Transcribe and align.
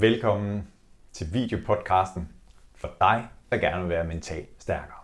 Velkommen 0.00 0.68
til 1.12 1.26
videopodcasten 1.32 2.28
for 2.74 2.90
dig, 3.00 3.28
der 3.50 3.58
gerne 3.58 3.80
vil 3.80 3.88
være 3.88 4.04
mentalt 4.04 4.48
stærkere. 4.58 4.98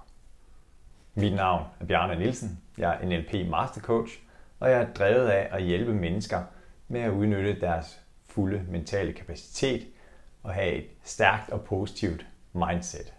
Mit 1.14 1.34
navn 1.34 1.64
er 1.80 1.84
Bjarne 1.84 2.18
Nielsen. 2.18 2.60
Jeg 2.78 2.98
er 3.00 3.06
NLP 3.06 3.50
Mastercoach, 3.50 4.18
og 4.60 4.70
jeg 4.70 4.82
er 4.82 4.92
drevet 4.92 5.28
af 5.28 5.48
at 5.50 5.62
hjælpe 5.62 5.94
mennesker 5.94 6.42
med 6.88 7.00
at 7.00 7.10
udnytte 7.10 7.60
deres 7.60 8.00
fulde 8.26 8.64
mentale 8.68 9.12
kapacitet 9.12 9.86
og 10.42 10.54
have 10.54 10.72
et 10.72 10.86
stærkt 11.02 11.50
og 11.50 11.64
positivt 11.64 12.26
mindset. 12.52 13.14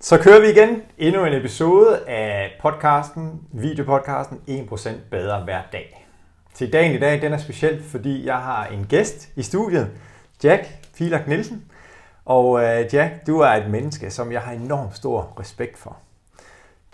Så 0.00 0.18
kører 0.22 0.40
vi 0.40 0.50
igen 0.50 0.82
endnu 0.98 1.24
en 1.24 1.32
episode 1.32 2.08
af 2.08 2.58
podcasten, 2.60 3.48
videopodcasten 3.52 4.40
1% 4.48 4.90
bedre 5.10 5.44
hver 5.44 5.62
dag. 5.72 6.01
Til 6.62 6.72
dagen 6.72 6.94
i 6.94 6.98
dag, 6.98 7.22
den 7.22 7.32
er 7.32 7.36
speciel, 7.38 7.82
fordi 7.82 8.26
jeg 8.26 8.36
har 8.36 8.66
en 8.66 8.86
gæst 8.88 9.28
i 9.36 9.42
studiet, 9.42 9.90
Jack 10.44 10.66
Filak 10.94 11.28
Nielsen. 11.28 11.64
Og 12.24 12.50
uh, 12.50 12.94
Jack, 12.94 13.26
du 13.26 13.38
er 13.40 13.48
et 13.48 13.70
menneske, 13.70 14.10
som 14.10 14.32
jeg 14.32 14.40
har 14.40 14.52
enormt 14.52 14.96
stor 14.96 15.34
respekt 15.40 15.78
for. 15.78 15.96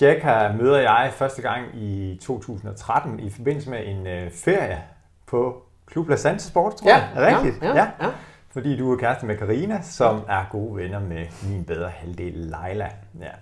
Jack 0.00 0.22
har 0.22 0.52
møder 0.52 0.78
jeg 0.78 1.10
første 1.14 1.42
gang 1.42 1.64
i 1.74 2.18
2013 2.22 3.20
i 3.20 3.30
forbindelse 3.30 3.70
med 3.70 3.86
en 3.86 4.00
uh, 4.06 4.32
ferie 4.32 4.82
på 5.26 5.62
Klub 5.86 6.08
La 6.08 6.16
Sante 6.16 6.44
Sport, 6.44 6.74
tror 6.76 6.88
Ja, 6.88 6.96
jeg. 6.96 7.32
Er 7.32 7.36
rigtigt? 7.36 7.62
ja, 7.62 7.74
ja, 7.76 7.86
ja. 8.00 8.08
Fordi 8.52 8.76
du 8.76 8.92
er 8.92 8.96
kæreste 8.96 9.26
med 9.26 9.36
Karina, 9.36 9.80
som 9.82 10.20
er 10.28 10.44
gode 10.50 10.76
venner 10.76 11.00
med 11.00 11.26
min 11.48 11.64
bedre 11.64 11.88
halvdel 11.90 12.32
Leila. 12.34 12.88
Ja. 13.20 13.32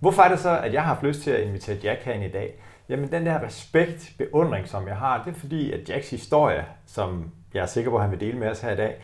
Hvorfor 0.00 0.22
er 0.22 0.28
det 0.28 0.38
så, 0.38 0.58
at 0.58 0.72
jeg 0.72 0.82
har 0.82 0.94
haft 0.94 1.02
lyst 1.02 1.22
til 1.22 1.30
at 1.30 1.40
invitere 1.40 1.76
Jack 1.84 2.02
herind 2.04 2.24
i 2.24 2.28
dag? 2.28 2.54
Jamen 2.92 3.12
den 3.12 3.26
der 3.26 3.42
respekt, 3.46 4.12
beundring, 4.18 4.68
som 4.68 4.88
jeg 4.88 4.96
har, 4.96 5.22
det 5.24 5.34
er 5.34 5.38
fordi, 5.38 5.72
at 5.72 5.88
Jacks 5.88 6.10
historie, 6.10 6.64
som 6.86 7.30
jeg 7.54 7.62
er 7.62 7.66
sikker 7.66 7.90
på, 7.90 7.96
at 7.96 8.02
han 8.02 8.10
vil 8.10 8.20
dele 8.20 8.38
med 8.38 8.48
os 8.50 8.60
her 8.60 8.70
i 8.72 8.76
dag, 8.76 8.94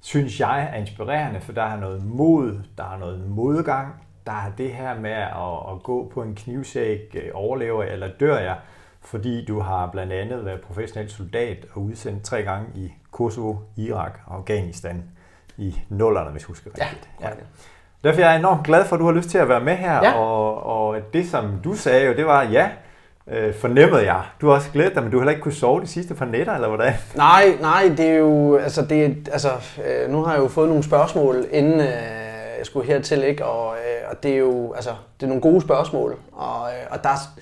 synes 0.00 0.40
jeg 0.40 0.68
er 0.72 0.76
inspirerende, 0.76 1.40
for 1.40 1.52
der 1.52 1.62
er 1.62 1.76
noget 1.80 2.04
mod, 2.06 2.60
der 2.78 2.84
er 2.94 2.98
noget 2.98 3.28
modgang, 3.28 3.88
der 4.26 4.32
er 4.32 4.50
det 4.58 4.72
her 4.72 5.00
med 5.00 5.10
at, 5.10 5.72
at 5.76 5.82
gå 5.82 6.10
på 6.14 6.22
en 6.22 6.34
knivsæk, 6.34 7.00
øh, 7.14 7.30
overlever 7.34 7.82
jeg 7.82 7.92
eller 7.92 8.08
dør 8.20 8.38
jeg, 8.38 8.56
fordi 9.00 9.44
du 9.44 9.60
har 9.60 9.86
blandt 9.92 10.12
andet 10.12 10.44
været 10.44 10.60
professionel 10.60 11.10
soldat 11.10 11.66
og 11.72 11.82
udsendt 11.82 12.24
tre 12.24 12.42
gange 12.42 12.66
i 12.74 12.92
Kosovo, 13.10 13.54
Irak 13.76 14.18
og 14.26 14.36
Afghanistan 14.36 15.04
i 15.56 15.74
nullerne, 15.88 16.30
hvis 16.30 16.42
jeg 16.42 16.46
husker 16.48 16.70
Ja, 16.78 16.84
rigtigt. 16.84 17.08
korrekt. 17.20 17.44
Derfor 18.04 18.20
er 18.20 18.28
jeg 18.30 18.38
enormt 18.38 18.66
glad 18.66 18.84
for, 18.84 18.96
at 18.96 19.00
du 19.00 19.04
har 19.06 19.12
lyst 19.12 19.28
til 19.30 19.38
at 19.38 19.48
være 19.48 19.60
med 19.60 19.76
her, 19.76 19.94
Ja. 20.02 20.12
og, 20.18 20.62
og 20.62 20.98
det 21.12 21.26
som 21.28 21.60
du 21.64 21.74
sagde 21.74 22.06
jo, 22.06 22.16
det 22.16 22.26
var 22.26 22.42
ja, 22.42 22.70
øh, 23.30 23.54
fornemmede 23.54 24.04
jeg. 24.04 24.22
Du 24.40 24.46
har 24.46 24.54
også 24.54 24.70
glædet 24.72 24.94
dig, 24.94 25.02
men 25.02 25.12
du 25.12 25.16
har 25.16 25.22
heller 25.22 25.30
ikke 25.30 25.42
kunne 25.42 25.52
sove 25.52 25.80
de 25.80 25.86
sidste 25.86 26.14
par 26.14 26.24
nætter, 26.24 26.54
eller 26.54 26.68
hvordan? 26.68 26.92
Nej, 27.14 27.56
nej, 27.60 27.92
det 27.96 28.06
er 28.06 28.14
jo, 28.14 28.56
altså, 28.56 28.82
det, 28.82 29.28
altså 29.32 29.50
øh, 29.86 30.10
nu 30.10 30.22
har 30.22 30.32
jeg 30.32 30.42
jo 30.42 30.48
fået 30.48 30.68
nogle 30.68 30.84
spørgsmål, 30.84 31.46
inden 31.52 31.80
øh, 31.80 31.86
jeg 32.58 32.66
skulle 32.66 32.86
hertil, 32.86 33.24
ikke? 33.24 33.44
Og, 33.44 33.74
øh, 33.74 34.10
og 34.10 34.22
det 34.22 34.32
er 34.32 34.38
jo, 34.38 34.72
altså, 34.72 34.90
det 35.20 35.26
er 35.26 35.28
nogle 35.28 35.42
gode 35.42 35.60
spørgsmål, 35.60 36.16
og, 36.32 36.68
øh, 36.68 36.86
og 36.90 37.04
der 37.04 37.08
er, 37.08 37.38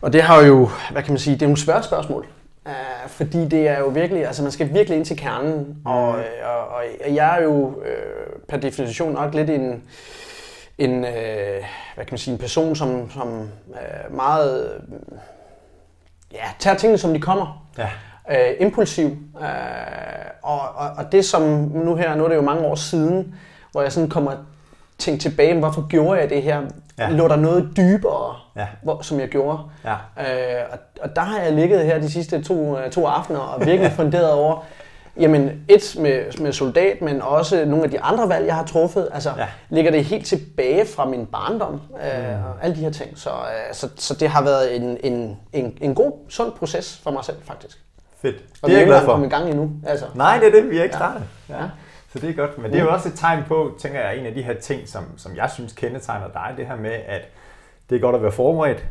og 0.00 0.12
det 0.12 0.22
har 0.22 0.42
jo, 0.42 0.68
hvad 0.92 1.02
kan 1.02 1.12
man 1.12 1.18
sige, 1.18 1.34
det 1.34 1.42
er 1.42 1.46
nogle 1.46 1.60
svære 1.60 1.82
spørgsmål. 1.82 2.26
Uh, 2.66 3.10
fordi 3.10 3.48
det 3.48 3.68
er 3.68 3.78
jo 3.78 3.86
virkelig, 3.86 4.26
altså 4.26 4.42
man 4.42 4.52
skal 4.52 4.74
virkelig 4.74 4.96
ind 4.96 5.06
til 5.06 5.16
kernen, 5.16 5.76
og, 5.84 6.18
øh, 6.18 6.24
og, 6.44 6.66
og 6.68 7.14
jeg 7.14 7.38
er 7.38 7.42
jo 7.42 7.82
øh, 7.84 8.40
per 8.48 8.56
definition 8.56 9.12
nok 9.12 9.34
lidt 9.34 9.50
en, 9.50 9.82
en, 10.78 11.04
øh, 11.04 11.64
hvad 11.94 12.04
kan 12.04 12.08
man 12.10 12.18
sige, 12.18 12.32
en 12.32 12.38
person, 12.38 12.76
som, 12.76 13.10
som 13.10 13.40
øh, 13.70 14.16
meget, 14.16 14.72
øh, 14.88 15.18
ja, 16.32 16.44
tager 16.58 16.76
tingene 16.76 16.98
som 16.98 17.12
de 17.12 17.20
kommer 17.20 17.66
Ja. 17.78 17.88
øh, 18.50 18.56
impulsiv. 18.60 19.06
Øh, 19.40 19.46
og, 20.42 20.60
og, 20.60 20.88
og 20.96 21.12
det 21.12 21.24
som 21.24 21.42
nu 21.74 21.94
her, 21.96 22.14
nu 22.14 22.24
er 22.24 22.28
det 22.28 22.36
jo 22.36 22.42
mange 22.42 22.66
år 22.66 22.74
siden, 22.74 23.34
hvor 23.72 23.82
jeg 23.82 23.92
sådan 23.92 24.08
kommer 24.08 24.32
tænkt 24.98 25.22
tilbage, 25.22 25.58
hvorfor 25.58 25.86
gjorde 25.88 26.20
jeg 26.20 26.30
det 26.30 26.42
her? 26.42 26.60
Ja. 26.98 27.04
Ja. 27.04 27.10
Lå 27.10 27.28
der 27.28 27.36
noget 27.36 27.72
dybere, 27.76 28.34
Ja. 28.56 28.66
hvor, 28.82 29.02
som 29.02 29.20
jeg 29.20 29.28
gjorde? 29.28 29.58
Ja. 29.84 29.92
Øh, 30.20 30.64
og, 30.72 30.78
og 31.02 31.16
der 31.16 31.22
har 31.22 31.40
jeg 31.40 31.52
ligget 31.52 31.84
her 31.86 31.98
de 31.98 32.10
sidste 32.10 32.42
to, 32.42 32.78
øh, 32.78 32.90
to 32.90 33.06
aftener 33.06 33.38
og 33.40 33.66
virkelig 33.66 33.92
funderet 34.02 34.32
over, 34.32 34.64
jamen 35.20 35.64
et 35.68 35.96
med, 35.98 36.38
med 36.40 36.52
soldat, 36.52 37.02
men 37.02 37.22
også 37.22 37.64
nogle 37.64 37.84
af 37.84 37.90
de 37.90 38.00
andre 38.00 38.28
valg, 38.28 38.46
jeg 38.46 38.54
har 38.54 38.64
truffet. 38.64 39.08
Altså, 39.12 39.30
Ja. 39.36 39.40
ja. 39.42 39.48
ligger 39.68 39.90
det 39.90 40.04
helt 40.04 40.26
tilbage 40.26 40.86
fra 40.86 41.04
min 41.08 41.26
barndom 41.26 41.74
øh, 41.74 42.46
og 42.46 42.64
alle 42.64 42.76
de 42.76 42.80
her 42.80 42.90
ting. 42.90 43.18
Så, 43.18 43.30
øh, 43.30 43.74
så, 43.74 43.88
så 43.96 44.14
det 44.14 44.28
har 44.28 44.42
været 44.42 44.76
en, 44.76 44.98
en, 45.04 45.36
en, 45.52 45.78
en 45.80 45.94
god, 45.94 46.12
sund 46.28 46.52
proces 46.52 47.00
for 47.02 47.10
mig 47.10 47.24
selv, 47.24 47.36
faktisk. 47.44 47.78
Fedt. 48.22 48.36
Og 48.36 48.42
Det 48.42 48.68
vi 48.68 48.72
er 48.72 48.76
jeg 48.76 48.80
ikke 48.80 48.90
glad 48.90 49.00
engang 49.00 49.10
kommet 49.12 49.30
for. 49.30 49.36
i 49.36 49.40
gang 49.40 49.50
endnu. 49.50 49.70
Altså. 49.86 50.06
Nej, 50.14 50.38
det 50.38 50.46
er 50.48 50.60
det, 50.62 50.70
vi 50.70 50.78
er 50.78 50.82
ikke 50.82 50.94
Ja. 50.94 50.98
startet. 50.98 51.22
Ja. 51.48 51.54
Så 52.12 52.18
det 52.18 52.30
er 52.30 52.34
godt. 52.34 52.58
Men 52.58 52.72
det 52.72 52.78
er 52.80 52.84
jo 52.84 52.92
også 52.92 53.08
et 53.08 53.14
tegn 53.14 53.42
på, 53.48 53.70
tænker 53.80 54.00
jeg, 54.00 54.16
en 54.16 54.26
af 54.26 54.34
de 54.34 54.42
her 54.42 54.54
ting, 54.54 54.88
som, 54.88 55.04
som 55.16 55.36
jeg 55.36 55.50
synes 55.54 55.72
kendetegner 55.72 56.28
dig, 56.28 56.54
det 56.56 56.66
her 56.66 56.76
med, 56.76 56.90
at 57.06 57.20
det 57.90 57.96
er 57.96 58.00
godt 58.00 58.16
at 58.16 58.22
være 58.22 58.32
forberedt 58.32 58.86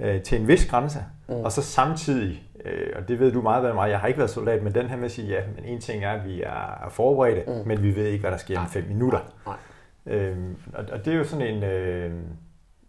øh, 0.00 0.22
til 0.22 0.40
en 0.40 0.48
vis 0.48 0.66
grænse, 0.66 0.98
mm. 1.28 1.34
og 1.34 1.52
så 1.52 1.62
samtidig, 1.62 2.42
øh, 2.66 2.92
og 2.96 3.08
det 3.08 3.20
ved 3.20 3.32
du 3.32 3.42
meget 3.42 3.62
bedre 3.62 3.70
end 3.70 3.80
mig, 3.80 3.90
jeg 3.90 4.00
har 4.00 4.08
ikke 4.08 4.18
været 4.18 4.30
soldat, 4.30 4.62
men 4.62 4.74
den 4.74 4.86
her 4.86 4.96
med 4.96 5.04
at 5.04 5.10
sige, 5.10 5.28
ja, 5.28 5.40
men 5.56 5.64
en 5.64 5.80
ting 5.80 6.04
er, 6.04 6.10
at 6.10 6.24
vi 6.24 6.42
er 6.42 6.84
er 6.86 6.88
forberedte, 6.88 7.42
mm. 7.46 7.68
men 7.68 7.82
vi 7.82 7.96
ved 7.96 8.06
ikke, 8.06 8.20
hvad 8.20 8.30
der 8.30 8.36
sker 8.36 8.60
om 8.60 8.68
fem 8.68 8.84
minutter. 8.88 9.20
Nej. 9.46 9.56
Øhm, 10.06 10.56
og, 10.74 10.84
og 10.92 11.04
det 11.04 11.12
er 11.12 11.16
jo 11.16 11.24
sådan 11.24 11.46
en... 11.46 11.62
Øh, 11.62 12.12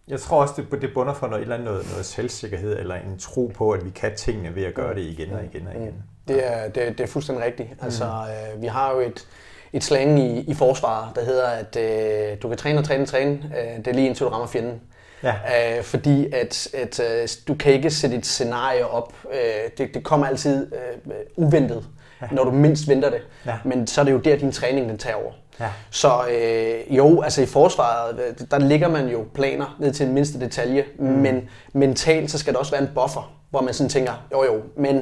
jeg 0.07 0.19
tror 0.19 0.41
også, 0.41 0.53
det, 0.71 0.81
det 0.81 0.93
bunder 0.93 1.13
for 1.13 1.27
noget, 1.27 1.39
et 1.39 1.41
eller 1.41 1.55
andet, 1.55 1.69
noget, 1.69 1.89
noget 1.91 2.05
selvsikkerhed, 2.05 2.79
eller 2.79 2.95
en 2.95 3.17
tro 3.19 3.51
på, 3.55 3.71
at 3.71 3.85
vi 3.85 3.89
kan 3.89 4.15
tingene 4.15 4.55
ved 4.55 4.63
at 4.63 4.73
gøre 4.73 4.95
det 4.95 5.01
igen 5.01 5.33
og 5.33 5.43
igen 5.43 5.67
og 5.67 5.75
igen. 5.75 6.03
Det 6.27 6.47
er, 6.47 6.69
det, 6.69 6.97
det 6.97 6.99
er 6.99 7.07
fuldstændig 7.07 7.45
rigtigt. 7.45 7.69
Altså, 7.81 8.05
øh, 8.05 8.61
vi 8.61 8.67
har 8.67 8.93
jo 8.93 8.99
et, 8.99 9.27
et 9.73 9.83
slang 9.83 10.19
i, 10.19 10.39
i 10.39 10.53
forsvaret, 10.53 11.15
der 11.15 11.25
hedder, 11.25 11.47
at 11.47 11.77
øh, 11.77 12.37
du 12.41 12.47
kan 12.47 12.57
træne 12.57 12.79
og 12.79 12.85
træne 12.85 13.03
og 13.03 13.07
træne. 13.07 13.31
Øh, 13.31 13.77
det 13.77 13.87
er 13.87 13.93
lige 13.93 14.07
indtil 14.07 14.25
du 14.25 14.29
rammer 14.29 14.47
fjenden. 14.47 14.81
Ja. 15.23 15.33
Øh, 15.77 15.83
fordi 15.83 16.33
at, 16.33 16.67
at 16.73 16.99
øh, 16.99 17.27
du 17.47 17.55
kan 17.55 17.73
ikke 17.73 17.89
sætte 17.91 18.15
et 18.15 18.25
scenarie 18.25 18.87
op. 18.87 19.13
Øh, 19.33 19.39
det, 19.77 19.93
det 19.93 20.03
kommer 20.03 20.25
altid 20.27 20.67
øh, 20.73 21.13
uventet, 21.35 21.85
ja. 22.21 22.27
når 22.31 22.43
du 22.43 22.51
mindst 22.51 22.87
venter 22.87 23.09
det. 23.09 23.21
Ja. 23.45 23.55
Men 23.65 23.87
så 23.87 24.01
er 24.01 24.05
det 24.05 24.11
jo 24.11 24.17
der, 24.17 24.35
din 24.37 24.51
træning 24.51 24.89
den 24.89 24.97
tager 24.97 25.15
over. 25.15 25.31
Ja. 25.59 25.69
Så 25.89 26.11
øh, 26.31 26.97
jo, 26.97 27.21
altså 27.21 27.41
i 27.41 27.45
forsvaret, 27.45 28.19
øh, 28.19 28.47
der 28.51 28.59
ligger 28.59 28.87
man 28.87 29.07
jo 29.07 29.25
planer 29.33 29.75
ned 29.79 29.93
til 29.93 30.05
en 30.07 30.13
mindste 30.13 30.39
detalje, 30.39 30.85
mm. 30.99 31.05
men 31.05 31.49
mentalt 31.73 32.31
så 32.31 32.37
skal 32.37 32.53
der 32.53 32.59
også 32.59 32.71
være 32.71 32.81
en 32.81 32.89
buffer, 32.95 33.33
hvor 33.49 33.61
man 33.61 33.73
sådan 33.73 33.89
tænker, 33.89 34.11
jo 34.31 34.43
jo, 34.43 34.61
men, 34.75 34.95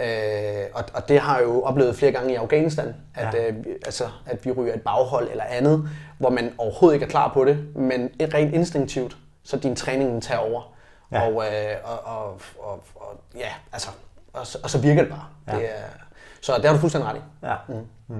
øh, 0.00 0.64
og, 0.74 0.84
og 0.94 1.08
det 1.08 1.20
har 1.20 1.36
jeg 1.36 1.44
jo 1.46 1.62
oplevet 1.62 1.96
flere 1.96 2.12
gange 2.12 2.32
i 2.32 2.36
Afghanistan, 2.36 2.94
at, 3.14 3.34
Ja. 3.34 3.48
øh, 3.48 3.54
altså, 3.86 4.04
at 4.26 4.44
vi 4.46 4.50
ryger 4.50 4.74
et 4.74 4.82
baghold 4.82 5.30
eller 5.30 5.44
andet, 5.50 5.88
hvor 6.18 6.30
man 6.30 6.52
overhovedet 6.58 6.94
ikke 6.96 7.04
er 7.06 7.10
klar 7.10 7.30
på 7.34 7.44
det, 7.44 7.58
men 7.76 8.10
rent 8.34 8.54
instinktivt, 8.54 9.16
så 9.48 9.56
din 9.56 9.76
træning 9.76 10.22
tager 10.22 10.38
over. 10.40 10.62
Ja. 11.12 11.22
Og, 11.26 11.44
øh, 11.44 11.74
og, 11.84 11.98
og, 12.06 12.40
og, 12.58 12.80
og, 12.94 13.20
ja, 13.36 13.48
altså, 13.72 13.88
og, 14.32 14.46
så- 14.46 14.58
og 14.62 14.70
så 14.70 14.78
virker 14.80 15.02
det 15.02 15.10
bare. 15.10 15.24
Ja. 15.48 15.52
Det 15.56 15.64
er, 15.64 15.82
så 16.40 16.52
det 16.56 16.64
har 16.64 16.72
du 16.72 16.78
fuldstændig 16.78 17.10
ret 17.10 17.16
i. 17.16 17.20
Ja. 17.46 17.54
Mm. 18.08 18.16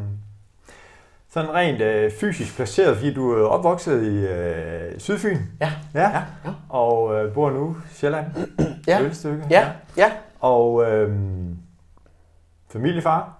Sådan 1.31 1.55
rent 1.55 1.81
øh, 1.81 2.13
fysisk 2.21 2.57
placeret, 2.57 2.97
fordi 2.97 3.15
du 3.15 3.33
er 3.45 3.47
opvokset 3.49 4.03
i 4.03 4.17
øh, 4.27 5.01
Sydfyn. 5.01 5.39
Ja. 5.61 5.73
Ja. 5.95 6.01
Ja, 6.03 6.11
ja. 6.45 6.51
Og 6.69 7.15
øh, 7.15 7.35
bor 7.35 7.51
nu 7.51 7.77
i 7.91 7.95
Sjælland. 7.95 8.27
Ja. 8.87 9.01
Ølstykke. 9.03 9.45
Ja, 9.51 9.69
ja. 9.97 10.13
Og 10.41 10.85
øh, 10.91 11.11
familiefar. 12.69 13.33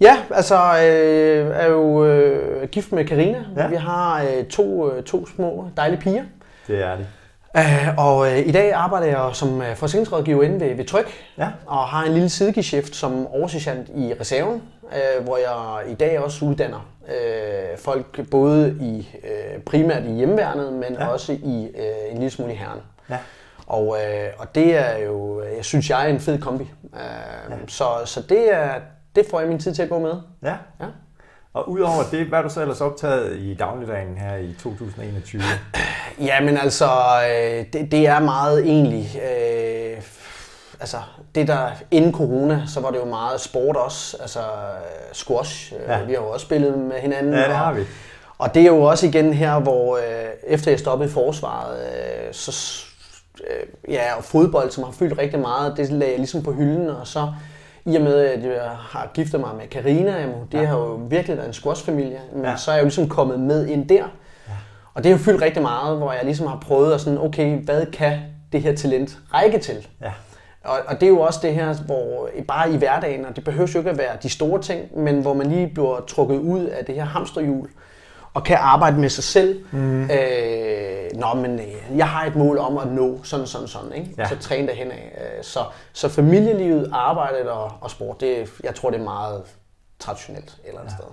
Ja, 0.00 0.16
altså 0.30 0.56
øh, 0.56 1.50
er 1.56 1.66
jo 1.66 2.04
øh, 2.04 2.68
gift 2.68 2.92
med 2.92 3.04
Karina. 3.06 3.44
Ja. 3.56 3.62
Ja. 3.62 3.68
Vi 3.68 3.76
har 3.76 4.22
øh, 4.22 4.44
to, 4.46 4.92
øh, 4.92 5.02
to 5.04 5.26
små 5.26 5.68
dejlige 5.76 6.00
piger. 6.00 6.24
Det 6.66 6.82
er 6.82 6.96
det. 6.96 7.06
Øh, 7.56 7.88
og 7.98 8.32
øh, 8.32 8.38
i 8.38 8.52
dag 8.52 8.72
arbejder 8.72 9.06
jeg 9.06 9.30
som 9.36 9.62
øh, 9.62 9.76
forsikringsrådgiver 9.76 10.42
inde 10.42 10.60
ved, 10.60 10.74
ved 10.74 10.84
Tryg. 10.84 11.06
Ja. 11.38 11.48
Og 11.66 11.78
har 11.78 12.04
en 12.04 12.12
lille 12.12 12.28
sidegeschæft 12.28 12.94
som 12.96 13.26
oversergeant 13.26 13.88
i 13.88 14.14
reserven, 14.20 14.62
øh, 14.92 15.24
hvor 15.24 15.36
jeg 15.36 15.90
i 15.92 15.94
dag 15.94 16.18
også 16.20 16.44
uddanner 16.44 16.90
øh, 17.08 17.78
folk 17.78 18.30
både 18.30 18.76
i 18.80 19.08
øh, 19.24 19.60
primært 19.62 20.04
i 20.04 20.10
hjemmeværnet, 20.12 20.72
men 20.72 20.92
Ja. 20.94 21.06
også 21.06 21.32
i 21.32 21.70
øh, 21.76 22.10
en 22.10 22.14
lille 22.16 22.30
smule 22.30 22.52
i 22.52 22.56
herren. 22.56 22.80
Ja. 23.10 23.18
Og, 23.66 23.96
øh, 24.04 24.28
og 24.38 24.54
det 24.54 24.76
er 24.78 24.98
jo, 24.98 25.42
jeg 25.56 25.64
synes 25.64 25.90
jeg 25.90 26.04
er 26.04 26.08
en 26.08 26.20
fed 26.20 26.38
kombi. 26.38 26.70
Ja. 26.94 27.54
ja. 27.54 27.56
Så, 27.68 27.84
så 28.04 28.22
det, 28.28 28.54
er, 28.54 28.70
det 29.14 29.26
får 29.30 29.40
jeg 29.40 29.48
min 29.48 29.58
tid 29.58 29.74
til 29.74 29.82
at 29.82 29.88
gå 29.88 29.98
med. 29.98 30.14
Ja. 30.42 30.54
Ja. 30.80 30.86
Og 31.54 31.70
udover 31.70 32.02
det, 32.10 32.26
hvad 32.26 32.38
er 32.38 32.42
du 32.42 32.48
så 32.48 32.60
ellers 32.60 32.80
optaget 32.80 33.36
i 33.36 33.54
dagligdagen 33.54 34.16
her 34.18 34.36
i 34.36 34.54
2021? 34.62 35.42
Ja, 36.20 36.40
men 36.40 36.56
altså, 36.56 36.86
øh, 37.30 37.64
det, 37.72 37.92
det 37.92 38.06
er 38.06 38.20
meget 38.20 38.66
egentlig, 38.66 39.08
øh, 39.16 40.02
altså 40.80 40.96
det 41.34 41.48
der, 41.48 41.70
inden 41.90 42.12
corona, 42.12 42.62
så 42.66 42.80
var 42.80 42.90
det 42.90 42.98
jo 42.98 43.04
meget 43.04 43.40
sport 43.40 43.76
også, 43.76 44.16
altså 44.20 44.40
øh, 44.40 44.44
squash, 45.12 45.72
Ja. 45.86 45.98
ja. 45.98 46.04
vi 46.04 46.12
har 46.12 46.20
jo 46.20 46.28
også 46.28 46.46
spillet 46.46 46.78
med 46.78 46.96
hinanden. 46.96 47.32
Ja, 47.32 47.44
det 47.48 47.56
har 47.56 47.72
vi. 47.72 47.82
Og 48.38 48.54
det 48.54 48.62
er 48.62 48.66
jo 48.66 48.82
også 48.82 49.06
igen 49.06 49.34
her, 49.34 49.58
hvor 49.60 49.96
øh, 49.96 50.02
efter 50.46 50.70
jeg 50.70 50.78
stoppede 50.80 51.10
i 51.10 51.12
forsvaret, 51.12 51.78
øh, 51.80 52.32
så 52.34 52.82
øh, 53.50 53.92
ja, 53.94 54.14
og 54.16 54.24
fodbold, 54.24 54.70
som 54.70 54.84
har 54.84 54.92
fyldt 54.92 55.18
rigtig 55.18 55.38
meget, 55.40 55.76
det 55.76 55.90
lagde 55.90 56.10
jeg 56.12 56.18
ligesom 56.18 56.42
på 56.42 56.52
hylden, 56.52 56.88
og 56.88 57.06
så 57.06 57.32
i 57.84 57.96
og 57.96 58.02
med, 58.02 58.14
at 58.18 58.44
jeg 58.44 58.70
har 58.70 59.10
giftet 59.14 59.40
mig 59.40 59.50
med 59.56 59.66
Karina, 59.68 60.26
det 60.52 60.58
Ja. 60.60 60.64
har 60.64 60.76
jo 60.76 61.00
virkelig 61.08 61.36
været 61.36 61.46
en 61.46 61.52
squashfamilie, 61.54 62.20
men 62.34 62.44
Ja. 62.44 62.56
så 62.56 62.70
er 62.70 62.74
jeg 62.74 62.82
jo 62.82 62.84
ligesom 62.86 63.08
kommet 63.08 63.40
med 63.40 63.66
ind 63.66 63.88
der. 63.88 64.04
Og 64.94 65.04
det 65.04 65.12
har 65.12 65.18
jo 65.18 65.24
fyldt 65.24 65.42
rigtig 65.42 65.62
meget, 65.62 65.96
hvor 65.98 66.12
jeg 66.12 66.24
ligesom 66.24 66.46
har 66.46 66.58
prøvet 66.66 66.92
at 66.94 67.00
sådan, 67.00 67.18
okay, 67.18 67.58
hvad 67.64 67.86
kan 67.86 68.18
det 68.52 68.62
her 68.62 68.74
talent 68.76 69.18
række 69.34 69.58
til? 69.58 69.86
Ja. 70.02 70.12
Og, 70.64 70.78
og 70.86 70.94
det 71.00 71.02
er 71.06 71.10
jo 71.10 71.20
også 71.20 71.40
det 71.42 71.54
her, 71.54 71.74
hvor 71.86 72.28
bare 72.48 72.72
i 72.72 72.76
hverdagen, 72.76 73.24
og 73.26 73.36
det 73.36 73.44
behøver 73.44 73.70
jo 73.74 73.78
ikke 73.78 73.90
at 73.90 73.98
være 73.98 74.16
de 74.22 74.28
store 74.30 74.62
ting, 74.62 74.98
men 74.98 75.20
hvor 75.22 75.34
man 75.34 75.46
lige 75.46 75.66
bliver 75.74 76.00
trukket 76.08 76.38
ud 76.38 76.64
af 76.64 76.84
det 76.84 76.94
her 76.94 77.04
hamsterhjul, 77.04 77.68
og 78.34 78.44
kan 78.44 78.56
arbejde 78.60 78.98
med 78.98 79.08
sig 79.08 79.24
selv. 79.24 79.64
Mm. 79.70 80.02
Øh, 80.02 80.10
nå, 81.14 81.34
men 81.34 81.60
øh, 81.60 81.96
jeg 81.96 82.08
har 82.08 82.26
et 82.26 82.36
mål 82.36 82.58
om 82.58 82.78
at 82.78 82.86
nå 82.92 83.20
sådan, 83.22 83.46
sådan, 83.46 83.68
sådan. 83.68 83.92
Ikke? 83.92 84.14
Ja. 84.18 84.28
Så 84.28 84.38
træne 84.38 84.68
derhen 84.68 84.90
af. 84.90 85.18
Øh, 85.38 85.44
Så, 85.44 85.60
så 85.92 86.08
familielivet, 86.08 86.90
arbejdet 86.92 87.48
og, 87.50 87.72
og 87.80 87.90
sport, 87.90 88.20
det, 88.20 88.50
jeg 88.64 88.74
tror, 88.74 88.90
det 88.90 89.00
er 89.00 89.04
meget 89.04 89.42
traditionelt 89.98 90.48
et 90.48 90.68
eller 90.68 90.80
andet 90.80 90.92
ja. 90.92 90.96
sted. 90.96 91.06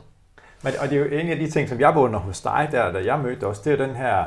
Men, 0.62 0.74
og 0.80 0.90
det 0.90 0.96
er 0.96 1.00
jo 1.00 1.06
en 1.06 1.30
af 1.30 1.38
de 1.38 1.50
ting, 1.50 1.70
som 1.70 1.80
jeg 1.80 1.94
beundrer 1.94 2.20
hos 2.20 2.42
dig, 2.42 2.70
der, 2.72 2.92
da 2.92 3.00
jeg 3.06 3.20
mødte 3.20 3.44
os, 3.44 3.60
det 3.60 3.74
er 3.74 3.86
den 3.86 3.96
her 3.96 4.26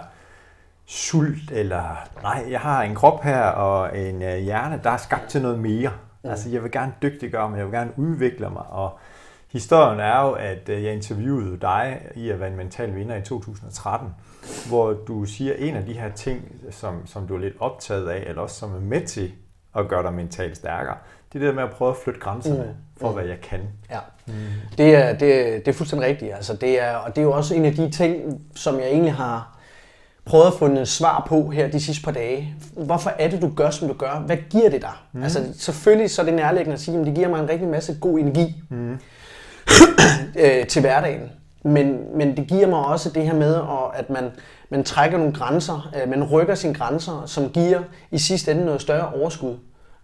sult, 0.86 1.50
eller 1.52 2.08
nej, 2.22 2.44
jeg 2.50 2.60
har 2.60 2.82
en 2.82 2.94
krop 2.94 3.22
her 3.22 3.42
og 3.42 3.98
en 3.98 4.22
øh, 4.22 4.38
hjerne, 4.38 4.80
der 4.84 4.90
er 4.90 4.96
skabt 4.96 5.28
til 5.28 5.42
noget 5.42 5.58
mere. 5.58 5.90
Mm. 6.24 6.30
Altså, 6.30 6.48
jeg 6.48 6.62
vil 6.62 6.70
gerne 6.70 6.92
dygtiggøre 7.02 7.50
mig, 7.50 7.58
jeg 7.58 7.66
vil 7.66 7.74
gerne 7.74 7.90
udvikle 7.96 8.50
mig, 8.50 8.62
og 8.68 8.98
historien 9.52 10.00
er 10.00 10.22
jo, 10.22 10.30
at 10.32 10.68
øh, 10.68 10.84
jeg 10.84 10.94
interviewede 10.94 11.58
dig 11.60 12.00
i 12.14 12.30
at 12.30 12.40
være 12.40 12.48
en 12.50 12.56
mental 12.56 12.94
vinder 12.94 13.16
i 13.16 13.22
2013, 13.22 14.08
hvor 14.68 14.92
du 14.92 15.24
siger 15.24 15.54
en 15.54 15.76
af 15.76 15.84
de 15.84 15.92
her 15.92 16.12
ting, 16.12 16.42
som, 16.70 17.06
som 17.06 17.26
du 17.26 17.34
er 17.34 17.38
lidt 17.38 17.54
optaget 17.60 18.08
af, 18.08 18.24
eller 18.26 18.42
også 18.42 18.56
som 18.56 18.74
er 18.74 18.80
med 18.80 19.06
til 19.06 19.32
at 19.76 19.88
gøre 19.88 20.02
dig 20.02 20.12
mentalt 20.12 20.56
stærkere, 20.56 20.96
det 21.32 21.38
er 21.38 21.38
det 21.38 21.48
der 21.48 21.54
med 21.54 21.62
at 21.62 21.70
prøve 21.70 21.90
at 21.90 21.96
flytte 22.04 22.20
grænserne 22.20 22.64
Mm. 22.64 23.00
for, 23.00 23.12
hvad 23.12 23.24
jeg 23.24 23.40
kan. 23.42 23.60
Ja. 23.90 23.98
Det, 24.78 24.94
er, 24.94 25.12
det, 25.12 25.66
det 25.66 25.68
er 25.68 25.72
fuldstændig 25.72 26.08
rigtigt. 26.08 26.34
Altså, 26.34 26.56
det 26.56 26.80
er, 26.82 26.94
og 26.94 27.16
det 27.16 27.18
er 27.18 27.24
jo 27.24 27.32
også 27.32 27.54
en 27.54 27.64
af 27.64 27.74
de 27.74 27.90
ting, 27.90 28.40
som 28.54 28.74
jeg 28.74 28.86
egentlig 28.86 29.14
har 29.14 29.58
prøvet 30.24 30.46
at 30.46 30.52
finde 30.58 30.86
svar 30.86 31.24
på 31.28 31.50
her 31.50 31.68
de 31.68 31.80
sidste 31.80 32.04
par 32.04 32.12
dage. 32.12 32.54
Hvorfor 32.76 33.10
er 33.18 33.28
det, 33.30 33.42
du 33.42 33.52
gør, 33.56 33.70
som 33.70 33.88
du 33.88 33.94
gør? 33.94 34.22
Hvad 34.26 34.36
giver 34.50 34.70
det 34.70 34.82
dig? 34.82 34.92
Mm. 35.12 35.22
Altså, 35.22 35.52
selvfølgelig 35.58 36.10
så 36.10 36.22
er 36.22 36.26
det 36.26 36.34
nærliggende 36.34 36.74
at 36.74 36.80
sige, 36.80 37.00
at 37.00 37.06
det 37.06 37.14
giver 37.14 37.28
mig 37.28 37.40
en 37.40 37.48
rigtig 37.48 37.68
masse 37.68 37.96
god 38.00 38.18
energi 38.18 38.62
mm. 38.68 38.98
øh, 40.44 40.66
til 40.66 40.80
hverdagen. 40.80 41.30
Men, 41.62 42.16
men 42.18 42.36
det 42.36 42.46
giver 42.46 42.66
mig 42.66 42.84
også 42.84 43.10
det 43.10 43.22
her 43.22 43.34
med, 43.34 43.60
at- 43.94 44.10
man, 44.10 44.30
man 44.70 44.84
trækker 44.84 45.18
nogle 45.18 45.32
grænser, 45.34 45.90
øh, 46.02 46.10
man 46.10 46.24
rykker 46.24 46.54
sine 46.54 46.74
grænser, 46.74 47.22
som 47.26 47.50
giver 47.50 47.80
i 48.10 48.18
sidste 48.18 48.50
ende 48.52 48.64
noget 48.64 48.80
større 48.82 49.12
overskud 49.14 49.56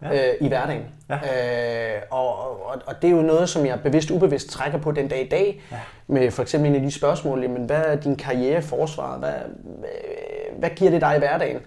ja. 0.02 0.14
øh, 0.14 0.34
i 0.40 0.48
hverdagen. 0.48 0.82
Ja. 1.10 1.14
Øh, 1.14 2.02
og, 2.10 2.38
og, 2.66 2.76
og 2.86 2.94
det 3.02 3.08
er 3.08 3.12
jo 3.16 3.22
noget, 3.22 3.48
som 3.48 3.66
jeg 3.66 3.80
bevidst 3.80 4.10
ubevidst 4.10 4.50
trækker 4.50 4.78
på 4.78 4.92
den 4.92 5.08
dag 5.08 5.20
i 5.26 5.28
dag, 5.28 5.62
ja. 5.72 5.76
med 6.06 6.30
for 6.30 6.42
eksempel 6.42 6.70
en 6.70 6.76
af 6.76 6.82
de 6.82 6.90
spørgsmål, 6.90 7.42
jamen, 7.42 7.64
hvad 7.64 7.82
er 7.86 7.96
din 7.96 8.16
karriere 8.16 8.58
i 8.58 8.62
forsvaret? 8.62 9.18
Hvad, 9.18 9.30
hvad, 9.78 9.88
hvad 10.58 10.70
giver 10.70 10.90
det 10.90 11.00
dig 11.00 11.12
i 11.16 11.18
hverdagen? 11.18 11.58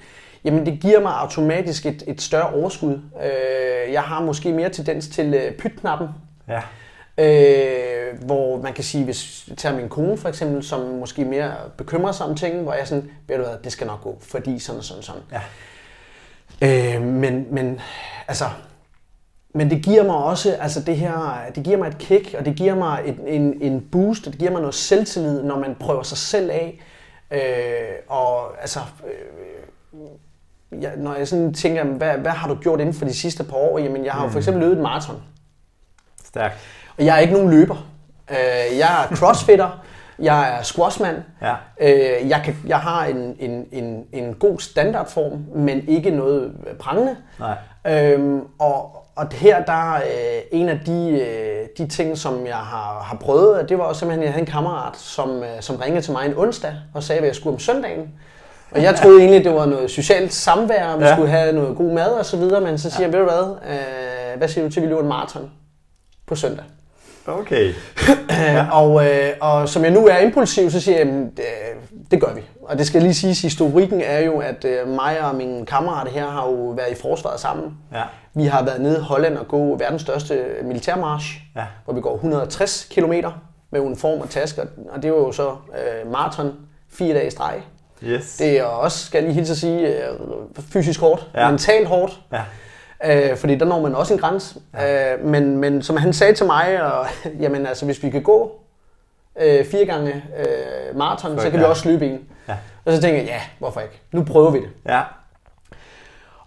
Jamen 0.43 0.65
det 0.65 0.79
giver 0.81 0.99
mig 1.01 1.11
automatisk 1.15 1.85
et, 1.85 2.03
et 2.07 2.21
større 2.21 2.49
overskud. 2.53 2.93
Øh, 3.23 3.93
jeg 3.93 4.01
har 4.01 4.21
måske 4.21 4.51
mere 4.51 4.69
tendens 4.69 5.07
til 5.07 5.33
øh, 5.33 5.51
pytknappen, 5.57 6.07
Ja. 6.47 6.61
Øh, 7.19 8.25
hvor 8.25 8.61
man 8.61 8.73
kan 8.73 8.83
sige, 8.83 9.03
hvis 9.03 9.47
jeg 9.47 9.57
tager 9.57 9.75
min 9.75 9.89
kone 9.89 10.17
for 10.17 10.29
eksempel, 10.29 10.63
som 10.63 10.79
måske 10.79 11.25
mere 11.25 11.53
bekymrer 11.77 12.11
sig 12.11 12.25
om 12.25 12.35
ting, 12.35 12.61
hvor 12.63 12.73
jeg 12.73 12.81
er 12.81 12.85
sådan, 12.85 13.11
ved 13.27 13.37
du 13.37 13.43
hvad, 13.43 13.53
det 13.63 13.71
skal 13.71 13.87
nok 13.87 14.01
gå, 14.01 14.17
fordi 14.21 14.59
sådan 14.59 14.79
og 14.79 14.83
sådan 14.83 14.97
og 14.97 15.03
sådan. 15.03 15.21
Ja. 15.31 16.95
Øh, 16.95 17.01
men, 17.01 17.47
men, 17.51 17.81
altså, 18.27 18.45
men 19.53 19.69
det 19.69 19.83
giver 19.83 20.03
mig 20.03 20.15
også, 20.15 20.53
altså 20.53 20.81
det 20.81 20.97
her, 20.97 21.39
det 21.55 21.63
giver 21.63 21.77
mig 21.77 21.87
et 21.87 21.97
kick, 21.97 22.35
og 22.37 22.45
det 22.45 22.55
giver 22.55 22.75
mig 22.75 23.01
et, 23.05 23.19
en, 23.27 23.61
en 23.61 23.87
boost, 23.91 24.27
og 24.27 24.33
det 24.33 24.39
giver 24.39 24.51
mig 24.51 24.61
noget 24.61 24.75
selvtillid, 24.75 25.43
når 25.43 25.59
man 25.59 25.75
prøver 25.79 26.03
sig 26.03 26.17
selv 26.17 26.51
af. 26.51 26.81
Øh, 27.31 27.39
og 28.07 28.61
altså, 28.61 28.79
øh, 29.05 30.83
jeg, 30.83 30.93
når 30.97 31.15
jeg 31.15 31.27
sådan 31.27 31.53
tænker, 31.53 31.83
hvad, 31.83 32.17
hvad 32.17 32.31
har 32.31 32.47
du 32.47 32.55
gjort 32.55 32.79
inden 32.79 32.93
for 32.93 33.05
de 33.05 33.13
sidste 33.13 33.43
par 33.43 33.57
år? 33.57 33.79
Jamen, 33.79 34.05
jeg 34.05 34.13
har 34.13 34.23
jo 34.23 34.29
for 34.29 34.37
eksempel 34.37 34.61
løbet 34.61 34.77
et 34.77 34.83
maraton. 34.83 35.23
Stærkt. 36.23 36.55
Jeg 36.99 37.15
er 37.15 37.19
ikke 37.19 37.33
nogen 37.33 37.49
løber. 37.51 37.85
Øh, 38.31 38.77
jeg 38.77 39.03
er 39.11 39.15
crossfitter. 39.15 39.83
Jeg 40.19 40.57
er 40.57 40.63
squashmand. 40.63 41.17
Ja. 41.41 41.53
Øh, 41.81 42.29
jeg, 42.29 42.41
kan, 42.45 42.55
jeg 42.67 42.77
har 42.79 43.05
en, 43.05 43.35
en, 43.39 43.65
en, 43.71 44.03
en 44.13 44.33
god 44.33 44.59
standardform, 44.59 45.45
men 45.55 45.87
ikke 45.87 46.09
noget 46.09 46.51
prangende. 46.79 47.15
Nej. 47.39 47.55
Øhm, 47.87 48.41
og, 48.59 49.05
og 49.15 49.27
her 49.31 49.65
der 49.65 49.93
er 49.93 49.95
øh, 49.95 50.41
en 50.51 50.69
af 50.69 50.79
de, 50.85 51.09
øh, 51.09 51.67
de 51.77 51.87
ting, 51.87 52.17
som 52.17 52.45
jeg 52.47 52.55
har, 52.55 53.01
har 53.03 53.17
prøvet, 53.21 53.69
det 53.69 53.77
var 53.77 53.83
også 53.83 53.99
simpelthen, 53.99 54.21
at 54.23 54.25
jeg 54.25 54.33
havde 54.33 54.45
en 54.47 54.51
kammerat, 54.51 54.97
som, 54.97 55.43
øh, 55.43 55.61
som 55.61 55.75
ringede 55.75 56.01
til 56.01 56.11
mig 56.11 56.25
en 56.25 56.37
onsdag 56.37 56.73
og 56.93 57.03
sagde, 57.03 57.19
hvad 57.21 57.27
jeg 57.27 57.35
skulle 57.35 57.53
om 57.53 57.59
søndagen. 57.59 58.09
Og 58.71 58.83
jeg 58.83 58.95
troede 58.95 59.19
egentlig, 59.19 59.43
det 59.43 59.53
var 59.53 59.65
noget 59.65 59.91
socialt 59.91 60.33
samvær, 60.33 60.85
og 60.87 60.99
vi 60.99 61.03
Ja. 61.03 61.09
ja. 61.09 61.15
skulle 61.15 61.29
have 61.31 61.51
noget 61.53 61.77
god 61.77 61.91
mad 61.93 62.07
og 62.11 62.25
så 62.25 62.37
videre, 62.37 62.61
men 62.61 62.77
så 62.77 62.89
siger 62.89 63.07
jeg, 63.07 63.13
ved 63.13 63.19
du 63.19 63.25
hvad, 63.25 63.55
øh, 63.69 64.37
hvad 64.37 64.47
siger 64.47 64.65
du 64.67 64.71
til, 64.71 64.79
at 64.79 64.83
vi 64.83 64.89
løber 64.89 65.01
en 65.01 65.07
maraton 65.07 65.51
på 66.27 66.35
søndag? 66.35 66.65
Okay. 67.27 67.73
Ja. 68.29 68.67
Og, 68.71 69.05
øh, 69.05 69.29
og 69.41 69.69
som 69.69 69.83
jeg 69.83 69.91
nu 69.91 70.07
er 70.07 70.17
impulsiv, 70.17 70.71
så 70.71 70.81
siger 70.81 70.97
jeg, 70.97 71.07
jamen, 71.07 71.23
det, 71.37 71.45
det 72.11 72.21
gør 72.21 72.33
vi. 72.33 72.41
Og 72.61 72.77
det 72.77 72.87
skal 72.87 73.01
lige 73.01 73.13
siges, 73.13 73.41
historikken 73.41 74.01
er 74.01 74.19
jo, 74.19 74.39
at 74.39 74.65
øh, 74.65 74.87
mig 74.87 75.21
og 75.21 75.35
min 75.35 75.65
kammerat 75.65 76.07
her 76.11 76.29
har 76.29 76.45
jo 76.47 76.53
været 76.55 76.91
i 76.91 76.95
forsvaret 77.01 77.39
sammen. 77.39 77.77
Ja. 77.93 78.01
Vi 78.33 78.43
har 78.45 78.63
været 78.63 78.81
nede 78.81 78.97
i 78.97 79.01
Holland 79.01 79.37
og 79.37 79.47
gå 79.47 79.75
verdens 79.77 80.01
største 80.01 80.43
militærmarch, 80.63 81.25
Ja. 81.55 81.63
hvor 81.85 81.93
vi 81.93 82.01
går 82.01 82.13
160 82.15 82.87
km 82.95 83.13
med 83.71 83.79
uniform 83.79 84.19
og 84.21 84.29
tasker. 84.29 84.63
Og 84.89 85.03
det 85.03 85.11
var 85.11 85.17
jo 85.17 85.31
så 85.31 85.49
øh, 85.49 86.11
maraton, 86.11 86.53
fire 86.93 87.13
dage 87.13 87.27
i 87.27 87.31
streg. 87.31 87.55
Yes. 88.03 88.37
Det 88.37 88.59
er 88.59 88.63
også, 88.63 89.05
skal 89.05 89.17
jeg 89.17 89.23
lige 89.23 89.33
hilse 89.35 89.51
at 89.51 89.57
sige, 89.57 89.87
øh, 89.87 90.13
fysisk 90.73 90.99
hårdt, 90.99 91.27
ja. 91.35 91.49
mentalt 91.49 91.87
hårdt. 91.87 92.19
Ja. 92.31 92.41
Øh, 93.05 93.37
fordi 93.37 93.55
der 93.55 93.65
når 93.65 93.81
man 93.81 93.95
også 93.95 94.13
en 94.13 94.19
grænse. 94.19 94.59
Ja. 94.73 95.13
Øh, 95.13 95.25
men, 95.25 95.57
men 95.57 95.81
som 95.81 95.97
han 95.97 96.13
sagde 96.13 96.33
til 96.33 96.45
mig, 96.45 96.83
og, 96.83 97.05
jamen 97.41 97.65
altså, 97.65 97.85
hvis 97.85 98.03
vi 98.03 98.09
kan 98.09 98.23
gå 98.23 98.51
øh, 99.41 99.65
fire 99.65 99.85
gange 99.85 100.23
øh, 100.39 100.97
maraton, 100.97 101.39
så 101.39 101.49
kan 101.49 101.59
vi 101.59 101.63
ja. 101.63 101.69
også 101.69 101.89
løbe 101.89 102.05
en. 102.05 102.19
Ja. 102.47 102.55
Og 102.85 102.93
så 102.93 103.01
tænker 103.01 103.19
jeg, 103.19 103.27
ja, 103.27 103.41
hvorfor 103.59 103.79
ikke? 103.81 104.01
Nu 104.11 104.23
prøver 104.23 104.51
vi 104.51 104.59
det. 104.59 104.69
Ja. 104.85 105.01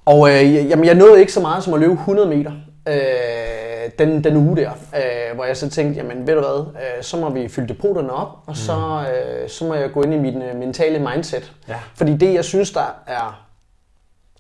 Og 0.05 0.31
øh, 0.31 0.55
jamen, 0.71 0.85
jeg 0.85 0.95
nåede 0.95 1.21
ikke 1.21 1.33
så 1.33 1.41
meget 1.41 1.65
som 1.65 1.75
at 1.75 1.81
løbe 1.81 1.93
100 1.93 2.29
meter 2.29 2.53
øh, 2.89 3.91
den, 3.99 4.25
den 4.25 4.37
uge 4.37 4.57
der, 4.57 4.71
øh, 4.71 5.35
hvor 5.35 5.45
jeg 5.45 5.57
så 5.57 5.71
tænkte, 5.71 6.01
jamen 6.01 6.27
ved 6.27 6.35
du 6.35 6.41
hvad, 6.41 6.67
øh, 6.75 7.03
så 7.03 7.17
må 7.17 7.31
vi 7.31 7.49
fylde 7.49 7.69
depoterne 7.69 8.13
op, 8.13 8.29
og 8.47 8.57
så, 8.57 9.05
øh, 9.13 9.49
så 9.49 9.65
må 9.65 9.75
jeg 9.75 9.93
gå 9.93 10.03
ind 10.03 10.15
i 10.15 10.19
mit 10.19 10.35
øh, 10.35 10.57
mentale 10.57 10.99
mindset. 10.99 11.53
Ja. 11.69 11.79
Fordi 11.95 12.17
det, 12.17 12.35
jeg 12.35 12.45
synes, 12.45 12.71
der 12.71 13.03
er 13.07 13.47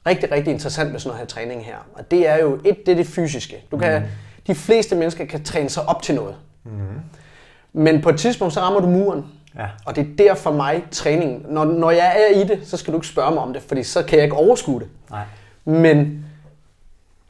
rigtig, 0.06 0.32
rigtig 0.32 0.52
interessant 0.52 0.92
med 0.92 1.00
sådan 1.00 1.08
noget 1.08 1.20
her 1.20 1.26
træning 1.26 1.64
her, 1.64 1.76
og 1.94 2.10
det 2.10 2.28
er 2.28 2.38
jo 2.38 2.60
et, 2.64 2.86
det 2.86 2.92
er 2.92 2.96
det 2.96 3.06
fysiske. 3.06 3.64
Du 3.70 3.78
kan, 3.78 4.02
De 4.46 4.54
fleste 4.54 4.96
mennesker 4.96 5.24
kan 5.24 5.44
træne 5.44 5.68
sig 5.68 5.88
op 5.88 6.02
til 6.02 6.14
noget. 6.14 6.34
Men 7.72 8.02
på 8.02 8.08
et 8.08 8.18
tidspunkt, 8.18 8.54
så 8.54 8.60
rammer 8.60 8.80
du 8.80 8.86
muren. 8.86 9.24
Ja. 9.56 9.66
Og 9.86 9.96
det 9.96 10.06
er 10.06 10.16
der 10.18 10.34
for 10.34 10.52
mig 10.52 10.84
træning. 10.90 11.52
Når, 11.52 11.64
når 11.64 11.90
jeg 11.90 12.16
er 12.16 12.40
i 12.40 12.44
det, 12.44 12.60
så 12.64 12.76
skal 12.76 12.92
du 12.92 12.98
ikke 12.98 13.06
spørge 13.06 13.34
mig 13.34 13.42
om 13.42 13.52
det, 13.52 13.62
fordi 13.62 13.82
så 13.82 14.02
kan 14.02 14.16
jeg 14.16 14.24
ikke 14.24 14.36
overskue 14.36 14.80
det. 14.80 14.88
Nej. 15.10 15.24
Men 15.64 16.26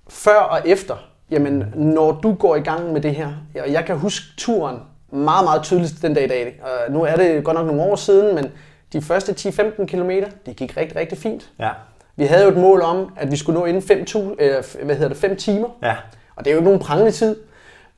før 0.08 0.38
og 0.38 0.60
efter, 0.64 0.96
jamen, 1.30 1.64
når 1.74 2.12
du 2.12 2.34
går 2.34 2.56
i 2.56 2.60
gang 2.60 2.92
med 2.92 3.00
det 3.00 3.14
her, 3.14 3.28
og 3.62 3.72
jeg 3.72 3.84
kan 3.84 3.98
huske 3.98 4.26
turen 4.36 4.78
meget, 5.10 5.44
meget 5.44 5.62
tydeligt 5.62 6.02
den 6.02 6.14
dag 6.14 6.24
i 6.24 6.28
dag. 6.28 6.60
Og 6.62 6.92
nu 6.92 7.02
er 7.02 7.16
det 7.16 7.44
godt 7.44 7.56
nok 7.56 7.66
nogle 7.66 7.82
år 7.82 7.96
siden, 7.96 8.34
men 8.34 8.46
de 8.92 9.02
første 9.02 9.32
10-15 9.32 9.86
km, 9.86 10.10
det 10.46 10.56
gik 10.56 10.76
rigtig, 10.76 10.96
rigtig 10.96 11.18
fint. 11.18 11.50
Ja. 11.58 11.70
Vi 12.16 12.24
havde 12.24 12.42
jo 12.44 12.48
et 12.50 12.56
mål 12.56 12.82
om, 12.82 13.12
at 13.16 13.30
vi 13.30 13.36
skulle 13.36 13.58
nå 13.60 13.64
inden 13.66 13.82
5, 13.82 13.98
øh, 14.38 14.64
hvad 14.84 14.94
hedder 14.96 15.08
det, 15.08 15.16
5 15.16 15.36
timer. 15.36 15.68
Ja. 15.82 15.96
Og 16.36 16.44
det 16.44 16.50
er 16.50 16.54
jo 16.54 16.58
ikke 16.58 16.64
nogen 16.70 16.80
prangende 16.80 17.12
tid. 17.12 17.36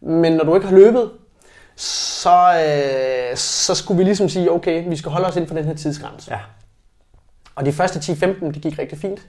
Men 0.00 0.32
når 0.32 0.44
du 0.44 0.54
ikke 0.54 0.66
har 0.66 0.74
løbet, 0.76 1.10
så, 1.76 2.36
øh, 3.30 3.36
så 3.36 3.74
skulle 3.74 3.98
vi 3.98 4.04
ligesom 4.04 4.28
sige, 4.28 4.50
okay, 4.52 4.88
vi 4.88 4.96
skal 4.96 5.10
holde 5.12 5.26
os 5.26 5.36
inden 5.36 5.48
for 5.48 5.54
den 5.54 5.64
her 5.64 5.74
tidsgrænse. 5.74 6.30
Ja. 6.32 6.38
Og 7.54 7.66
de 7.66 7.72
første 7.72 8.12
10-15, 8.12 8.52
det 8.52 8.62
gik 8.62 8.78
rigtig 8.78 8.98
fint. 8.98 9.20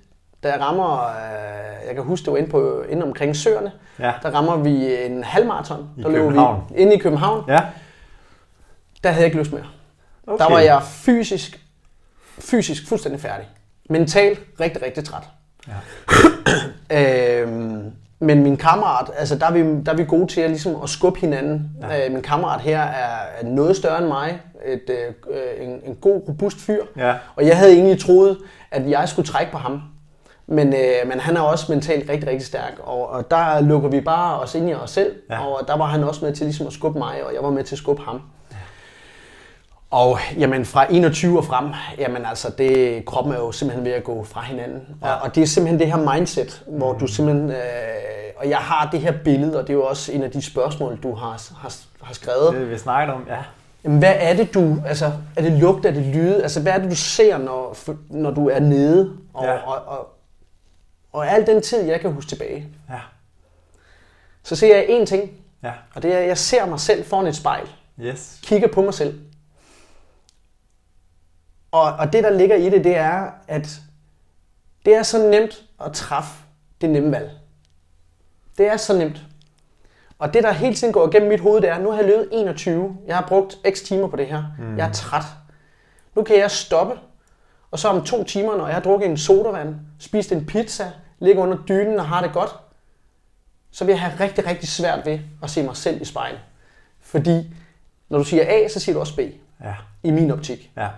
Da 0.43 0.51
jeg 0.51 0.59
rammer, 0.61 1.01
øh, 1.07 1.87
jeg 1.87 1.95
kan 1.95 2.03
huske, 2.03 2.25
det 2.25 2.31
var 2.31 2.37
inde, 2.37 2.49
på, 2.49 2.81
inde 2.89 3.03
omkring 3.03 3.35
Søerne, 3.35 3.71
Ja. 3.99 4.13
der 4.23 4.29
rammer 4.29 4.57
vi 4.57 5.05
en 5.05 5.23
halvmarathon. 5.23 5.89
I 5.97 6.01
der 6.01 6.09
løber. 6.09 6.67
Vi 6.69 6.75
inde 6.81 6.95
i 6.95 6.97
København. 6.97 7.43
Ja. 7.47 7.59
Der 9.03 9.09
havde 9.09 9.21
jeg 9.21 9.25
ikke 9.25 9.37
lyst 9.39 9.51
mere. 9.51 9.65
Okay. 10.27 10.45
Der 10.45 10.51
var 10.51 10.59
jeg 10.59 10.83
fysisk, 10.83 11.61
fysisk 12.39 12.87
fuldstændig 12.87 13.21
færdig. 13.21 13.47
Mentalt 13.89 14.39
rigtig, 14.59 14.81
rigtig 14.81 15.03
træt. 15.03 15.23
Ja. 15.67 15.73
Øhm, 16.91 17.91
men 18.19 18.43
min 18.43 18.57
kammerat, 18.57 19.11
altså 19.17 19.35
der 19.35 19.45
er 19.45 19.51
vi, 19.51 19.83
der 19.85 19.91
er 19.91 19.95
vi 19.95 20.05
gode 20.05 20.27
til 20.27 20.41
at, 20.41 20.49
ligesom 20.49 20.75
at 20.83 20.89
skubbe 20.89 21.19
hinanden. 21.19 21.71
Ja. 21.81 22.05
Øh, 22.05 22.13
min 22.13 22.21
kammerat 22.21 22.61
her 22.61 22.81
er, 22.81 23.17
er 23.39 23.45
noget 23.45 23.75
større 23.75 23.97
end 23.97 24.07
mig. 24.07 24.41
Et, 24.65 24.89
øh, 24.89 25.67
en, 25.67 25.81
en 25.85 25.95
god, 25.95 26.21
robust 26.27 26.57
fyr. 26.57 26.83
Ja. 26.97 27.13
Og 27.35 27.45
jeg 27.45 27.57
havde 27.57 27.73
egentlig 27.73 27.99
troet, 27.99 28.37
at 28.71 28.89
jeg 28.89 29.09
skulle 29.09 29.27
trække 29.27 29.51
på 29.51 29.57
ham. 29.57 29.81
Men, 30.47 30.67
øh, 30.67 31.07
men 31.07 31.19
han 31.19 31.37
er 31.37 31.41
også 31.41 31.71
mentalt 31.71 32.09
rigtig, 32.09 32.29
rigtig 32.29 32.45
stærk, 32.47 32.73
og, 32.83 33.09
og 33.09 33.31
der 33.31 33.61
lukker 33.61 33.89
vi 33.89 34.01
bare 34.01 34.39
os 34.39 34.55
ind 34.55 34.69
i 34.69 34.73
os 34.73 34.91
selv, 34.91 35.15
ja. 35.29 35.45
og 35.45 35.67
der 35.67 35.77
var 35.77 35.85
han 35.85 36.03
også 36.03 36.25
med 36.25 36.33
til 36.33 36.45
ligesom 36.45 36.67
at 36.67 36.73
skubbe 36.73 36.99
mig, 36.99 37.23
og 37.25 37.33
jeg 37.33 37.43
var 37.43 37.49
med 37.49 37.63
til 37.63 37.75
at 37.75 37.79
skubbe 37.79 38.01
ham. 38.01 38.21
Og 39.95 40.19
jamen, 40.37 40.65
fra 40.65 40.93
21 40.93 41.37
og 41.37 41.45
frem, 41.45 41.65
jamen 41.97 42.25
altså, 42.25 42.49
det, 42.57 43.05
kroppen 43.05 43.33
er 43.33 43.37
jo 43.37 43.51
simpelthen 43.51 43.85
ved 43.85 43.91
at 43.91 44.03
gå 44.03 44.23
fra 44.23 44.41
hinanden. 44.41 44.81
Ja. 45.01 45.13
Og, 45.13 45.21
og 45.21 45.35
det 45.35 45.43
er 45.43 45.47
simpelthen 45.47 45.79
det 45.79 45.87
her 45.87 46.13
mindset, 46.13 46.63
hvor 46.67 46.93
du 46.93 47.07
simpelthen... 47.07 47.51
Øh, 47.51 47.57
og 48.35 48.49
jeg 48.49 48.57
har 48.57 48.89
det 48.91 48.99
her 48.99 49.13
billede, 49.23 49.59
og 49.59 49.63
det 49.63 49.69
er 49.69 49.73
jo 49.77 49.85
også 49.85 50.11
en 50.11 50.23
af 50.23 50.31
de 50.31 50.41
spørgsmål, 50.41 50.99
du 51.03 51.13
har, 51.15 51.41
har, 51.61 51.75
har 52.01 52.13
skrevet. 52.13 52.53
Det 52.53 52.69
vi 52.71 52.77
snakker 52.77 53.13
om, 53.13 53.25
ja. 53.27 53.37
Jamen, 53.83 53.99
hvad 53.99 54.13
er 54.17 54.33
det, 54.35 54.53
du... 54.53 54.77
Altså, 54.85 55.11
er 55.35 55.41
det 55.41 55.51
lugt, 55.51 55.85
er 55.85 55.91
det 55.91 56.03
lyde? 56.03 56.43
Altså, 56.43 56.61
hvad 56.61 56.71
er 56.73 56.77
det, 56.77 56.91
du 56.91 56.95
ser, 56.95 57.37
når, 57.37 57.75
når 58.09 58.31
du 58.31 58.49
er 58.49 58.59
nede? 58.59 59.17
Og, 59.33 59.45
ja. 59.45 59.57
og, 59.57 59.81
og, 59.87 60.07
og 61.13 61.31
al 61.31 61.47
den 61.47 61.61
tid, 61.61 61.83
jeg 61.83 61.99
kan 62.01 62.11
huske 62.11 62.29
tilbage, 62.29 62.67
Ja. 62.89 62.99
så 64.43 64.55
ser 64.55 64.75
jeg 64.75 64.85
én 65.01 65.05
ting, 65.05 65.31
Ja. 65.63 65.71
og 65.95 66.03
det 66.03 66.13
er, 66.13 66.17
at 66.17 66.27
jeg 66.27 66.37
ser 66.37 66.65
mig 66.65 66.79
selv 66.79 67.05
foran 67.05 67.27
et 67.27 67.35
spejl. 67.35 67.67
Yes. 68.01 68.39
Kigger 68.43 68.67
på 68.67 68.81
mig 68.81 68.93
selv. 68.93 69.19
Og, 71.75 71.93
og 71.93 72.13
det, 72.13 72.23
der 72.23 72.29
ligger 72.29 72.55
i 72.55 72.69
det, 72.69 72.83
det 72.83 72.95
er, 72.95 73.29
at 73.47 73.81
det 74.85 74.95
er 74.95 75.03
så 75.03 75.29
nemt 75.29 75.63
at 75.85 75.93
træffe 75.93 76.43
det 76.81 76.89
nemme 76.89 77.11
valg. 77.11 77.31
Det 78.57 78.67
er 78.67 78.77
så 78.77 78.97
nemt. 78.97 79.21
Og 80.19 80.33
det, 80.33 80.43
der 80.43 80.51
hele 80.51 80.75
tiden 80.75 80.93
går 80.93 81.07
igennem 81.07 81.29
mit 81.29 81.39
hoved, 81.39 81.61
det 81.61 81.69
er, 81.69 81.79
nu 81.79 81.91
har 81.91 81.97
jeg 81.97 82.07
løbet 82.07 82.29
21. 82.31 82.97
Jeg 83.07 83.15
har 83.15 83.27
brugt 83.27 83.57
x 83.69 83.79
timer 83.79 84.07
på 84.07 84.15
det 84.15 84.27
her. 84.27 84.43
Mm. 84.59 84.77
Jeg 84.77 84.87
er 84.87 84.91
træt. 84.91 85.23
Nu 86.15 86.23
kan 86.23 86.39
jeg 86.39 86.51
stoppe. 86.51 86.99
Og 87.71 87.79
så 87.79 87.87
om 87.87 88.05
to 88.05 88.23
timer, 88.23 88.57
når 88.57 88.65
jeg 88.65 88.75
har 88.75 88.81
drukket 88.81 89.09
en 89.09 89.17
sodavand, 89.17 89.75
spist 89.99 90.31
en 90.31 90.45
pizza, 90.45 90.91
ligger 91.19 91.43
under 91.43 91.57
dynen 91.67 91.99
og 91.99 92.05
har 92.05 92.21
det 92.21 92.33
godt, 92.33 92.55
så 93.71 93.85
vil 93.85 93.91
jeg 93.91 94.01
have 94.01 94.19
rigtig, 94.19 94.47
rigtig 94.47 94.69
svært 94.69 95.05
ved 95.05 95.19
at 95.43 95.49
se 95.49 95.63
mig 95.63 95.77
selv 95.77 96.01
i 96.01 96.05
spejlet. 96.05 96.39
Fordi 96.99 97.53
når 98.09 98.17
du 98.17 98.23
siger 98.23 98.43
A, 98.47 98.67
så 98.67 98.79
siger 98.79 98.93
du 98.93 98.99
også 98.99 99.15
B. 99.15 99.19
Ja. 99.63 99.75
I 100.03 100.11
min 100.11 100.31
optik. 100.31 100.71
Ja. 100.77 100.89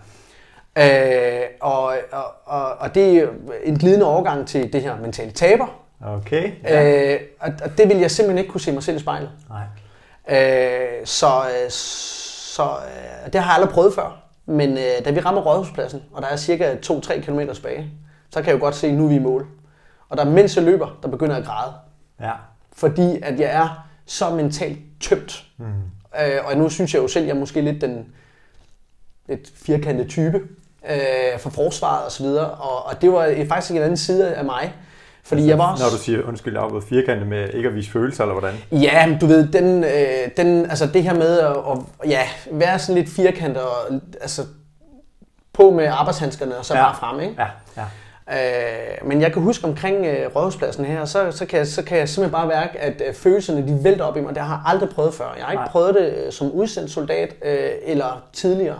Øh, 0.77 1.41
og, 1.61 1.83
og, 2.11 2.25
og, 2.45 2.73
og 2.79 2.95
det 2.95 3.17
er 3.17 3.27
en 3.63 3.77
glidende 3.77 4.05
overgang 4.05 4.47
til 4.47 4.73
det 4.73 4.81
her 4.81 4.97
mentale 4.97 5.31
taber. 5.31 5.67
Okay. 6.05 6.51
Ja. 6.63 7.13
Øh, 7.13 7.19
og, 7.39 7.51
og 7.63 7.77
det 7.77 7.89
vil 7.89 7.97
jeg 7.97 8.11
simpelthen 8.11 8.37
ikke 8.37 8.51
kunne 8.51 8.61
se 8.61 8.71
mig 8.71 8.83
selv 8.83 8.97
i 8.97 8.99
spejlet. 8.99 9.29
Nej. 9.49 9.63
Øh, 10.29 11.05
så 11.05 11.27
øh, 11.27 11.69
så 11.69 12.63
øh, 12.63 13.33
det 13.33 13.41
har 13.41 13.51
jeg 13.51 13.55
aldrig 13.55 13.73
prøvet 13.73 13.93
før. 13.93 14.23
Men 14.45 14.69
øh, 14.77 15.05
da 15.05 15.11
vi 15.11 15.19
rammer 15.19 15.41
Rådhuspladsen, 15.41 16.03
og 16.13 16.21
der 16.21 16.27
er 16.27 16.35
cirka 16.35 16.75
2-3 16.85 17.21
km 17.21 17.39
tilbage, 17.53 17.91
så 18.29 18.41
kan 18.41 18.45
jeg 18.45 18.55
jo 18.55 18.59
godt 18.59 18.75
se, 18.75 18.87
at 18.87 18.93
nu 18.93 19.05
er 19.05 19.09
vi 19.09 19.15
i 19.15 19.19
mål. 19.19 19.47
Og 20.09 20.17
der 20.17 20.25
mens 20.25 20.55
jeg 20.55 20.63
løber, 20.65 20.99
der 21.03 21.09
begynder 21.09 21.35
jeg 21.35 21.41
at 21.41 21.47
græde. 21.47 21.73
Ja. 22.19 22.31
Fordi 22.73 23.19
at 23.21 23.39
jeg 23.39 23.63
er 23.63 23.87
så 24.05 24.29
mentalt 24.29 24.79
tømt. 25.01 25.45
Mm. 25.57 25.65
Øh, 25.65 26.45
og 26.45 26.57
nu 26.57 26.69
synes 26.69 26.93
jeg 26.93 27.01
jo 27.01 27.07
selv, 27.07 27.23
at 27.23 27.27
jeg 27.27 27.35
er 27.35 27.39
måske 27.39 27.61
lidt 27.61 27.81
den 27.81 28.05
lidt 29.27 29.51
firkantede 29.55 30.09
type 30.09 30.41
øh, 30.89 31.39
for 31.39 31.49
forsvaret 31.49 32.05
og 32.05 32.11
så 32.11 32.23
videre. 32.23 32.45
Og, 32.49 32.85
og 32.85 33.01
det 33.01 33.11
var 33.11 33.35
faktisk 33.49 33.71
en 33.71 33.77
anden 33.81 33.97
side 33.97 34.33
af 34.33 34.45
mig. 34.45 34.73
Fordi 35.23 35.47
jeg 35.47 35.57
var 35.57 35.71
også... 35.71 35.83
Når 35.83 35.89
du 35.89 35.97
siger, 35.97 36.23
undskyld, 36.27 36.57
afbryder 36.57 36.81
firkantet 36.89 37.27
med 37.27 37.49
ikke 37.53 37.69
at 37.69 37.75
vise 37.75 37.91
følelser, 37.91 38.23
eller 38.23 38.39
hvordan? 38.39 38.55
Ja, 38.71 39.07
men 39.07 39.19
du 39.19 39.25
ved, 39.25 39.47
den, 39.47 39.83
øh, 39.83 39.91
den, 40.37 40.65
altså 40.69 40.87
det 40.87 41.03
her 41.03 41.13
med 41.13 41.39
at, 41.39 41.55
at 42.03 42.09
ja, 42.09 42.21
være 42.51 42.79
sådan 42.79 43.01
lidt 43.01 43.09
firkantet 43.15 43.63
og 43.63 44.01
altså, 44.21 44.41
på 45.53 45.69
med 45.69 45.85
arbejdshandskerne 45.87 46.57
og 46.57 46.65
så 46.65 46.75
Ja. 46.75 46.83
bare 46.83 46.95
frem, 46.95 47.19
ikke? 47.19 47.35
Ja. 47.39 47.47
Ja. 47.77 47.83
Øh, 48.31 49.07
men 49.07 49.21
jeg 49.21 49.33
kan 49.33 49.41
huske 49.41 49.65
omkring 49.65 50.05
øh, 50.05 50.35
Rådhuspladsen 50.35 50.85
her, 50.85 51.05
så, 51.05 51.31
så, 51.31 51.45
kan 51.45 51.59
jeg, 51.59 51.67
så 51.67 51.83
kan 51.83 51.97
jeg 51.97 52.09
simpelthen 52.09 52.31
bare 52.31 52.47
mærke, 52.47 52.79
at 52.79 53.01
øh, 53.07 53.13
følelserne 53.13 53.67
de 53.67 53.83
vælter 53.83 54.05
op 54.05 54.17
i 54.17 54.21
mig. 54.21 54.35
Det 54.35 54.43
har 54.43 54.55
jeg 54.55 54.61
aldrig 54.73 54.89
prøvet 54.89 55.13
før. 55.13 55.33
Jeg 55.37 55.45
har 55.45 55.51
ikke. 55.51 55.61
Nej. 55.61 55.71
prøvet 55.71 55.95
det 55.95 56.13
øh, 56.25 56.31
som 56.31 56.51
udsendt 56.51 56.91
soldat 56.91 57.33
øh, 57.45 57.69
eller 57.85 58.23
tidligere. 58.33 58.79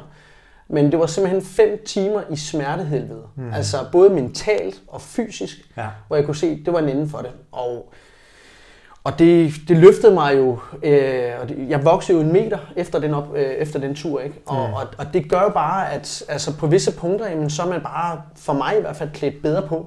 Men 0.69 0.91
det 0.91 1.00
var 1.00 1.05
simpelthen 1.05 1.41
fem 1.41 1.83
timer 1.86 2.21
i 2.31 2.36
smertehelvede. 2.36 3.24
Mm. 3.36 3.53
Altså 3.53 3.77
både 3.91 4.09
mentalt 4.09 4.81
og 4.88 5.01
fysisk, 5.01 5.57
Ja. 5.77 5.86
hvor 6.07 6.15
jeg 6.15 6.25
kunne 6.25 6.36
se, 6.36 6.47
at 6.47 6.57
det 6.65 6.74
var 6.74 6.79
en 6.79 6.89
ende 6.89 7.09
for 7.09 7.17
det. 7.17 7.31
Og, 7.51 7.93
og 9.03 9.19
det, 9.19 9.53
det 9.67 9.77
løftede 9.77 10.13
mig 10.13 10.38
jo. 10.38 10.59
Øh, 10.83 11.31
og 11.41 11.50
det, 11.50 11.65
jeg 11.69 11.86
voksede 11.86 12.17
jo 12.17 12.24
en 12.24 12.33
meter 12.33 12.57
efter 12.75 13.00
den, 13.00 13.13
op, 13.13 13.27
øh, 13.36 13.41
efter 13.43 13.79
den 13.79 13.95
tur. 13.95 14.19
Ikke? 14.19 14.36
Og, 14.45 14.67
Mm. 14.67 14.74
og, 14.74 14.81
og 14.97 15.05
det 15.13 15.29
gør 15.29 15.41
jo 15.41 15.50
bare, 15.50 15.91
at 15.93 16.24
altså 16.29 16.57
på 16.57 16.67
visse 16.67 16.91
punkter, 16.95 17.29
jamen, 17.29 17.50
så 17.50 17.62
er 17.63 17.67
man 17.67 17.81
bare, 17.81 18.21
for 18.36 18.53
mig 18.53 18.77
i 18.77 18.81
hvert 18.81 18.95
fald, 18.95 19.09
klædt 19.13 19.41
bedre 19.41 19.62
på. 19.67 19.86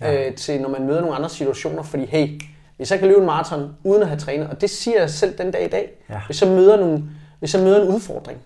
Ja. 0.00 0.28
Øh, 0.28 0.34
til 0.34 0.60
når 0.60 0.68
man 0.68 0.86
møder 0.86 1.00
nogle 1.00 1.16
andre 1.16 1.28
situationer. 1.28 1.82
Fordi 1.82 2.04
hey, 2.04 2.40
hvis 2.76 2.90
jeg 2.90 2.98
kan 2.98 3.08
løbe 3.08 3.20
en 3.20 3.26
maraton 3.26 3.70
uden 3.84 4.02
at 4.02 4.08
have 4.08 4.20
trænet, 4.20 4.48
og 4.48 4.60
det 4.60 4.70
siger 4.70 5.00
jeg 5.00 5.10
selv 5.10 5.38
den 5.38 5.50
dag 5.50 5.64
i 5.64 5.68
dag. 5.68 5.90
Ja. 6.10 6.20
Hvis, 6.26 6.42
jeg 6.42 6.50
møder 6.50 6.76
nogle, 6.76 7.02
hvis 7.38 7.54
jeg 7.54 7.62
møder 7.62 7.82
en 7.82 7.88
udfordring, 7.94 8.38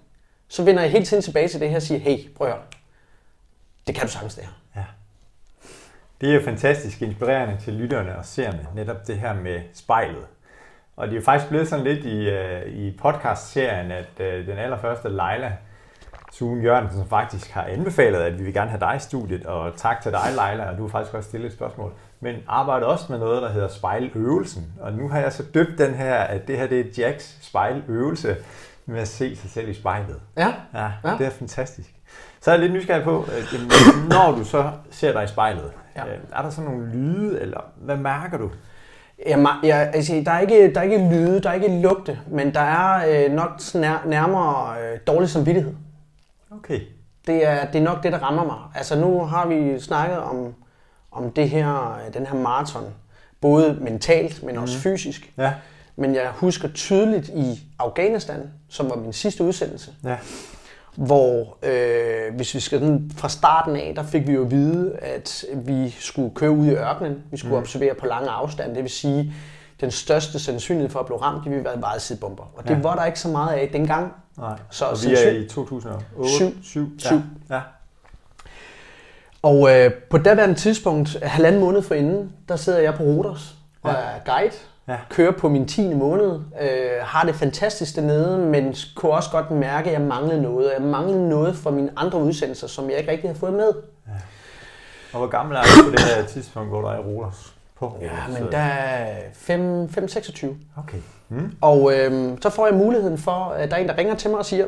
så 0.48 0.64
vender 0.64 0.82
jeg 0.82 0.90
hele 0.90 1.04
tiden 1.04 1.22
tilbage 1.22 1.48
til 1.48 1.60
det 1.60 1.68
her 1.68 1.76
og 1.76 1.82
siger, 1.82 2.00
hey, 2.00 2.34
prøv 2.36 2.46
at 2.46 2.52
høre, 2.52 2.62
det 3.86 3.94
kan 3.94 4.06
du 4.06 4.12
sagtens 4.12 4.34
det 4.34 4.44
her. 4.44 4.52
Ja. 4.76 4.84
Det 6.20 6.30
er 6.30 6.34
jo 6.34 6.42
fantastisk 6.44 7.02
inspirerende 7.02 7.56
til 7.64 7.72
lytterne 7.72 8.18
og 8.18 8.24
seerne, 8.24 8.66
netop 8.74 9.06
det 9.06 9.18
her 9.18 9.34
med 9.34 9.60
spejlet. 9.74 10.26
Og 10.96 11.06
det 11.06 11.12
er 11.12 11.16
jo 11.16 11.24
faktisk 11.24 11.48
blevet 11.48 11.68
sådan 11.68 11.84
lidt 11.84 12.04
i, 12.04 12.28
uh, 12.28 12.74
i 12.74 12.96
podcast-serien, 12.96 13.90
at 13.90 14.08
uh, 14.20 14.26
den 14.26 14.58
allerførste 14.58 15.08
Leila 15.08 15.56
Sune 16.32 16.62
Jørgensen, 16.62 16.98
som 16.98 17.08
faktisk 17.08 17.50
har 17.50 17.62
anbefalet, 17.62 18.18
at 18.18 18.38
vi 18.38 18.44
vil 18.44 18.54
gerne 18.54 18.70
have 18.70 18.80
dig 18.80 18.96
i 18.96 18.98
studiet, 18.98 19.46
og 19.46 19.76
tak 19.76 20.02
til 20.02 20.12
dig, 20.12 20.28
Leila, 20.30 20.70
og 20.70 20.78
du 20.78 20.82
har 20.82 20.88
faktisk 20.88 21.14
også 21.14 21.28
stillet 21.28 21.46
et 21.46 21.52
spørgsmål, 21.52 21.92
men 22.20 22.36
arbejder 22.48 22.86
også 22.86 23.06
med 23.08 23.18
noget, 23.18 23.42
der 23.42 23.48
hedder 23.48 23.68
spejløvelsen. 23.68 24.72
Og 24.80 24.92
nu 24.92 25.08
har 25.08 25.20
jeg 25.20 25.32
så 25.32 25.42
døbt 25.54 25.78
den 25.78 25.94
her, 25.94 26.14
at 26.14 26.48
det 26.48 26.58
her 26.58 26.66
det 26.66 26.80
er 26.80 26.84
Jacks 26.98 27.38
spejløvelse 27.42 28.36
med 28.86 29.00
at 29.00 29.08
se 29.08 29.36
sig 29.36 29.50
selv 29.50 29.68
i 29.68 29.74
spejlet. 29.74 30.20
Ja, 30.36 30.52
Ja, 30.74 30.88
ja, 31.04 31.10
det 31.18 31.26
er 31.26 31.30
fantastisk. 31.30 31.94
Så 32.40 32.50
er 32.50 32.54
jeg 32.54 32.60
lidt 32.62 32.72
nysgerrig 32.72 33.04
på, 33.04 33.26
øh, 33.38 33.44
jamen, 33.54 33.70
når 34.08 34.34
du 34.38 34.44
så 34.44 34.70
ser 34.90 35.12
dig 35.12 35.24
i 35.24 35.26
spejlet, 35.26 35.72
Ja. 35.96 36.06
øh, 36.06 36.18
er 36.32 36.42
der 36.42 36.50
så 36.50 36.60
nogle 36.60 36.86
lyde, 36.92 37.40
eller 37.40 37.60
hvad 37.76 37.96
mærker 37.96 38.38
du? 38.38 38.50
Ma- 39.18 39.66
jeg, 39.66 39.90
altså, 39.94 40.22
der, 40.26 40.32
er 40.32 40.40
ikke, 40.40 40.74
der 40.74 40.80
er 40.80 40.84
ikke 40.84 40.98
lyde, 40.98 41.40
der 41.42 41.50
er 41.50 41.54
ikke 41.54 41.80
lugte, 41.80 42.18
men 42.30 42.54
der 42.54 42.60
er 42.60 43.24
øh, 43.26 43.32
nok 43.32 43.50
sådan 43.58 43.80
nær, 43.80 44.02
nærmere 44.06 44.74
øh, 44.82 44.98
dårlig 45.06 45.28
samvittighed. 45.30 45.74
Okay. 46.50 46.80
Det 47.26 47.46
er, 47.46 47.64
det 47.66 47.78
er 47.78 47.82
nok 47.84 48.02
det, 48.02 48.12
der 48.12 48.18
rammer 48.18 48.44
mig. 48.44 48.56
Altså 48.74 49.00
nu 49.00 49.24
har 49.24 49.46
vi 49.46 49.80
snakket 49.80 50.18
om, 50.18 50.54
om 51.12 51.30
det 51.32 51.50
her, 51.50 51.98
øh, 52.06 52.14
den 52.14 52.26
her 52.26 52.34
maraton, 52.34 52.94
både 53.40 53.78
mentalt, 53.80 54.42
men 54.42 54.58
også 54.58 54.78
fysisk. 54.78 55.32
Ja, 55.38 55.52
Men 55.96 56.14
jeg 56.14 56.30
husker 56.34 56.68
tydeligt 56.68 57.28
i 57.28 57.60
Afghanistan, 57.78 58.50
som 58.68 58.90
var 58.90 58.96
min 58.96 59.12
sidste 59.12 59.44
udsendelse, 59.44 59.90
ja, 60.04 60.16
hvor 60.96 61.56
øh, 61.62 62.34
hvis 62.36 62.54
vi 62.54 62.60
skal 62.60 62.78
sådan, 62.80 63.10
fra 63.16 63.28
starten 63.28 63.76
af, 63.76 63.92
der 63.96 64.02
fik 64.02 64.26
vi 64.26 64.32
jo 64.32 64.44
at 64.44 64.50
vide, 64.50 64.96
at 65.02 65.44
vi 65.54 65.90
skulle 65.90 66.34
køre 66.34 66.50
ud 66.50 66.66
i 66.66 66.70
ørkenen, 66.70 67.22
vi 67.30 67.36
skulle 67.36 67.54
mm. 67.54 67.60
observere 67.62 67.94
på 67.94 68.06
lange 68.06 68.28
afstande, 68.30 68.74
det 68.74 68.82
vil 68.82 68.90
sige, 68.90 69.34
den 69.80 69.90
største 69.90 70.38
sandsynlighed 70.38 70.90
for 70.90 71.00
at 71.00 71.06
blive 71.06 71.22
ramt, 71.22 71.44
det 71.44 71.50
ville 71.52 71.64
være 71.64 71.80
vejsidebomber. 71.80 72.52
Og 72.56 72.64
det 72.68 72.70
Ja. 72.74 72.80
var 72.80 72.94
der 72.96 73.04
ikke 73.04 73.20
så 73.20 73.28
meget 73.28 73.54
af 73.56 73.68
dengang. 73.72 74.12
nej. 74.38 74.58
Så 74.70 74.84
og 74.84 74.96
vi 75.06 75.14
er 75.14 75.30
i 75.30 75.48
2008? 75.48 76.04
Syv. 76.30 76.62
7. 76.62 76.98
Syv. 76.98 77.14
Ja. 77.50 77.54
ja. 77.56 77.60
Og 79.42 79.70
øh, 79.70 79.90
på 80.10 80.18
daværende 80.18 80.54
tidspunkt, 80.54 81.18
halvanden 81.22 81.60
måned 81.60 81.82
forinden, 81.82 82.32
der 82.48 82.56
sidder 82.56 82.78
jeg 82.78 82.94
på 82.94 83.02
Rodos 83.02 83.54
og 83.82 83.90
Ja. 83.90 83.96
er 83.96 84.18
guide. 84.24 84.54
Ja. 84.88 84.96
Kører 85.10 85.32
på 85.32 85.48
min 85.48 85.68
10. 85.68 85.94
måned. 85.94 86.40
Øh, 86.60 86.68
har 87.02 87.26
det 87.26 87.34
fantastisk 87.34 87.96
dernede, 87.96 88.38
men 88.38 88.74
kunne 88.96 89.12
også 89.12 89.30
godt 89.30 89.50
mærke, 89.50 89.90
at 89.90 89.92
jeg 89.92 90.00
manglede 90.00 90.42
noget. 90.42 90.72
Jeg 90.78 90.82
manglede 90.86 91.28
noget 91.28 91.56
fra 91.56 91.70
mine 91.70 91.90
andre 91.96 92.18
udsendelser, 92.18 92.66
som 92.66 92.90
jeg 92.90 92.98
ikke 92.98 93.10
rigtig 93.10 93.30
har 93.30 93.34
fået 93.34 93.52
med. 93.52 93.72
Og 95.12 95.18
hvor 95.18 95.26
gammel 95.26 95.56
er 95.56 95.60
du 95.62 95.84
på 95.84 95.90
det 95.90 96.00
her 96.00 96.26
tidspunkt, 96.26 96.68
hvor 96.68 96.80
du 96.80 96.86
er 96.86 96.94
i 96.94 96.98
Rodos? 96.98 97.54
På 97.78 97.86
Rodos? 97.86 98.02
Ja, 98.02 98.40
men 98.40 98.52
der 98.52 98.58
er 98.58 99.16
5, 99.34 99.88
5 99.88 100.08
26. 100.08 100.56
Okay. 100.76 100.98
Mm. 101.28 101.52
Og 101.60 101.92
øh, 101.94 102.38
så 102.42 102.50
får 102.50 102.66
jeg 102.66 102.76
muligheden 102.76 103.18
for, 103.18 103.32
at 103.32 103.70
der 103.70 103.76
er 103.76 103.80
en, 103.80 103.88
der 103.88 103.98
ringer 103.98 104.14
til 104.14 104.30
mig 104.30 104.38
og 104.38 104.46
siger, 104.46 104.66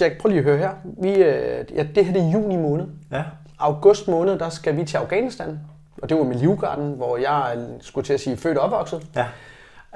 Jack, 0.00 0.20
prøv 0.20 0.28
lige 0.28 0.38
at 0.38 0.44
høre 0.44 0.58
her. 0.58 0.70
Vi, 0.84 1.10
øh, 1.14 1.64
ja, 1.74 1.86
det 1.94 2.04
her 2.04 2.12
det 2.12 2.22
er 2.22 2.30
juni 2.30 2.56
måned. 2.56 2.86
Ja, 3.12 3.22
August 3.58 4.08
måned, 4.08 4.38
der 4.38 4.48
skal 4.48 4.76
vi 4.76 4.84
til 4.84 4.96
Afghanistan. 4.96 5.60
Og 6.02 6.08
det 6.08 6.16
var 6.18 6.24
med 6.24 6.36
Livgarden, 6.36 6.92
hvor 6.92 7.16
jeg 7.16 7.58
skulle 7.80 8.04
til 8.06 8.12
at 8.12 8.20
sige 8.20 8.36
født 8.36 8.58
og 8.58 8.64
opvokset. 8.64 9.06
ja, 9.16 9.26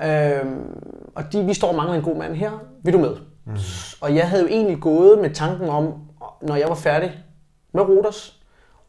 Øhm, 0.04 0.82
og 1.14 1.32
de, 1.32 1.44
vi 1.44 1.54
står 1.54 1.68
og 1.68 1.74
mangler 1.74 1.94
en 1.96 2.02
god 2.02 2.16
mand 2.16 2.34
her. 2.34 2.50
Vil 2.82 2.92
du 2.94 2.98
med? 2.98 3.16
Mm. 3.44 3.56
Og 4.00 4.14
jeg 4.16 4.28
havde 4.28 4.42
jo 4.42 4.48
egentlig 4.48 4.80
gået 4.80 5.18
med 5.18 5.30
tanken 5.30 5.68
om, 5.68 5.94
når 6.42 6.56
jeg 6.56 6.68
var 6.68 6.74
færdig 6.74 7.18
med 7.72 7.82
Rodos, 7.82 8.40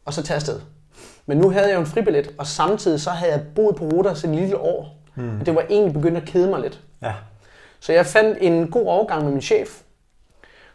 og 0.04 0.12
så 0.12 0.22
tage 0.22 0.34
afsted. 0.34 0.60
Men 1.26 1.38
nu 1.38 1.50
havde 1.50 1.66
jeg 1.68 1.74
jo 1.74 1.80
en 1.80 1.86
fribillet, 1.86 2.34
og 2.38 2.46
samtidig 2.46 3.00
så 3.00 3.10
havde 3.10 3.32
jeg 3.32 3.42
boet 3.54 3.76
på 3.76 3.84
Rodos 3.84 4.24
et 4.24 4.30
lille 4.30 4.58
år. 4.58 4.98
Mm. 5.14 5.40
Og 5.40 5.46
det 5.46 5.54
var 5.54 5.64
egentlig 5.70 5.92
begyndt 5.94 6.16
at 6.16 6.24
kede 6.24 6.50
mig 6.50 6.60
lidt. 6.60 6.80
ja. 7.02 7.12
Så 7.80 7.92
jeg 7.92 8.06
fandt 8.06 8.38
en 8.40 8.70
god 8.70 8.86
overgang 8.86 9.24
med 9.24 9.32
min 9.32 9.42
chef, 9.42 9.82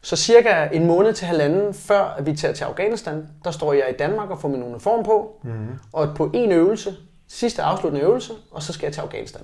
Så 0.01 0.15
cirka 0.15 0.67
en 0.71 0.85
måned 0.85 1.13
til 1.13 1.27
halvanden 1.27 1.73
før 1.73 2.03
at 2.17 2.25
vi 2.25 2.35
tager 2.35 2.53
til 2.53 2.63
Afghanistan, 2.63 3.27
der 3.43 3.51
står 3.51 3.73
jeg 3.73 3.85
i 3.89 3.93
Danmark 3.99 4.29
og 4.29 4.41
får 4.41 4.47
min 4.47 4.63
uniform 4.63 5.03
på. 5.03 5.39
Mm. 5.43 5.67
Og 5.93 6.15
på 6.15 6.31
en 6.33 6.51
øvelse, 6.51 6.95
sidste 7.27 7.61
afsluttende 7.61 8.05
øvelse, 8.05 8.33
og 8.51 8.63
så 8.63 8.73
skal 8.73 8.85
jeg 8.85 8.93
til 8.93 9.01
Afghanistan. 9.01 9.41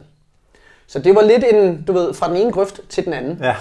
Så 0.88 1.00
det 1.00 1.16
var 1.16 1.22
lidt 1.22 1.44
en, 1.54 1.84
du 1.84 1.94
ved, 1.94 2.14
fra 2.14 2.28
den 2.28 2.38
ene 2.38 2.52
grøft 2.52 2.80
til 2.90 3.06
den 3.06 3.14
anden. 3.14 3.38
Ja. 3.42 3.56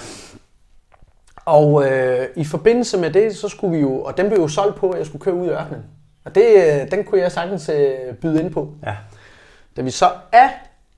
Og 1.45 1.87
øh, 1.87 2.29
i 2.37 2.45
forbindelse 2.45 2.99
med 2.99 3.11
det, 3.11 3.37
så 3.37 3.49
skulle 3.49 3.77
vi 3.77 3.81
jo, 3.81 4.03
og 4.03 4.17
den 4.17 4.29
blev 4.29 4.41
jo 4.41 4.49
solgt 4.49 4.77
på, 4.77 4.91
at 4.91 4.99
jeg 4.99 5.07
skulle 5.07 5.23
køre 5.23 5.35
ud 5.35 5.47
i 5.47 5.51
ørkenen. 5.51 5.83
Og 6.25 6.35
det, 6.35 6.47
øh, 6.57 6.91
den 6.91 7.05
kunne 7.05 7.21
jeg 7.21 7.33
sagtens 7.33 7.69
øh, 7.69 8.15
byde 8.15 8.41
ind 8.41 8.53
på. 8.53 8.73
Ja. 8.87 8.97
Da 9.77 9.83
vi 9.83 9.91
så 9.91 10.11
er 10.33 10.49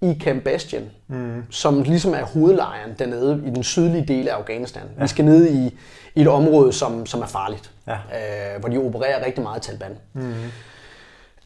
i 0.01 0.19
Camp 0.25 0.45
Bastion, 0.45 0.83
mm. 1.09 1.43
som 1.51 1.83
ligesom 1.83 2.15
er 2.15 2.25
hovedlejren 2.25 2.91
dernede 2.99 3.43
i 3.47 3.51
den 3.51 3.63
sydlige 3.63 4.05
del 4.07 4.29
af 4.29 4.35
Afghanistan. 4.35 4.83
Ja. 4.97 5.03
Vi 5.03 5.09
skal 5.09 5.25
ned 5.25 5.49
i, 5.51 5.77
i 6.15 6.21
et 6.21 6.29
område, 6.29 6.73
som, 6.73 7.07
som 7.07 7.21
er 7.23 7.27
farligt, 7.27 7.71
Ja. 7.87 7.93
øh, 7.95 8.61
hvor 8.61 8.69
de 8.69 8.79
opererer 8.79 9.27
rigtig 9.27 9.43
meget 9.43 9.63
Taliban. 9.63 9.97
Mm. 10.13 10.35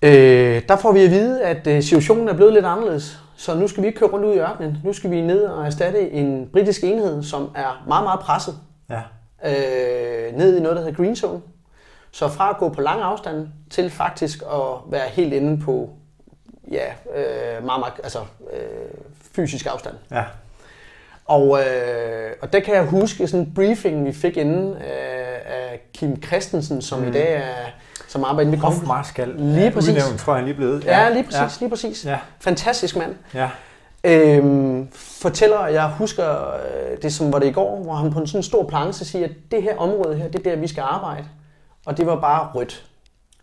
Øh, 0.03 0.63
der 0.69 0.77
får 0.77 0.93
vi 0.93 1.05
at 1.05 1.11
vide, 1.11 1.43
at 1.45 1.67
øh, 1.67 1.83
situationen 1.83 2.29
er 2.29 2.33
blevet 2.35 2.53
lidt 2.53 2.65
anderledes. 2.65 3.19
Så 3.37 3.55
nu 3.55 3.69
skal 3.69 3.83
vi 3.83 3.87
ikke 3.89 3.99
køre 3.99 4.09
rundt 4.11 4.25
ud 4.27 4.35
i 4.35 4.39
ørkenen. 4.39 4.77
Nu 4.85 4.93
skal 4.93 5.11
vi 5.11 5.21
ned 5.21 5.45
og 5.45 5.67
erstatte 5.67 6.11
en 6.11 6.49
britisk 6.53 6.85
enhed, 6.85 7.23
som 7.23 7.51
er 7.55 7.85
meget, 7.89 8.05
meget 8.05 8.21
presset 8.21 8.55
Ja. 8.91 9.01
øh, 9.47 10.37
ned 10.39 10.57
i 10.57 10.61
noget, 10.61 10.77
der 10.77 10.83
hedder 10.83 10.97
Green 10.97 11.17
Zone. 11.17 11.41
Så 12.11 12.29
fra 12.29 12.51
at 12.51 12.57
gå 12.59 12.69
på 12.69 12.81
lang 12.81 13.01
afstand 13.01 13.49
til 13.71 13.91
faktisk 13.91 14.43
at 14.43 14.91
være 14.93 15.09
helt 15.09 15.33
inde 15.33 15.63
på 15.65 15.91
ja, 16.73 16.87
øh, 17.17 17.65
meget, 17.65 17.81
meget, 17.81 17.93
altså, 18.03 18.19
øh, 18.53 18.61
fysisk 19.35 19.67
afstand. 19.67 19.95
Ja. 20.11 20.25
Og, 21.25 21.61
øh, 21.61 22.33
og 22.43 22.53
der 22.53 22.61
kan 22.61 22.75
jeg 22.75 22.85
huske 22.85 23.29
sådan 23.29 23.47
en 23.47 23.55
briefing, 23.55 24.05
vi 24.05 24.13
fik 24.13 24.37
inden 24.37 24.75
øh, 24.75 24.83
af 25.47 25.83
Kim 25.95 26.23
Christensen, 26.23 26.83
som 26.83 27.01
mm. 27.01 27.09
i 27.09 27.11
dag 27.11 27.35
er, 27.35 27.71
som 28.09 28.25
arbejder 28.25 28.51
Kongen. 28.51 28.79
Hofmarskal. 28.79 29.35
Lige 29.37 29.71
præcis. 29.71 29.91
Udnævnt, 29.91 30.21
tror 30.21 30.33
jeg, 30.33 30.39
han 30.39 30.45
lige 30.45 30.57
blevet. 30.57 30.85
Ja, 30.85 31.11
lige 31.11 31.25
præcis, 31.25 31.41
ja. 31.41 31.49
lige 31.61 31.71
præcis. 31.71 32.05
Ja. 32.05 32.19
Fantastisk 32.41 32.97
mand. 32.97 33.15
Ja. 33.35 33.51
Øhm, 34.05 34.89
fortæller, 34.93 35.67
jeg 35.67 35.89
husker 35.89 36.55
øh, 36.55 37.03
det 37.03 37.13
som 37.13 37.33
var 37.33 37.39
det 37.39 37.47
i 37.47 37.53
går, 37.53 37.83
hvor 37.83 37.95
han 37.95 38.13
på 38.13 38.19
en 38.19 38.27
sådan 38.27 38.43
stor 38.43 38.69
planche 38.69 39.05
siger, 39.05 39.25
at 39.25 39.31
det 39.51 39.63
her 39.63 39.77
område 39.77 40.17
her, 40.17 40.29
det 40.29 40.47
er 40.47 40.51
der, 40.51 40.57
vi 40.57 40.67
skal 40.67 40.83
arbejde. 40.83 41.25
Og 41.87 41.97
det 41.97 42.07
var 42.07 42.21
bare 42.21 42.49
rødt. 42.55 42.85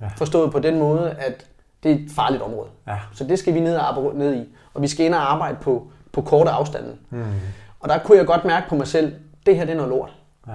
Ja. 0.01 0.07
Forstået 0.17 0.51
på 0.51 0.59
den 0.59 0.79
måde, 0.79 1.15
at 1.19 1.45
det 1.83 1.91
er 1.91 1.95
et 1.95 2.11
farligt 2.15 2.41
område. 2.41 2.67
Ja. 2.87 2.97
Så 3.13 3.23
det 3.23 3.39
skal 3.39 3.53
vi 3.53 3.59
ned 3.59 3.75
og 3.75 4.15
ned 4.15 4.35
i. 4.35 4.55
Og 4.73 4.81
vi 4.81 4.87
skal 4.87 5.05
ind 5.05 5.13
og 5.13 5.31
arbejde 5.31 5.57
på, 5.61 5.87
på 6.11 6.21
korte 6.21 6.49
afstande. 6.49 6.95
Mm. 7.09 7.23
Og 7.79 7.89
der 7.89 7.97
kunne 7.97 8.17
jeg 8.17 8.25
godt 8.25 8.45
mærke 8.45 8.69
på 8.69 8.75
mig 8.75 8.87
selv, 8.87 9.15
det 9.45 9.55
her 9.55 9.65
det 9.65 9.71
er 9.71 9.75
noget 9.75 9.89
lort. 9.89 10.13
Ja. 10.47 10.53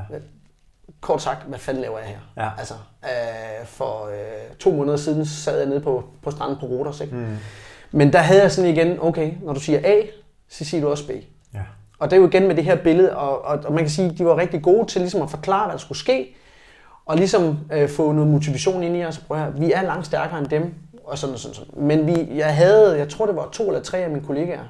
Kort 1.00 1.23
sagt, 1.23 1.43
hvad 1.43 1.59
fanden 1.59 1.83
laver 1.83 1.99
jeg 1.99 2.09
her? 2.09 2.45
Ja. 2.45 2.50
Altså, 2.59 2.75
øh, 3.04 3.66
for 3.66 4.07
øh, 4.07 4.57
to 4.59 4.73
måneder 4.73 4.97
siden 4.97 5.26
sad 5.26 5.59
jeg 5.59 5.69
nede 5.69 5.81
på, 5.81 6.04
på 6.23 6.31
stranden 6.31 6.57
på 6.61 6.66
Rodos. 6.66 7.00
Ikke? 7.00 7.16
Mm. 7.16 7.37
Men 7.90 8.12
der 8.12 8.19
havde 8.19 8.43
jeg 8.43 8.52
sådan 8.52 8.71
igen, 8.71 8.99
okay, 9.00 9.33
når 9.43 9.52
du 9.52 9.61
siger 9.61 9.81
A, 9.85 10.00
så 10.49 10.64
siger 10.64 10.81
du 10.81 10.88
også 10.88 11.07
B. 11.07 11.11
Ja. 11.54 11.61
Og 11.99 12.11
det 12.11 12.16
er 12.16 12.21
jo 12.21 12.28
igen 12.28 12.47
med 12.47 12.54
det 12.54 12.64
her 12.64 12.76
billede, 12.76 13.16
og, 13.16 13.45
og, 13.45 13.59
og 13.64 13.73
man 13.73 13.85
kan 13.85 13.90
sige, 13.90 14.11
at 14.11 14.19
de 14.19 14.25
var 14.25 14.37
rigtig 14.37 14.62
gode 14.62 14.87
til 14.87 15.00
ligesom 15.00 15.23
at 15.23 15.31
forklare, 15.31 15.64
hvad 15.64 15.73
der 15.73 15.78
skulle 15.78 15.99
ske, 15.99 16.37
og 17.07 17.16
ligesom 17.16 17.59
øh, 17.73 17.88
få 17.88 18.12
noget 18.12 18.31
motivation 18.31 18.83
ind 18.83 18.97
i 18.97 19.04
os. 19.04 19.19
Prøv 19.19 19.38
høre, 19.38 19.59
vi 19.59 19.73
er 19.73 19.83
langt 19.83 20.07
stærkere 20.07 20.38
end 20.38 20.47
dem, 20.47 20.75
og 21.04 21.18
sådan 21.18 21.38
sådan, 21.38 21.54
sådan. 21.54 21.73
Men 21.76 22.06
vi, 22.06 22.28
jeg 22.38 22.56
havde, 22.56 22.99
jeg 22.99 23.08
tror 23.08 23.26
det 23.26 23.37
var 23.37 23.49
to 23.52 23.66
eller 23.66 23.82
tre 23.82 23.99
af 23.99 24.11
mine 24.11 24.26
kollegaer, 24.26 24.64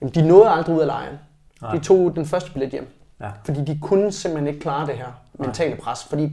jamen, 0.00 0.14
de 0.14 0.28
nåede 0.28 0.48
aldrig 0.48 0.76
ud 0.76 0.80
af 0.80 0.86
lejren. 0.86 1.18
Nej. 1.62 1.74
De 1.74 1.78
tog 1.80 2.16
den 2.16 2.26
første 2.26 2.50
billet 2.52 2.70
hjem. 2.70 2.88
Ja. 3.20 3.28
Fordi 3.44 3.64
de 3.64 3.78
kunne 3.82 4.12
simpelthen 4.12 4.46
ikke 4.46 4.60
klare 4.60 4.86
det 4.86 4.94
her 4.94 5.20
mentale 5.38 5.76
pres. 5.76 6.04
Fordi 6.04 6.32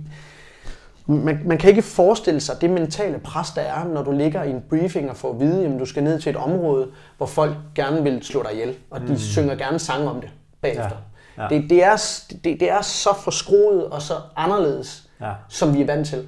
man, 1.06 1.42
man 1.46 1.58
kan 1.58 1.70
ikke 1.70 1.82
forestille 1.82 2.40
sig 2.40 2.62
det 2.62 2.70
mentale 2.70 3.20
pres, 3.20 3.52
der 3.52 3.62
er, 3.62 3.84
når 3.84 4.04
du 4.04 4.12
ligger 4.12 4.44
i 4.44 4.50
en 4.50 4.64
briefing 4.70 5.10
og 5.10 5.18
får 5.18 5.34
at 5.34 5.40
vide, 5.40 5.66
at 5.66 5.80
du 5.80 5.86
skal 5.86 6.04
ned 6.04 6.22
til 6.22 6.30
et 6.30 6.36
område, 6.36 6.88
hvor 7.18 7.26
folk 7.26 7.56
gerne 7.76 8.04
vil 8.04 8.24
slå 8.24 8.44
dig 8.44 8.54
ihjel, 8.54 8.76
og 8.90 9.02
de 9.02 9.06
mm. 9.06 9.18
synger 9.18 9.56
gerne 9.56 9.80
sange 9.80 10.10
om 10.10 10.22
det 10.22 10.30
bagefter. 10.62 10.98
Ja. 11.38 11.44
Ja. 11.44 11.48
Det, 11.50 11.70
det, 11.70 11.84
er, 11.84 12.22
det, 12.44 12.60
det 12.60 12.72
er 12.72 12.82
så 12.82 13.10
forskruet 13.24 13.86
og 13.86 14.02
så 14.02 14.14
anderledes, 14.36 15.10
Ja. 15.22 15.32
som 15.50 15.74
vi 15.74 15.82
er 15.82 15.86
vant 15.86 16.08
til. 16.08 16.28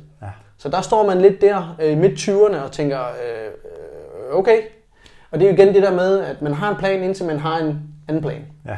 Så 0.62 0.70
der 0.70 0.82
står 0.82 1.06
man 1.06 1.22
lidt 1.22 1.42
der 1.42 1.76
øh, 1.82 1.92
i 1.92 1.96
midt-20'erne 1.96 2.58
og 2.64 2.72
tænker, 2.72 3.00
øh, 3.00 3.46
øh, 3.46 4.38
okay. 4.38 4.62
Og 5.32 5.40
det 5.40 5.46
er 5.46 5.52
jo 5.52 5.58
igen 5.58 5.74
det 5.74 5.84
der 5.84 5.92
med, 5.92 6.20
at 6.20 6.42
man 6.42 6.54
har 6.54 6.70
en 6.70 6.76
plan, 6.76 7.04
indtil 7.04 7.26
man 7.26 7.40
har 7.40 7.58
en 7.58 7.80
anden 8.08 8.24
plan. 8.24 8.46
Ja. 8.66 8.78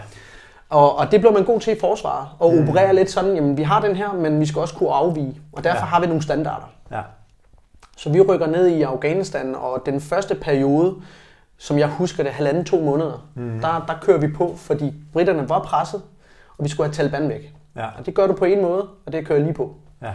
Og, 0.69 0.97
og 0.97 1.11
det 1.11 1.19
bliver 1.19 1.33
man 1.33 1.43
god 1.43 1.59
til 1.59 1.73
i 1.73 1.79
forsvaret, 1.79 2.27
og 2.39 2.53
mm. 2.53 2.69
operere 2.69 2.95
lidt 2.95 3.11
sådan, 3.11 3.35
jamen 3.35 3.57
vi 3.57 3.63
har 3.63 3.81
den 3.81 3.95
her, 3.95 4.13
men 4.13 4.39
vi 4.39 4.45
skal 4.45 4.59
også 4.59 4.75
kunne 4.75 4.91
afvige. 4.91 5.41
Og 5.51 5.63
derfor 5.63 5.77
ja. 5.79 5.85
har 5.85 5.99
vi 5.99 6.07
nogle 6.07 6.23
standarder. 6.23 6.71
Ja. 6.91 7.01
Så 7.97 8.09
vi 8.09 8.21
rykker 8.21 8.47
ned 8.47 8.67
i 8.67 8.81
Afghanistan, 8.81 9.55
og 9.55 9.81
den 9.85 10.01
første 10.01 10.35
periode, 10.35 10.95
som 11.57 11.77
jeg 11.79 11.87
husker 11.87 12.23
det, 12.23 12.31
halvanden 12.31 12.65
to 12.65 12.81
måneder, 12.81 13.27
mm. 13.35 13.59
der, 13.61 13.85
der 13.87 13.93
kører 14.01 14.17
vi 14.17 14.27
på, 14.27 14.55
fordi 14.57 14.93
britterne 15.13 15.49
var 15.49 15.59
presset, 15.59 16.01
og 16.57 16.63
vi 16.63 16.69
skulle 16.69 16.87
have 16.87 16.93
Taliban 16.93 17.29
væk. 17.29 17.53
Ja. 17.75 17.85
Og 17.97 18.05
det 18.05 18.15
gør 18.15 18.27
du 18.27 18.33
på 18.33 18.45
en 18.45 18.61
måde, 18.61 18.87
og 19.05 19.13
det 19.13 19.27
kører 19.27 19.37
jeg 19.37 19.45
lige 19.45 19.55
på. 19.55 19.75
Ja. 20.01 20.13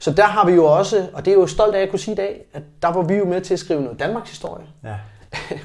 Så 0.00 0.10
der 0.10 0.24
har 0.24 0.46
vi 0.46 0.52
jo 0.52 0.64
også, 0.64 1.08
og 1.12 1.24
det 1.24 1.30
er 1.30 1.34
jeg 1.34 1.40
jo 1.40 1.46
stolt 1.46 1.74
af 1.74 1.82
at 1.82 1.90
kunne 1.90 1.98
sige 1.98 2.12
i 2.12 2.16
dag, 2.16 2.44
at 2.52 2.62
der 2.82 2.88
var 2.88 3.02
vi 3.02 3.14
jo 3.14 3.24
med 3.24 3.40
til 3.40 3.54
at 3.54 3.60
skrive 3.60 3.82
noget 3.82 4.00
Danmarks 4.00 4.30
historie. 4.30 4.66
Ja. 4.84 4.94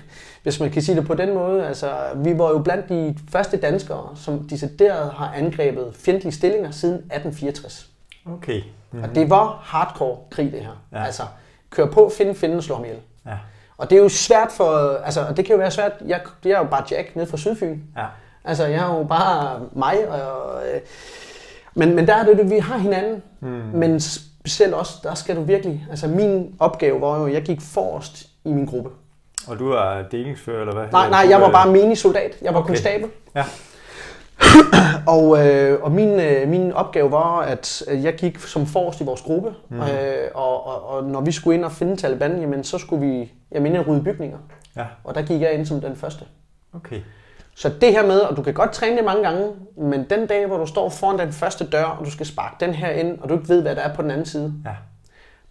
Hvis 0.43 0.59
man 0.59 0.71
kan 0.71 0.81
sige 0.81 0.95
det 0.95 1.07
på 1.07 1.13
den 1.13 1.33
måde. 1.33 1.67
Altså, 1.67 1.91
vi 2.15 2.37
var 2.37 2.49
jo 2.49 2.59
blandt 2.59 2.89
de 2.89 3.15
første 3.31 3.57
danskere, 3.57 4.09
som 4.15 4.47
decideret 4.47 5.11
har 5.11 5.33
angrebet 5.35 5.95
fjendtlige 5.95 6.33
stillinger 6.33 6.71
siden 6.71 6.95
1864. 6.95 7.89
Okay. 8.25 8.61
Mm. 8.91 9.03
Og 9.03 9.15
det 9.15 9.29
var 9.29 9.61
hardcore 9.63 10.17
krig, 10.31 10.51
det 10.51 10.61
her. 10.61 10.83
Ja. 10.91 11.03
Altså, 11.03 11.23
kør 11.69 11.85
på, 11.85 12.11
finde 12.17 12.35
fjenden, 12.35 12.61
slå 12.61 12.75
ham 12.75 12.85
ihjel. 12.85 12.99
Ja. 13.25 13.37
Og 13.77 13.89
det 13.89 13.97
er 13.97 14.01
jo 14.01 14.09
svært 14.09 14.51
for, 14.51 14.97
altså, 15.03 15.33
det 15.37 15.45
kan 15.45 15.53
jo 15.55 15.57
være 15.57 15.71
svært, 15.71 15.91
jeg, 16.05 16.21
jeg 16.45 16.51
er 16.51 16.57
jo 16.57 16.67
bare 16.67 16.83
Jack 16.91 17.15
nede 17.15 17.27
fra 17.27 17.37
Sydfyn. 17.37 17.79
Ja. 17.97 18.05
Altså, 18.43 18.65
jeg 18.65 18.91
er 18.91 18.97
jo 18.97 19.03
bare 19.03 19.61
mig, 19.73 20.07
og, 20.09 20.61
øh, 20.67 20.81
men, 21.75 21.95
men 21.95 22.07
der 22.07 22.15
er 22.15 22.25
det, 22.25 22.37
det, 22.37 22.49
vi 22.49 22.57
har 22.57 22.77
hinanden. 22.77 23.23
Mm. 23.39 23.47
Men 23.73 23.99
specielt 23.99 24.73
også, 24.73 24.93
der 25.03 25.13
skal 25.13 25.35
du 25.35 25.41
virkelig, 25.41 25.87
altså 25.89 26.07
min 26.07 26.55
opgave 26.59 27.01
var 27.01 27.19
jo, 27.19 27.25
at 27.25 27.33
jeg 27.33 27.41
gik 27.41 27.61
forrest 27.61 28.27
i 28.45 28.49
min 28.49 28.65
gruppe. 28.65 28.89
Og 29.47 29.59
du 29.59 29.71
er 29.71 30.03
delingsfører, 30.11 30.61
eller 30.61 30.73
hvad? 30.73 30.85
Nej, 30.91 31.09
nej, 31.09 31.25
jeg 31.29 31.41
var 31.41 31.51
bare 31.51 31.71
menig 31.71 31.97
soldat. 31.97 32.37
Jeg 32.41 32.53
var 32.53 32.59
Okay. 32.59 32.67
konstabel. 32.67 33.09
Ja. 33.35 33.43
Og, 35.07 35.47
øh, 35.47 35.81
og 35.83 35.91
min, 35.91 36.19
øh, 36.19 36.47
min 36.47 36.71
opgave 36.71 37.11
var, 37.11 37.39
at 37.39 37.83
jeg 37.87 38.15
gik 38.15 38.39
som 38.39 38.65
forrest 38.65 39.01
i 39.01 39.03
vores 39.03 39.21
gruppe. 39.21 39.53
Mm. 39.69 39.79
Øh, 39.79 39.87
og, 40.33 40.67
og, 40.67 40.89
og 40.89 41.03
når 41.03 41.21
vi 41.21 41.31
skulle 41.31 41.57
ind 41.57 41.65
og 41.65 41.71
finde 41.71 41.95
Taliban, 41.95 42.39
jamen, 42.39 42.63
så 42.63 42.77
skulle 42.77 43.07
vi 43.07 43.31
jeg 43.51 43.61
mener, 43.61 43.83
rydde 43.83 44.03
bygninger. 44.03 44.37
Ja. 44.75 44.85
Og 45.03 45.15
der 45.15 45.21
gik 45.21 45.41
jeg 45.41 45.53
ind 45.53 45.65
som 45.65 45.81
den 45.81 45.95
første. 45.95 46.25
Okay. 46.73 47.01
Så 47.57 47.69
det 47.81 47.91
her 47.91 48.05
med, 48.05 48.19
og 48.19 48.37
du 48.37 48.41
kan 48.43 48.53
godt 48.53 48.71
træne 48.71 48.97
det 48.97 49.05
mange 49.05 49.23
gange, 49.23 49.51
men 49.77 50.03
den 50.09 50.27
dag, 50.27 50.45
hvor 50.47 50.57
du 50.57 50.65
står 50.65 50.89
foran 50.89 51.19
den 51.19 51.31
første 51.31 51.65
dør, 51.65 51.83
og 51.83 52.05
du 52.05 52.11
skal 52.11 52.25
sparke 52.25 52.55
den 52.59 52.73
her 52.73 52.89
ind, 52.89 53.19
og 53.19 53.29
du 53.29 53.33
ikke 53.33 53.49
ved, 53.49 53.61
hvad 53.61 53.75
der 53.75 53.81
er 53.81 53.95
på 53.95 54.01
den 54.01 54.11
anden 54.11 54.25
side, 54.25 54.53
Ja. 54.65 54.71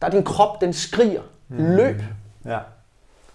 der 0.01 0.07
er 0.07 0.11
din 0.11 0.23
krop, 0.25 0.61
den 0.61 0.73
skriger. 0.73 1.21
Løb! 1.49 2.03
Ja. 2.45 2.59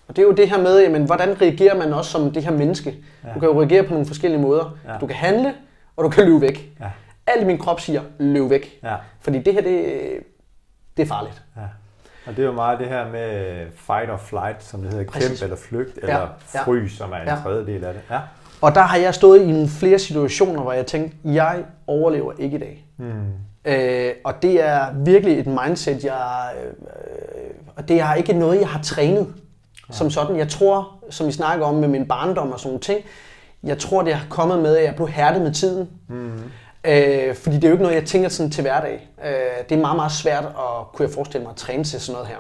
Og 0.08 0.16
det 0.16 0.20
er 0.20 0.26
jo 0.26 0.32
det 0.32 0.50
her 0.50 0.58
med, 0.62 0.82
jamen, 0.82 1.04
hvordan 1.06 1.42
reagerer 1.42 1.76
man 1.76 1.94
også 1.94 2.12
som 2.12 2.32
det 2.32 2.44
her 2.44 2.52
menneske? 2.52 2.96
Ja. 3.24 3.34
Du 3.34 3.40
kan 3.40 3.50
jo 3.50 3.60
reagere 3.62 3.84
på 3.84 3.90
nogle 3.90 4.06
forskellige 4.06 4.42
måder. 4.42 4.78
Ja. 4.88 4.98
Du 5.02 5.08
kan 5.08 5.16
handle, 5.16 5.54
og 5.96 6.04
du 6.04 6.10
kan 6.10 6.26
løbe 6.26 6.42
væk. 6.42 6.70
Ja. 6.80 6.92
Alt 7.28 7.42
i 7.42 7.46
min 7.46 7.58
krop 7.58 7.80
siger, 7.80 8.02
løb 8.20 8.50
væk. 8.50 8.80
Ja. 8.84 8.96
Fordi 9.22 9.40
det 9.40 9.54
her, 9.54 9.62
det, 9.62 9.84
det 10.98 11.04
er 11.04 11.08
farligt. 11.08 11.42
Ja. 11.58 11.62
Og 12.28 12.36
det 12.36 12.40
er 12.40 12.46
jo 12.48 12.52
meget 12.54 12.80
det 12.80 12.88
her 12.88 13.08
med 13.10 13.66
fight 13.76 14.10
or 14.12 14.18
flight, 14.18 14.64
som 14.64 14.82
det 14.82 14.90
hedder, 14.90 15.04
kæmp 15.04 15.14
Præcis. 15.14 15.42
eller 15.42 15.56
flygt, 15.56 15.98
eller 16.02 16.28
ja. 16.54 16.62
frys, 16.64 16.92
som 16.98 17.12
er 17.12 17.16
en 17.18 17.28
Ja. 17.28 17.36
tredje 17.44 17.66
del 17.66 17.84
af 17.84 17.94
det. 17.94 18.02
Ja. 18.10 18.20
Og 18.62 18.76
der 18.76 18.82
har 18.82 18.98
jeg 18.98 19.16
stået 19.16 19.42
i 19.42 19.68
flere 19.68 20.00
situationer, 20.00 20.62
hvor 20.62 20.74
jeg 20.74 20.86
tænkte, 20.86 21.18
jeg 21.24 21.64
overlever 21.88 22.34
ikke 22.40 22.58
i 22.58 22.60
dag. 22.60 22.86
Mm. 22.98 23.06
Øh, 23.66 24.14
og 24.24 24.42
det 24.42 24.64
er 24.64 24.94
virkelig 25.06 25.40
et 25.40 25.48
mindset, 25.48 26.04
jeg... 26.04 26.52
Øh, 26.64 26.72
og 27.76 27.88
det 27.88 28.02
er 28.02 28.14
ikke 28.14 28.34
noget, 28.34 28.60
jeg 28.60 28.68
har 28.68 28.82
trænet 28.82 29.28
som 29.92 30.10
sådan. 30.10 30.38
Jeg 30.38 30.50
tror, 30.50 31.00
som 31.10 31.28
vi 31.28 31.32
snakker 31.32 31.66
om 31.66 31.76
med 31.76 31.88
min 31.88 32.08
barndom 32.08 32.52
og 32.52 32.60
sådan 32.60 32.70
nogle 32.70 32.82
ting, 32.82 33.00
jeg 33.64 33.78
tror, 33.78 34.02
det 34.02 34.14
har 34.14 34.26
kommet 34.30 34.60
med, 34.60 34.78
at 34.78 34.84
jeg 34.84 34.96
blev 34.96 35.08
hærdet 35.08 35.42
med 35.42 35.54
tiden. 35.54 35.90
Mm. 36.08 36.32
Øh, 36.84 37.36
fordi 37.36 37.56
det 37.56 37.64
er 37.64 37.68
jo 37.68 37.74
ikke 37.74 37.84
noget, 37.84 37.96
jeg 37.96 38.06
tænker 38.06 38.30
sådan 38.30 38.52
til 38.52 38.62
hverdag. 38.62 39.10
Øh, 39.26 39.32
det 39.70 39.76
er 39.76 39.82
meget, 39.82 39.96
meget 39.96 40.12
svært 40.12 40.44
at, 40.44 40.92
kunne 40.94 41.06
jeg 41.06 41.14
forestille 41.14 41.44
mig, 41.44 41.52
at 41.52 41.58
træne 41.58 41.84
til 41.84 42.02
sådan 42.02 42.14
noget 42.14 42.28
her. 42.28 42.38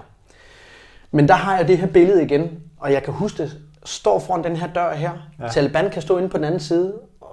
Men 1.12 1.28
der 1.28 1.34
har 1.34 1.58
jeg 1.58 1.68
det 1.68 1.78
her 1.78 1.88
billede 1.88 2.24
igen, 2.24 2.50
og 2.78 2.92
jeg 2.92 3.04
kan 3.04 3.14
huske 3.14 3.44
det, 3.44 3.52
står 3.86 4.20
foran 4.20 4.44
den 4.44 4.56
her 4.56 4.68
dør 4.68 4.94
her. 4.94 5.12
Ja. 5.40 5.48
Taliban 5.48 5.90
kan 5.90 6.02
stå 6.02 6.18
inde 6.18 6.30
på 6.30 6.38
den 6.38 6.46
anden 6.46 6.60
side, 6.60 6.94
og 7.22 7.30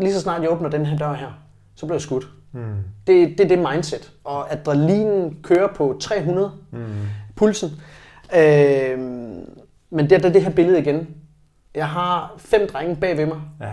lige 0.00 0.14
så 0.14 0.20
snart 0.20 0.42
jeg 0.42 0.50
åbner 0.50 0.68
den 0.68 0.86
her 0.86 0.98
dør 0.98 1.12
her, 1.14 1.38
så 1.74 1.86
bliver 1.86 1.94
jeg 1.96 2.02
skudt. 2.02 2.26
Mm. 2.52 2.74
Det, 3.06 3.28
det 3.38 3.40
er 3.40 3.48
det 3.48 3.58
mindset. 3.58 4.12
Og 4.24 4.52
adrenalinen 4.52 5.38
kører 5.42 5.68
på 5.74 5.96
300, 6.00 6.52
Mm. 6.70 6.86
pulsen. 7.36 7.70
Øh, 8.36 8.98
men 9.90 10.10
det 10.10 10.24
er 10.24 10.30
det 10.30 10.42
her 10.42 10.50
billede 10.50 10.78
igen. 10.78 11.08
Jeg 11.74 11.88
har 11.88 12.34
fem 12.38 12.68
drenge 12.72 12.96
bag 12.96 13.16
ved 13.16 13.26
mig, 13.26 13.40
Ja. 13.60 13.72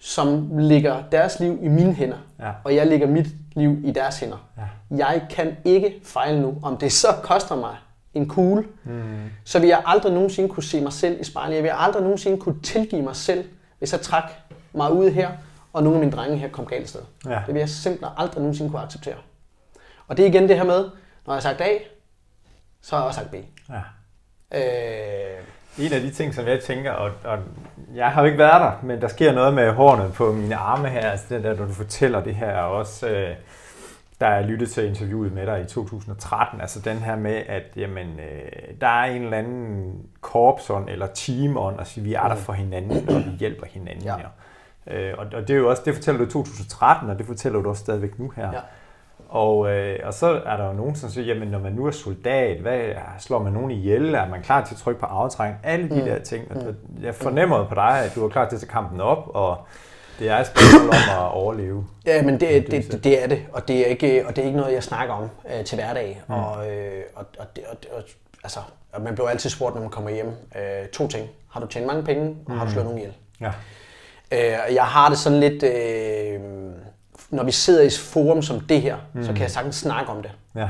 som 0.00 0.48
lægger 0.58 0.96
deres 1.12 1.40
liv 1.40 1.58
i 1.62 1.68
mine 1.68 1.92
hænder. 1.92 2.16
Ja. 2.40 2.50
Og 2.64 2.74
jeg 2.74 2.86
lægger 2.86 3.06
mit 3.06 3.26
liv 3.56 3.78
i 3.84 3.90
deres 3.92 4.20
hænder. 4.20 4.48
Ja. 4.90 4.96
Jeg 4.96 5.22
kan 5.30 5.56
ikke 5.64 5.94
fejle 6.04 6.40
nu. 6.42 6.54
Om 6.62 6.76
det 6.76 6.92
så 6.92 7.08
koster 7.22 7.56
mig 7.56 7.76
en 8.14 8.28
kugle, 8.28 8.64
mm. 8.84 9.30
så 9.44 9.58
vil 9.58 9.68
jeg 9.68 9.82
aldrig 9.86 10.12
nogensinde 10.12 10.48
kunne 10.48 10.62
se 10.62 10.80
mig 10.80 10.92
selv 10.92 11.20
i 11.20 11.24
spejlet. 11.24 11.54
Jeg 11.54 11.62
vil 11.62 11.72
aldrig 11.74 12.02
nogensinde 12.02 12.38
kunne 12.38 12.60
tilgive 12.62 13.02
mig 13.02 13.16
selv, 13.16 13.44
hvis 13.78 13.92
jeg 13.92 14.00
trak 14.00 14.24
mig 14.72 14.92
ud 14.92 15.10
her, 15.10 15.30
og 15.72 15.82
nogle 15.82 15.98
af 15.98 16.04
mine 16.04 16.16
drenge 16.16 16.36
her 16.36 16.48
kom 16.48 16.66
galt 16.66 16.88
sted. 16.88 17.00
Ja. 17.26 17.42
Det 17.46 17.54
vil 17.54 17.60
jeg 17.60 17.68
simpelthen 17.68 18.14
aldrig 18.16 18.40
nogensinde 18.40 18.70
kunne 18.70 18.82
acceptere. 18.82 19.14
Og 20.08 20.16
det 20.16 20.22
er 20.22 20.28
igen 20.28 20.48
det 20.48 20.56
her 20.56 20.64
med, 20.64 20.80
når 21.26 21.34
jeg 21.34 21.34
har 21.34 21.40
sagt 21.40 21.60
A, 21.60 21.68
så 22.82 22.96
har 22.96 23.02
jeg 23.02 23.06
også 23.06 23.20
sagt 23.20 23.30
B. 23.30 23.34
Ja. 23.70 23.80
Øh, 24.54 25.86
En 25.86 25.92
af 25.92 26.00
de 26.00 26.10
ting, 26.10 26.34
som 26.34 26.46
jeg 26.46 26.60
tænker, 26.60 26.92
og, 26.92 27.10
og 27.24 27.38
jeg 27.94 28.10
har 28.10 28.20
jo 28.20 28.26
ikke 28.26 28.38
været 28.38 28.60
der, 28.60 28.72
men 28.82 29.00
der 29.00 29.08
sker 29.08 29.32
noget 29.32 29.54
med 29.54 29.72
hårene 29.72 30.12
på 30.12 30.32
mine 30.32 30.56
arme 30.56 30.88
her, 30.88 31.10
altså 31.10 31.26
det 31.28 31.44
der, 31.44 31.56
når 31.56 31.66
du 31.66 31.72
fortæller 31.72 32.22
det 32.22 32.34
her, 32.34 32.56
og 32.56 32.72
også 32.76 33.08
øh, 33.08 33.36
der 34.20 34.26
er 34.26 34.46
lyttet 34.46 34.70
til 34.70 34.88
interviewet 34.88 35.32
med 35.32 35.46
dig 35.46 35.60
i 35.60 35.64
2013, 35.64 36.60
altså 36.60 36.80
den 36.80 36.96
her 36.96 37.16
med, 37.16 37.42
at 37.48 37.62
jamen, 37.76 38.06
øh, 38.06 38.74
der 38.80 38.86
er 38.86 39.04
en 39.04 39.22
eller 39.22 39.38
anden 39.38 39.94
korpsånd 40.20 40.88
eller 40.88 41.06
teamånd, 41.06 41.78
og 41.78 41.86
sige, 41.86 42.04
vi 42.04 42.14
er 42.14 42.28
der 42.28 42.34
for 42.34 42.52
hinanden, 42.52 43.08
og 43.08 43.14
vi 43.14 43.30
hjælper 43.38 43.66
hinanden. 43.66 44.04
Ja. 44.04 44.16
Øh, 44.86 45.14
og, 45.18 45.26
og 45.34 45.48
det 45.48 45.50
er 45.50 45.58
jo 45.58 45.70
også, 45.70 45.82
det 45.84 45.94
fortæller 45.94 46.18
du 46.18 46.24
i 46.24 46.30
2013, 46.30 47.10
og 47.10 47.18
det 47.18 47.26
fortæller 47.26 47.62
du 47.62 47.68
også 47.68 47.80
stadigvæk 47.80 48.18
nu 48.18 48.32
her. 48.36 48.52
Ja. 48.52 48.60
Og, 49.28 49.70
øh, 49.70 49.98
og 50.04 50.14
så 50.14 50.40
er 50.46 50.56
der 50.56 50.66
jo 50.66 50.72
nogen, 50.72 50.94
som 50.94 51.10
siger, 51.10 51.26
jamen 51.26 51.48
når 51.48 51.58
man 51.58 51.72
nu 51.72 51.86
er 51.86 51.90
soldat, 51.90 52.60
hvad, 52.60 52.80
slår 53.18 53.42
man 53.42 53.52
nogen 53.52 53.70
ihjel? 53.70 54.14
Er 54.14 54.28
man 54.28 54.42
klar 54.42 54.64
til 54.64 54.74
at 54.74 54.78
trykke 54.78 55.00
på 55.00 55.06
aftræng? 55.06 55.56
Alle 55.62 55.88
de 55.88 56.00
mm. 56.00 56.04
der 56.04 56.18
ting. 56.18 56.50
Og 56.50 56.74
jeg 57.02 57.14
fornemmer 57.14 57.68
på 57.68 57.74
dig, 57.74 58.04
at 58.04 58.12
du 58.14 58.24
er 58.24 58.28
klar 58.28 58.48
til 58.48 58.56
at 58.56 58.60
tage 58.60 58.70
kampen 58.70 59.00
op, 59.00 59.30
og 59.34 59.58
det 60.18 60.28
er 60.30 60.36
et 60.36 60.46
spørgsmål 60.46 60.88
om 60.88 60.94
at 61.10 61.32
overleve. 61.32 61.86
Ja, 62.06 62.22
men 62.22 62.40
det, 62.40 62.70
det 62.70 62.92
det, 62.92 63.04
det, 63.04 63.22
er 63.22 63.26
det, 63.26 63.42
og 63.52 63.68
det 63.68 63.80
er 63.80 63.84
ikke, 63.86 64.26
og 64.26 64.36
det 64.36 64.42
er 64.42 64.46
ikke 64.46 64.58
noget, 64.58 64.74
jeg 64.74 64.82
snakker 64.82 65.14
om 65.14 65.28
øh, 65.54 65.64
til 65.64 65.76
hverdag. 65.76 66.22
Mm. 66.28 66.34
Og, 66.34 66.70
øh, 66.70 67.02
og, 67.14 67.26
og, 67.38 67.46
det, 67.56 67.64
og, 67.70 67.76
og, 67.96 68.02
altså, 68.44 68.60
og 68.92 69.02
man 69.02 69.14
bliver 69.14 69.28
altid 69.28 69.50
spurgt, 69.50 69.74
når 69.74 69.82
man 69.82 69.90
kommer 69.90 70.10
hjem. 70.10 70.26
Øh, 70.56 70.88
to 70.92 71.08
ting. 71.08 71.28
Har 71.50 71.60
du 71.60 71.66
tjent 71.66 71.86
mange 71.86 72.02
penge, 72.02 72.36
og 72.46 72.56
har 72.58 72.64
du 72.64 72.70
slået 72.70 72.86
nogen 72.86 72.98
ihjel? 72.98 73.14
Ja. 73.40 73.52
Øh, 74.32 74.74
jeg 74.74 74.84
har 74.84 75.08
det 75.08 75.18
sådan 75.18 75.40
lidt, 75.40 75.62
øh, 75.62 76.40
når 77.30 77.44
vi 77.44 77.52
sidder 77.52 77.82
i 77.82 77.86
et 77.86 77.98
forum 77.98 78.42
som 78.42 78.60
det 78.60 78.82
her, 78.82 78.96
mm. 79.12 79.24
så 79.24 79.32
kan 79.32 79.42
jeg 79.42 79.50
sagtens 79.50 79.76
snakke 79.76 80.12
om 80.12 80.22
det. 80.22 80.30
Ja. 80.54 80.68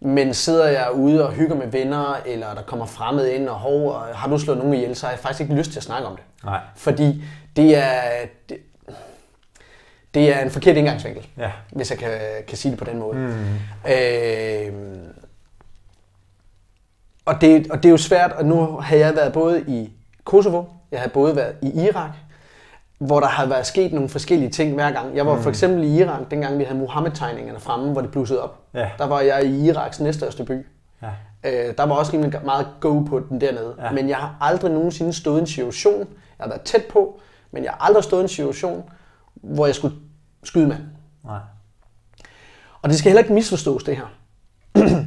Men 0.00 0.34
sidder 0.34 0.68
jeg 0.68 0.88
ude 0.94 1.26
og 1.26 1.32
hygger 1.32 1.56
med 1.56 1.66
venner, 1.66 2.20
eller 2.26 2.54
der 2.54 2.62
kommer 2.62 2.86
fremmed 2.86 3.28
ind 3.28 3.48
og 3.48 3.54
hov, 3.54 3.90
og 3.90 4.00
har 4.00 4.28
du 4.28 4.38
slået 4.38 4.58
nogen 4.58 4.74
ihjel, 4.74 4.96
så 4.96 5.06
har 5.06 5.12
jeg 5.12 5.18
faktisk 5.18 5.40
ikke 5.40 5.54
lyst 5.54 5.70
til 5.70 5.78
at 5.78 5.82
snakke 5.82 6.08
om 6.08 6.16
det. 6.16 6.24
Nej. 6.44 6.60
Fordi 6.76 7.24
det 7.56 7.76
er, 7.76 8.00
det, 10.14 10.36
er 10.36 10.40
en 10.40 10.50
forkert 10.50 10.76
indgangsvinkel, 10.76 11.26
Ja. 11.38 11.50
hvis 11.72 11.90
jeg 11.90 11.98
kan, 11.98 12.10
kan 12.48 12.56
sige 12.58 12.70
det 12.70 12.78
på 12.78 12.84
den 12.84 12.98
måde. 12.98 13.16
Mm. 13.18 13.92
Øh, 13.92 14.72
og, 17.24 17.40
det, 17.40 17.70
og 17.70 17.76
det 17.82 17.84
er 17.84 17.90
jo 17.90 17.96
svært, 17.96 18.32
og 18.32 18.44
nu 18.44 18.66
har 18.66 18.96
jeg 18.96 19.14
været 19.16 19.32
både 19.32 19.64
i 19.68 19.90
Kosovo, 20.24 20.64
jeg 20.92 21.00
har 21.00 21.08
både 21.08 21.36
været 21.36 21.54
i 21.62 21.86
Irak, 21.86 22.10
hvor 22.98 23.20
der 23.20 23.26
har 23.26 23.46
været 23.46 23.66
sket 23.66 23.92
nogle 23.92 24.08
forskellige 24.08 24.50
ting 24.50 24.74
hver 24.74 24.90
gang. 24.90 25.16
Jeg 25.16 25.26
var 25.26 25.40
for 25.40 25.50
eksempel 25.50 25.84
i 25.84 25.96
Irak, 25.98 26.20
dengang 26.30 26.58
vi 26.58 26.64
havde 26.64 26.78
Mohammed-tegningerne 26.78 27.60
fremme, 27.60 27.92
hvor 27.92 28.00
det 28.00 28.10
blussede 28.10 28.42
op. 28.42 28.58
Ja. 28.74 28.90
Der 28.98 29.06
var 29.06 29.20
jeg 29.20 29.44
i 29.44 29.66
Iraks 29.68 30.00
næststørste 30.00 30.44
by. 30.44 30.66
Ja. 31.02 31.08
Øh, 31.44 31.74
der 31.78 31.86
var 31.86 31.94
også 31.94 32.12
rimelig 32.12 32.40
meget 32.44 32.66
go 32.80 33.00
på 33.00 33.20
den 33.28 33.40
dernede. 33.40 33.74
Ja. 33.78 33.90
Men 33.90 34.08
jeg 34.08 34.16
har 34.16 34.36
aldrig 34.40 34.70
nogensinde 34.72 35.12
stået 35.12 35.38
i 35.38 35.40
en 35.40 35.46
situation, 35.46 35.98
jeg 35.98 36.06
har 36.40 36.48
været 36.48 36.62
tæt 36.62 36.84
på, 36.84 37.20
men 37.50 37.64
jeg 37.64 37.72
har 37.72 37.86
aldrig 37.86 38.04
stået 38.04 38.20
i 38.20 38.22
en 38.22 38.28
situation, 38.28 38.84
hvor 39.42 39.66
jeg 39.66 39.74
skulle 39.74 39.96
skyde 40.44 40.66
mand. 40.68 40.82
Nej. 41.24 41.38
Og 42.82 42.88
det 42.90 42.98
skal 42.98 43.10
heller 43.10 43.22
ikke 43.22 43.32
misforstås, 43.34 43.84
det 43.84 43.96
her. 43.96 44.06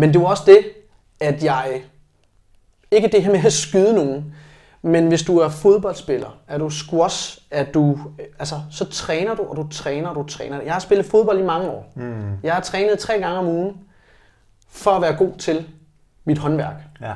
men 0.00 0.12
det 0.12 0.20
var 0.20 0.26
også 0.26 0.42
det, 0.46 0.58
at 1.20 1.44
jeg... 1.44 1.82
Ikke 2.90 3.08
det 3.08 3.22
her 3.24 3.32
med 3.32 3.44
at 3.44 3.52
skyde 3.52 3.94
nogen, 3.94 4.34
men 4.82 5.08
hvis 5.08 5.22
du 5.22 5.38
er 5.38 5.48
fodboldspiller, 5.48 6.38
er 6.48 6.58
du 6.58 6.70
squash, 6.70 7.38
er 7.50 7.64
du, 7.64 7.98
altså, 8.38 8.60
så 8.70 8.84
træner 8.84 9.34
du, 9.34 9.42
og 9.42 9.56
du 9.56 9.68
træner, 9.70 10.08
og 10.08 10.14
du 10.14 10.22
træner. 10.28 10.60
Jeg 10.62 10.72
har 10.72 10.80
spillet 10.80 11.06
fodbold 11.06 11.38
i 11.38 11.42
mange 11.42 11.68
år. 11.70 11.92
Mm. 11.94 12.38
Jeg 12.42 12.54
har 12.54 12.60
trænet 12.60 12.98
tre 12.98 13.12
gange 13.18 13.38
om 13.38 13.46
ugen, 13.46 13.76
for 14.68 14.90
at 14.90 15.02
være 15.02 15.16
god 15.16 15.32
til 15.38 15.68
mit 16.24 16.38
håndværk. 16.38 16.74
Ja. 17.00 17.14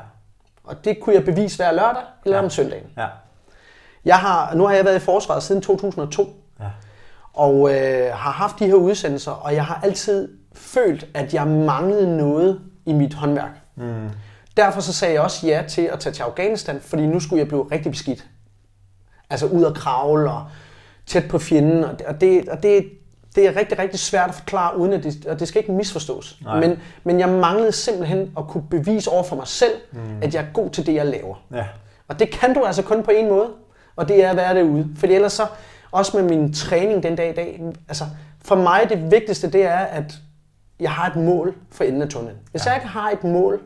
Og 0.64 0.84
det 0.84 1.00
kunne 1.00 1.14
jeg 1.14 1.24
bevise 1.24 1.56
hver 1.56 1.72
lørdag 1.72 2.02
eller 2.24 2.38
Ja. 2.38 2.44
om 2.44 2.50
søndagen. 2.50 2.86
Ja. 2.96 3.06
Jeg 4.04 4.18
har, 4.18 4.54
nu 4.54 4.66
har 4.66 4.74
jeg 4.74 4.84
været 4.84 4.96
i 4.96 5.04
forsvaret 5.04 5.42
siden 5.42 5.62
2002, 5.62 6.42
Ja. 6.60 6.66
og 7.32 7.74
øh, 7.74 8.12
har 8.12 8.30
haft 8.30 8.58
de 8.58 8.66
her 8.66 8.74
udsendelser, 8.74 9.30
og 9.30 9.54
jeg 9.54 9.64
har 9.64 9.80
altid 9.84 10.28
følt, 10.54 11.06
at 11.14 11.34
jeg 11.34 11.46
manglede 11.46 12.16
noget 12.16 12.60
i 12.86 12.92
mit 12.92 13.14
håndværk. 13.14 13.60
Mm. 13.76 14.08
Derfor 14.56 14.80
så 14.80 14.92
sagde 14.92 15.14
jeg 15.14 15.22
også 15.22 15.46
ja 15.46 15.64
til 15.68 15.82
at 15.82 16.00
tage 16.00 16.12
til 16.12 16.22
Afghanistan, 16.22 16.80
fordi 16.80 17.06
nu 17.06 17.20
skulle 17.20 17.40
jeg 17.40 17.48
blive 17.48 17.68
rigtig 17.72 17.92
beskidt. 17.92 18.26
Altså 19.30 19.46
ud 19.46 19.62
og 19.62 19.74
kravle 19.74 20.30
og 20.30 20.44
tæt 21.06 21.28
på 21.28 21.38
fjenden, 21.38 21.84
og 21.84 21.98
det, 21.98 22.06
og 22.06 22.20
det, 22.20 22.48
det, 22.62 22.84
det 23.34 23.46
er 23.46 23.56
rigtig, 23.56 23.78
rigtig 23.78 24.00
svært 24.00 24.28
at 24.28 24.34
forklare, 24.34 24.78
uden 24.78 24.92
at 24.92 25.02
det, 25.04 25.26
og 25.26 25.40
det 25.40 25.48
skal 25.48 25.60
ikke 25.60 25.72
misforstås. 25.72 26.38
Nej. 26.44 26.60
Men, 26.60 26.78
men 27.04 27.20
jeg 27.20 27.28
manglede 27.28 27.72
simpelthen 27.72 28.32
at 28.38 28.48
kunne 28.48 28.64
bevise 28.70 29.10
over 29.10 29.22
for 29.22 29.36
mig 29.36 29.46
selv, 29.46 29.72
mm. 29.92 30.22
at 30.22 30.34
jeg 30.34 30.42
er 30.42 30.52
god 30.52 30.70
til 30.70 30.86
det, 30.86 30.94
jeg 30.94 31.06
laver. 31.06 31.34
Ja. 31.54 31.64
Og 32.08 32.18
det 32.18 32.30
kan 32.30 32.54
du 32.54 32.64
altså 32.64 32.82
kun 32.82 33.02
på 33.02 33.10
en 33.10 33.28
måde, 33.28 33.48
og 33.96 34.08
det 34.08 34.24
er 34.24 34.30
at 34.30 34.36
være 34.36 34.54
derude. 34.54 34.88
Fordi 34.96 35.14
ellers 35.14 35.32
så, 35.32 35.46
også 35.90 36.20
med 36.20 36.28
min 36.28 36.52
træning 36.52 37.02
den 37.02 37.16
dag 37.16 37.30
i 37.30 37.34
dag, 37.34 37.60
altså 37.88 38.04
for 38.44 38.56
mig 38.56 38.86
det 38.88 39.10
vigtigste, 39.10 39.50
det 39.50 39.62
er, 39.62 39.78
at 39.78 40.14
jeg 40.80 40.90
har 40.90 41.10
et 41.10 41.16
mål 41.16 41.54
for 41.72 41.84
enden 41.84 42.02
af 42.02 42.08
tunnelen. 42.08 42.38
Hvis 42.50 42.66
ja. 42.66 42.70
jeg 42.70 42.76
ikke 42.80 42.88
har 42.88 43.10
et 43.10 43.24
mål, 43.24 43.60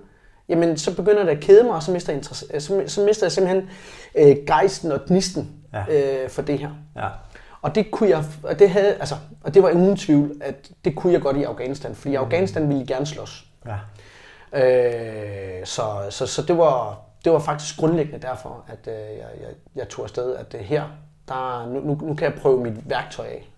jamen 0.48 0.76
så 0.76 0.96
begynder 0.96 1.24
det 1.24 1.30
at 1.30 1.40
kede 1.40 1.64
mig, 1.64 1.74
og 1.74 1.82
så 1.82 1.90
mister 1.92 2.12
jeg, 2.12 2.18
interesse, 2.18 2.60
så, 2.60 2.82
så 2.86 3.00
mister 3.00 3.26
jeg 3.26 3.32
simpelthen 3.32 3.68
øh, 4.14 4.36
gejsten 4.46 4.92
og 4.92 5.00
gnisten 5.06 5.48
Ja. 5.74 5.84
øh, 6.24 6.30
for 6.30 6.42
det 6.42 6.58
her. 6.58 6.70
Ja. 6.96 7.08
Og 7.62 7.74
det 7.74 7.90
kunne 7.90 8.10
jeg, 8.10 8.24
og 8.42 8.58
det 8.58 8.70
havde, 8.70 8.94
altså, 8.94 9.14
og 9.44 9.54
det 9.54 9.62
var 9.62 9.70
uden 9.70 9.96
tvivl, 9.96 10.32
at 10.40 10.70
det 10.84 10.96
kunne 10.96 11.12
jeg 11.12 11.22
godt 11.22 11.36
i 11.36 11.42
Afghanistan, 11.42 11.94
fordi 11.94 12.12
i 12.12 12.14
Afghanistan 12.14 12.68
ville 12.68 12.86
gerne 12.86 13.06
slås. 13.06 13.46
Ja. 13.66 13.76
Øh, 14.58 15.66
så, 15.66 15.82
så, 16.10 16.26
så 16.26 16.42
det 16.42 16.58
var, 16.58 17.00
det 17.24 17.32
var 17.32 17.38
faktisk 17.38 17.78
grundlæggende 17.78 18.26
derfor, 18.26 18.64
at 18.68 18.88
øh, 18.92 18.94
jeg, 18.94 19.28
jeg, 19.40 19.48
jeg 19.74 19.88
tog 19.88 20.04
afsted, 20.04 20.36
at 20.36 20.54
øh, 20.54 20.60
her, 20.60 20.84
der, 21.28 21.66
nu, 21.66 21.80
nu, 21.80 22.06
nu 22.06 22.14
kan 22.14 22.32
jeg 22.32 22.40
prøve 22.40 22.62
mit 22.62 22.90
værktøj 22.90 23.26
af. 23.26 23.50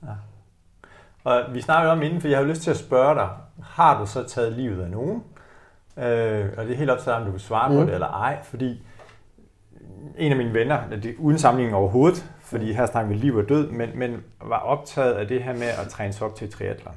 Og 1.25 1.43
vi 1.53 1.61
snakkede 1.61 1.93
om 1.93 2.03
inden, 2.03 2.21
for 2.21 2.29
jeg 2.29 2.39
har 2.39 2.45
lyst 2.45 2.63
til 2.63 2.71
at 2.71 2.77
spørge 2.77 3.15
dig, 3.15 3.29
har 3.63 4.01
du 4.01 4.07
så 4.07 4.23
taget 4.29 4.53
livet 4.53 4.83
af 4.83 4.91
nogen? 4.91 5.25
Øh, 5.97 6.49
og 6.57 6.65
det 6.65 6.73
er 6.73 6.77
helt 6.77 6.91
op 6.91 6.99
til 6.99 7.07
dig, 7.07 7.15
om 7.15 7.25
du 7.25 7.31
vil 7.31 7.41
svare 7.41 7.69
mm. 7.69 7.77
på 7.77 7.83
det 7.83 7.95
eller 7.95 8.07
ej, 8.07 8.43
fordi 8.43 8.83
en 10.19 10.33
af 10.33 10.39
mine 10.39 10.55
venner, 10.55 10.89
det 10.91 11.07
er 11.07 11.15
uden 11.19 11.39
sammenligning 11.39 11.77
overhovedet, 11.77 12.25
fordi 12.41 12.73
her 12.73 12.87
snakker 12.87 13.09
vi 13.09 13.17
liv 13.17 13.37
og 13.37 13.49
død, 13.49 13.71
men, 13.71 13.91
men 13.95 14.25
var 14.43 14.59
optaget 14.59 15.13
af 15.13 15.29
det 15.29 15.43
her 15.43 15.53
med 15.53 15.67
at 15.83 15.89
træne 15.89 16.13
sig 16.13 16.27
op 16.27 16.35
til 16.35 16.53
triathlon. 16.53 16.95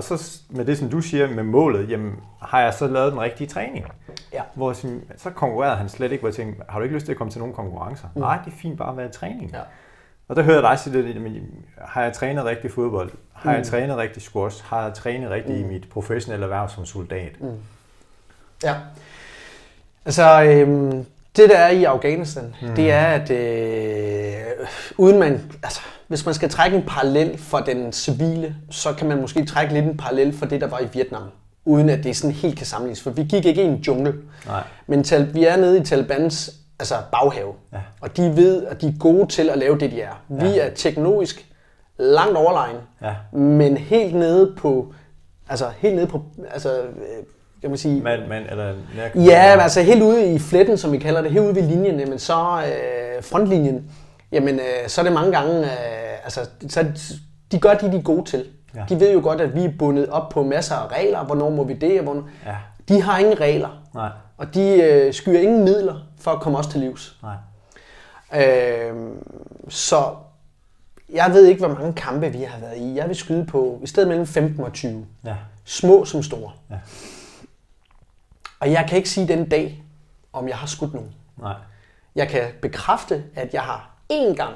Og 0.00 0.04
så 0.04 0.40
med 0.50 0.64
det, 0.64 0.78
som 0.78 0.90
du 0.90 1.00
siger 1.00 1.28
med 1.28 1.42
målet, 1.42 1.90
jamen, 1.90 2.14
har 2.42 2.60
jeg 2.60 2.74
så 2.74 2.86
lavet 2.86 3.12
den 3.12 3.20
rigtige 3.20 3.48
træning? 3.48 3.86
Ja. 4.32 4.42
Hvor 4.54 4.72
så 5.16 5.30
konkurrerede 5.30 5.76
han 5.76 5.88
slet 5.88 6.12
ikke, 6.12 6.22
hvor 6.22 6.28
jeg 6.28 6.34
tænkte, 6.34 6.62
har 6.68 6.78
du 6.78 6.82
ikke 6.82 6.94
lyst 6.94 7.06
til 7.06 7.12
at 7.12 7.18
komme 7.18 7.30
til 7.30 7.38
nogle 7.38 7.54
konkurrencer? 7.54 8.08
Mm. 8.14 8.20
Nej, 8.20 8.38
det 8.44 8.52
er 8.52 8.56
fint 8.56 8.78
bare 8.78 8.90
at 8.90 8.96
være 8.96 9.06
i 9.06 9.12
træning. 9.12 9.50
Ja. 9.50 9.60
Og 10.28 10.36
der 10.36 10.42
hører 10.42 10.60
jeg 10.60 10.70
dig 10.70 10.78
sige 10.78 11.02
det, 11.02 11.14
jamen, 11.14 11.64
har 11.78 12.02
jeg 12.02 12.12
trænet 12.12 12.44
rigtig 12.44 12.70
fodbold? 12.70 13.10
Har 13.32 13.54
jeg 13.54 13.66
trænet 13.66 13.96
rigtig 13.96 14.22
squash? 14.22 14.64
Har 14.64 14.84
jeg 14.84 14.94
trænet 14.94 15.30
rigtig 15.30 15.56
mm. 15.56 15.70
i 15.70 15.72
mit 15.72 15.88
professionelle 15.90 16.44
erhverv 16.44 16.68
som 16.68 16.84
soldat? 16.84 17.40
Mm. 17.40 17.48
Ja. 18.64 18.74
Altså, 20.04 20.42
øhm, 20.42 21.06
det 21.36 21.50
der 21.50 21.56
er 21.58 21.70
i 21.70 21.84
Afghanistan, 21.84 22.54
mm. 22.62 22.68
det 22.76 22.90
er, 22.92 23.06
at 23.06 23.30
øh, 23.30 24.66
uden 24.98 25.18
man, 25.18 25.40
altså, 25.62 25.80
hvis 26.08 26.24
man 26.26 26.34
skal 26.34 26.48
trække 26.50 26.76
en 26.76 26.82
parallel 26.86 27.38
for 27.38 27.58
den 27.58 27.92
civile, 27.92 28.56
så 28.70 28.92
kan 28.92 29.08
man 29.08 29.20
måske 29.20 29.44
trække 29.46 29.74
lidt 29.74 29.84
en 29.84 29.96
parallel 29.96 30.32
for 30.38 30.46
det, 30.46 30.60
der 30.60 30.66
var 30.66 30.80
i 30.80 30.88
Vietnam. 30.92 31.22
Uden 31.64 31.88
at 31.90 32.04
det 32.04 32.16
sådan 32.16 32.34
helt 32.36 32.56
kan 32.56 32.66
sammenlignes, 32.66 33.02
for 33.02 33.10
vi 33.10 33.22
gik 33.22 33.44
ikke 33.46 33.62
i 33.62 33.66
en 33.66 33.74
jungle. 33.76 34.14
Nej. 34.46 34.62
Men 34.86 35.04
tal, 35.04 35.34
vi 35.34 35.44
er 35.44 35.56
nede 35.56 35.80
i 35.80 35.84
Talibans 35.84 36.50
altså 36.78 36.94
baghave, 37.12 37.52
Ja. 37.72 37.78
og 38.00 38.16
de 38.16 38.36
ved, 38.36 38.66
at 38.66 38.80
de 38.80 38.86
er 38.88 38.92
gode 38.98 39.26
til 39.26 39.50
at 39.50 39.58
lave 39.58 39.78
det, 39.78 39.90
de 39.90 40.00
er. 40.00 40.22
Vi 40.28 40.46
Ja. 40.48 40.66
er 40.66 40.70
teknologisk 40.74 41.46
langt 41.98 42.36
overlegen, 42.36 42.76
Ja. 43.02 43.38
men 43.38 43.76
helt 43.76 44.14
nede 44.14 44.54
på, 44.58 44.94
altså 45.48 45.70
helt 45.78 45.94
nede 45.94 46.06
på, 46.06 46.22
altså, 46.52 46.80
kan 47.60 47.70
man 47.70 47.78
sige, 47.78 48.02
Men, 48.02 48.28
men, 48.28 48.42
eller, 48.50 48.72
nær- 48.72 49.20
Ja, 49.20 49.56
men 49.56 49.60
altså 49.62 49.82
helt 49.82 50.02
ude 50.02 50.34
i 50.34 50.38
fletten, 50.38 50.78
som 50.78 50.92
vi 50.92 50.98
kalder 50.98 51.22
det, 51.22 51.30
helt 51.30 51.44
ude 51.44 51.54
ved 51.54 51.62
linjen, 51.62 52.00
jamen 52.00 52.18
så 52.18 52.62
øh, 52.66 53.22
frontlinjen, 53.22 53.90
jamen 54.32 54.54
øh, 54.54 54.88
så 54.88 55.00
er 55.00 55.02
det 55.02 55.12
mange 55.12 55.32
gange, 55.32 55.58
øh, 55.64 56.24
altså 56.24 56.48
så, 56.68 56.86
de 57.52 57.58
gør 57.58 57.74
det, 57.74 57.92
de 57.92 57.98
er 57.98 58.02
gode 58.02 58.24
til. 58.24 58.44
Ja. 58.74 58.84
De 58.88 59.00
ved 59.00 59.12
jo 59.12 59.20
godt, 59.22 59.40
at 59.40 59.54
vi 59.54 59.64
er 59.64 59.72
bundet 59.78 60.08
op 60.08 60.28
på 60.28 60.42
masser 60.42 60.74
af 60.74 60.96
regler, 60.98 61.24
hvornår 61.24 61.50
må 61.50 61.64
vi 61.64 61.74
det, 61.74 61.98
og 61.98 62.04
hvornår... 62.04 62.22
Ja. 62.46 62.56
De 62.88 63.02
har 63.02 63.18
ingen 63.18 63.40
regler, 63.40 63.82
Nej, 63.94 64.08
og 64.38 64.54
de 64.54 64.82
øh, 64.82 65.12
skyer 65.12 65.40
ingen 65.40 65.64
midler 65.64 65.94
for 66.20 66.30
at 66.30 66.40
komme 66.40 66.58
os 66.58 66.66
til 66.66 66.80
livs. 66.80 67.16
nej. 67.22 67.34
Øh, 68.36 68.92
så 69.68 70.04
jeg 71.14 71.30
ved 71.32 71.46
ikke, 71.46 71.66
hvor 71.66 71.74
mange 71.74 71.92
kampe 71.92 72.30
vi 72.32 72.42
har 72.42 72.60
været 72.60 72.76
i. 72.76 72.94
Jeg 72.96 73.08
vil 73.08 73.16
skyde 73.16 73.46
på 73.46 73.80
i 73.82 73.86
stedet 73.86 74.08
mellem 74.08 74.26
15 74.26 74.64
og 74.64 74.72
20. 74.72 75.06
Ja. 75.24 75.34
Små 75.64 76.04
som 76.04 76.22
store. 76.22 76.50
Ja. 76.70 76.76
Og 78.60 78.72
jeg 78.72 78.86
kan 78.88 78.96
ikke 78.96 79.10
sige 79.10 79.28
den 79.28 79.48
dag, 79.48 79.84
om 80.32 80.48
jeg 80.48 80.56
har 80.56 80.66
skudt 80.66 80.94
nogen. 80.94 81.14
Nej. 81.36 81.54
Jeg 82.14 82.28
kan 82.28 82.42
bekræfte, 82.62 83.24
at 83.34 83.54
jeg 83.54 83.62
har 83.62 83.90
én 84.12 84.34
gang 84.34 84.54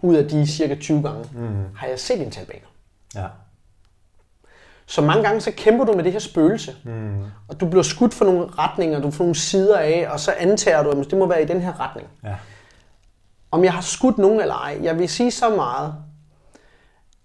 ud 0.00 0.14
af 0.14 0.28
de 0.28 0.46
cirka 0.46 0.74
20 0.74 1.02
gange, 1.02 1.28
mm. 1.32 1.76
har 1.76 1.86
jeg 1.86 1.98
set 1.98 2.20
en 2.20 2.30
talibaner. 2.30 2.66
Ja. 3.14 3.26
Så 4.86 5.02
mange 5.02 5.22
gange 5.22 5.40
så 5.40 5.52
kæmper 5.56 5.84
du 5.84 5.92
med 5.92 6.04
det 6.04 6.12
her 6.12 6.18
spøgelse, 6.18 6.76
mm. 6.84 7.24
og 7.48 7.60
du 7.60 7.66
bliver 7.68 7.82
skudt 7.82 8.14
for 8.14 8.24
nogle 8.24 8.46
retninger, 8.46 9.00
du 9.00 9.10
får 9.10 9.24
nogle 9.24 9.34
sider 9.34 9.78
af, 9.78 10.06
og 10.10 10.20
så 10.20 10.32
antager 10.32 10.82
du, 10.82 10.90
at 10.90 11.10
det 11.10 11.18
må 11.18 11.26
være 11.26 11.42
i 11.42 11.46
den 11.46 11.60
her 11.60 11.80
retning. 11.80 12.08
Ja. 12.24 12.36
Om 13.50 13.64
jeg 13.64 13.72
har 13.72 13.80
skudt 13.80 14.18
nogen 14.18 14.40
eller 14.40 14.54
ej, 14.54 14.78
jeg 14.82 14.98
vil 14.98 15.08
sige 15.08 15.30
så 15.30 15.56
meget, 15.56 15.94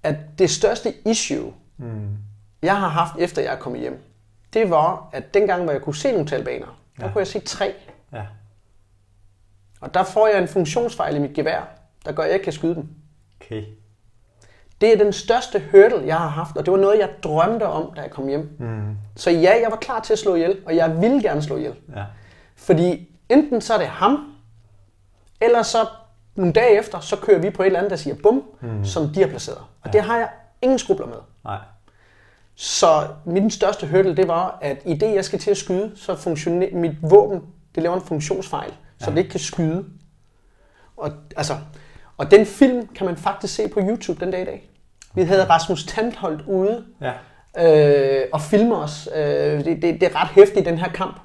at 0.03 0.15
det 0.37 0.49
største 0.49 0.93
issue, 1.07 1.53
mm. 1.77 2.17
jeg 2.61 2.79
har 2.79 2.87
haft 2.87 3.13
efter 3.19 3.41
jeg 3.41 3.53
er 3.53 3.59
kommet 3.59 3.81
hjem, 3.81 4.03
det 4.53 4.69
var, 4.69 5.09
at 5.13 5.33
dengang, 5.33 5.63
hvor 5.63 5.71
jeg 5.71 5.81
kunne 5.81 5.95
se 5.95 6.11
nogle 6.11 6.27
talibaner, 6.27 6.79
der 6.99 7.05
Ja. 7.05 7.11
kunne 7.11 7.19
jeg 7.19 7.27
se 7.27 7.39
tre. 7.39 7.73
Ja. 8.13 8.23
Og 9.81 9.93
der 9.93 10.03
får 10.03 10.27
jeg 10.27 10.41
en 10.41 10.47
funktionsfejl 10.47 11.15
i 11.15 11.19
mit 11.19 11.33
gevær, 11.33 11.61
der 12.05 12.11
gør, 12.11 12.23
at 12.23 12.27
jeg 12.29 12.33
ikke 12.33 12.43
kan 12.43 12.53
skyde 12.53 12.75
dem. 12.75 12.87
Okay. 13.41 13.63
Det 14.81 14.93
er 14.93 14.97
den 14.97 15.13
største 15.13 15.63
hurdle, 15.71 16.07
jeg 16.07 16.17
har 16.17 16.27
haft, 16.27 16.57
og 16.57 16.65
det 16.65 16.71
var 16.71 16.77
noget, 16.77 16.99
jeg 16.99 17.09
drømte 17.23 17.63
om, 17.63 17.93
da 17.95 18.01
jeg 18.01 18.11
kom 18.11 18.27
hjem. 18.27 18.55
Mm. 18.59 18.97
Så 19.15 19.31
ja, 19.31 19.59
jeg 19.61 19.67
var 19.71 19.77
klar 19.77 19.99
til 19.99 20.13
at 20.13 20.19
slå 20.19 20.35
ihjel, 20.35 20.57
og 20.65 20.75
jeg 20.75 21.01
ville 21.01 21.21
gerne 21.21 21.41
slå 21.41 21.57
ihjel. 21.57 21.75
Ja. 21.95 22.05
Fordi 22.55 23.09
enten 23.29 23.61
så 23.61 23.73
er 23.73 23.77
det 23.77 23.87
ham, 23.87 24.33
eller 25.41 25.61
så 25.63 25.77
nogle 26.35 26.53
dage 26.53 26.79
efter, 26.79 26.99
så 26.99 27.15
kører 27.15 27.39
vi 27.39 27.49
på 27.49 27.61
et 27.63 27.65
eller 27.65 27.79
andet, 27.79 27.91
der 27.91 27.97
siger 27.97 28.15
bum, 28.23 28.43
mm. 28.61 28.85
som 28.85 29.09
de 29.13 29.19
har 29.21 29.27
placeret. 29.27 29.57
Og 29.57 29.65
ja. 29.85 29.91
det 29.91 30.01
har 30.01 30.17
jeg 30.17 30.29
ingen 30.61 30.79
skrubler 30.79 31.07
med. 31.07 31.17
Nej. 31.43 31.57
Så 32.61 33.07
min 33.25 33.51
største 33.51 33.87
hurdle, 33.87 34.15
det 34.15 34.27
var, 34.27 34.57
at 34.61 34.77
i 34.85 34.93
det, 34.93 35.15
jeg 35.15 35.25
skal 35.25 35.39
til 35.39 35.51
at 35.51 35.57
skyde, 35.57 35.91
så 35.95 36.15
funktionerer 36.15 36.75
mit 36.75 36.91
våben, 37.01 37.41
det 37.75 37.83
laver 37.83 37.95
en 37.95 38.01
funktionsfejl, 38.01 38.69
så 38.97 39.05
Ja. 39.05 39.11
det 39.11 39.17
ikke 39.17 39.29
kan 39.29 39.39
skyde. 39.39 39.85
Og, 40.97 41.11
altså, 41.37 41.53
og 42.17 42.31
den 42.31 42.45
film 42.45 42.87
kan 42.87 43.05
man 43.05 43.17
faktisk 43.17 43.55
se 43.55 43.67
på 43.67 43.79
YouTube 43.79 44.25
den 44.25 44.31
dag 44.31 44.41
i 44.41 44.45
dag. 44.45 44.69
Vi 45.15 45.23
havde 45.23 45.43
Rasmus 45.49 45.83
Tandholt 45.85 46.41
ude 46.47 46.85
Ja. 47.01 47.13
øh, 48.21 48.27
og 48.33 48.41
filme 48.41 48.75
os. 48.75 49.09
Øh, 49.15 49.21
det, 49.65 49.65
det, 49.65 49.81
det 49.81 50.03
er 50.03 50.21
ret 50.23 50.27
hæftigt, 50.29 50.65
den 50.65 50.77
her 50.77 50.89
kamp. 50.91 51.19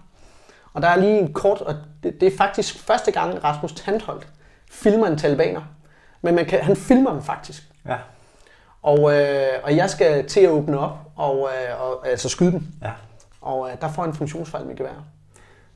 Og 0.74 0.82
der 0.82 0.88
er 0.88 0.96
lige 0.96 1.18
en 1.18 1.32
kort, 1.32 1.60
og 1.60 1.74
det, 2.02 2.20
det 2.20 2.32
er 2.32 2.36
faktisk 2.36 2.78
første 2.78 3.12
gang, 3.12 3.44
Rasmus 3.44 3.72
Tandholt 3.72 4.28
filmer 4.70 5.06
en 5.06 5.18
talibaner. 5.18 5.62
Men 6.22 6.34
man 6.34 6.44
kan, 6.46 6.60
han 6.60 6.76
filmer 6.76 7.12
dem 7.12 7.22
faktisk. 7.22 7.62
Ja. 7.88 7.96
Og, 8.84 8.98
øh, 8.98 9.46
og 9.62 9.76
jeg 9.76 9.90
skal 9.90 10.26
til 10.26 10.40
at 10.40 10.50
åbne 10.50 10.78
op 10.78 10.98
og, 11.16 11.48
øh, 11.52 11.82
og 11.82 12.08
altså 12.08 12.28
skyde 12.28 12.52
dem. 12.52 12.66
Ja. 12.82 12.90
Og 13.40 13.70
øh, 13.70 13.80
der 13.80 13.88
får 13.88 14.04
en 14.04 14.14
funktionsfejl 14.14 14.66
med 14.66 14.76
gevær. 14.76 15.04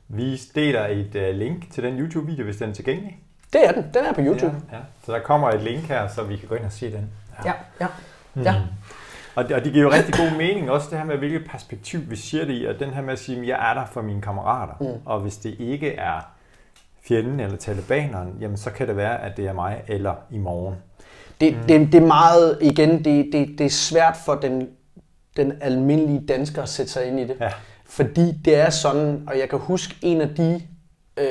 Vi 0.07 0.41
deler 0.55 0.87
et 0.87 1.15
uh, 1.15 1.35
link 1.37 1.71
til 1.71 1.83
den 1.83 1.99
YouTube-video, 1.99 2.43
hvis 2.43 2.57
den 2.57 2.69
er 2.69 2.73
tilgængelig. 2.73 3.19
Det 3.53 3.65
er 3.65 3.71
den. 3.71 3.83
Den 3.93 4.05
er 4.05 4.13
på 4.13 4.21
YouTube. 4.21 4.55
Ja, 4.71 4.77
ja. 4.77 4.81
Så 5.05 5.11
der 5.11 5.19
kommer 5.19 5.49
et 5.49 5.61
link 5.61 5.83
her, 5.83 6.07
så 6.07 6.23
vi 6.23 6.37
kan 6.37 6.47
gå 6.47 6.55
ind 6.55 6.65
og 6.65 6.71
se 6.71 6.91
den. 6.91 7.09
Ja, 7.45 7.53
ja. 7.81 7.87
ja. 8.35 8.55
Og 9.35 9.43
det, 9.43 9.55
og 9.55 9.63
det 9.63 9.73
giver 9.73 9.83
jo 9.83 9.91
rigtig 9.91 10.13
god 10.13 10.37
mening, 10.37 10.71
også 10.71 10.87
det 10.89 10.97
her 10.97 11.05
med, 11.05 11.17
hvilket 11.17 11.49
perspektiv 11.51 12.09
vi 12.09 12.15
siger 12.15 12.45
det 12.45 12.61
i, 12.61 12.65
og 12.65 12.79
den 12.79 12.89
her 12.89 13.01
med 13.01 13.13
at 13.13 13.19
sige, 13.19 13.41
at 13.41 13.47
jeg 13.47 13.69
er 13.69 13.73
der 13.73 13.85
for 13.85 14.01
mine 14.01 14.21
kammerater. 14.21 14.73
Mm. 14.79 15.01
Og 15.05 15.19
hvis 15.19 15.37
det 15.37 15.55
ikke 15.59 15.95
er 15.95 16.19
fjenden 17.07 17.39
eller 17.39 17.57
talibaneren, 17.57 18.37
jamen 18.39 18.57
så 18.57 18.71
kan 18.71 18.87
det 18.87 18.97
være, 18.97 19.21
at 19.21 19.37
det 19.37 19.47
er 19.47 19.53
mig 19.53 19.83
eller 19.87 20.15
i 20.29 20.37
morgen. 20.37 20.75
Det, 21.41 21.57
det, 21.67 21.91
det 21.91 21.95
er 21.95 22.07
meget, 22.07 22.57
igen, 22.61 23.03
det, 23.05 23.29
det, 23.33 23.49
det 23.57 23.65
er 23.65 23.69
svært 23.69 24.17
for 24.25 24.35
den, 24.35 24.67
den 25.37 25.53
almindelige 25.61 26.27
dansker 26.27 26.61
at 26.63 26.69
sætte 26.69 26.91
sig 26.91 27.07
ind 27.07 27.19
i 27.19 27.27
det. 27.27 27.37
Ja. 27.39 27.49
Fordi 27.85 28.31
det 28.45 28.55
er 28.55 28.69
sådan, 28.69 29.23
og 29.27 29.39
jeg 29.39 29.49
kan 29.49 29.59
huske 29.59 29.95
en 30.01 30.21
af 30.21 30.29
de 30.29 30.61
øh, 31.17 31.25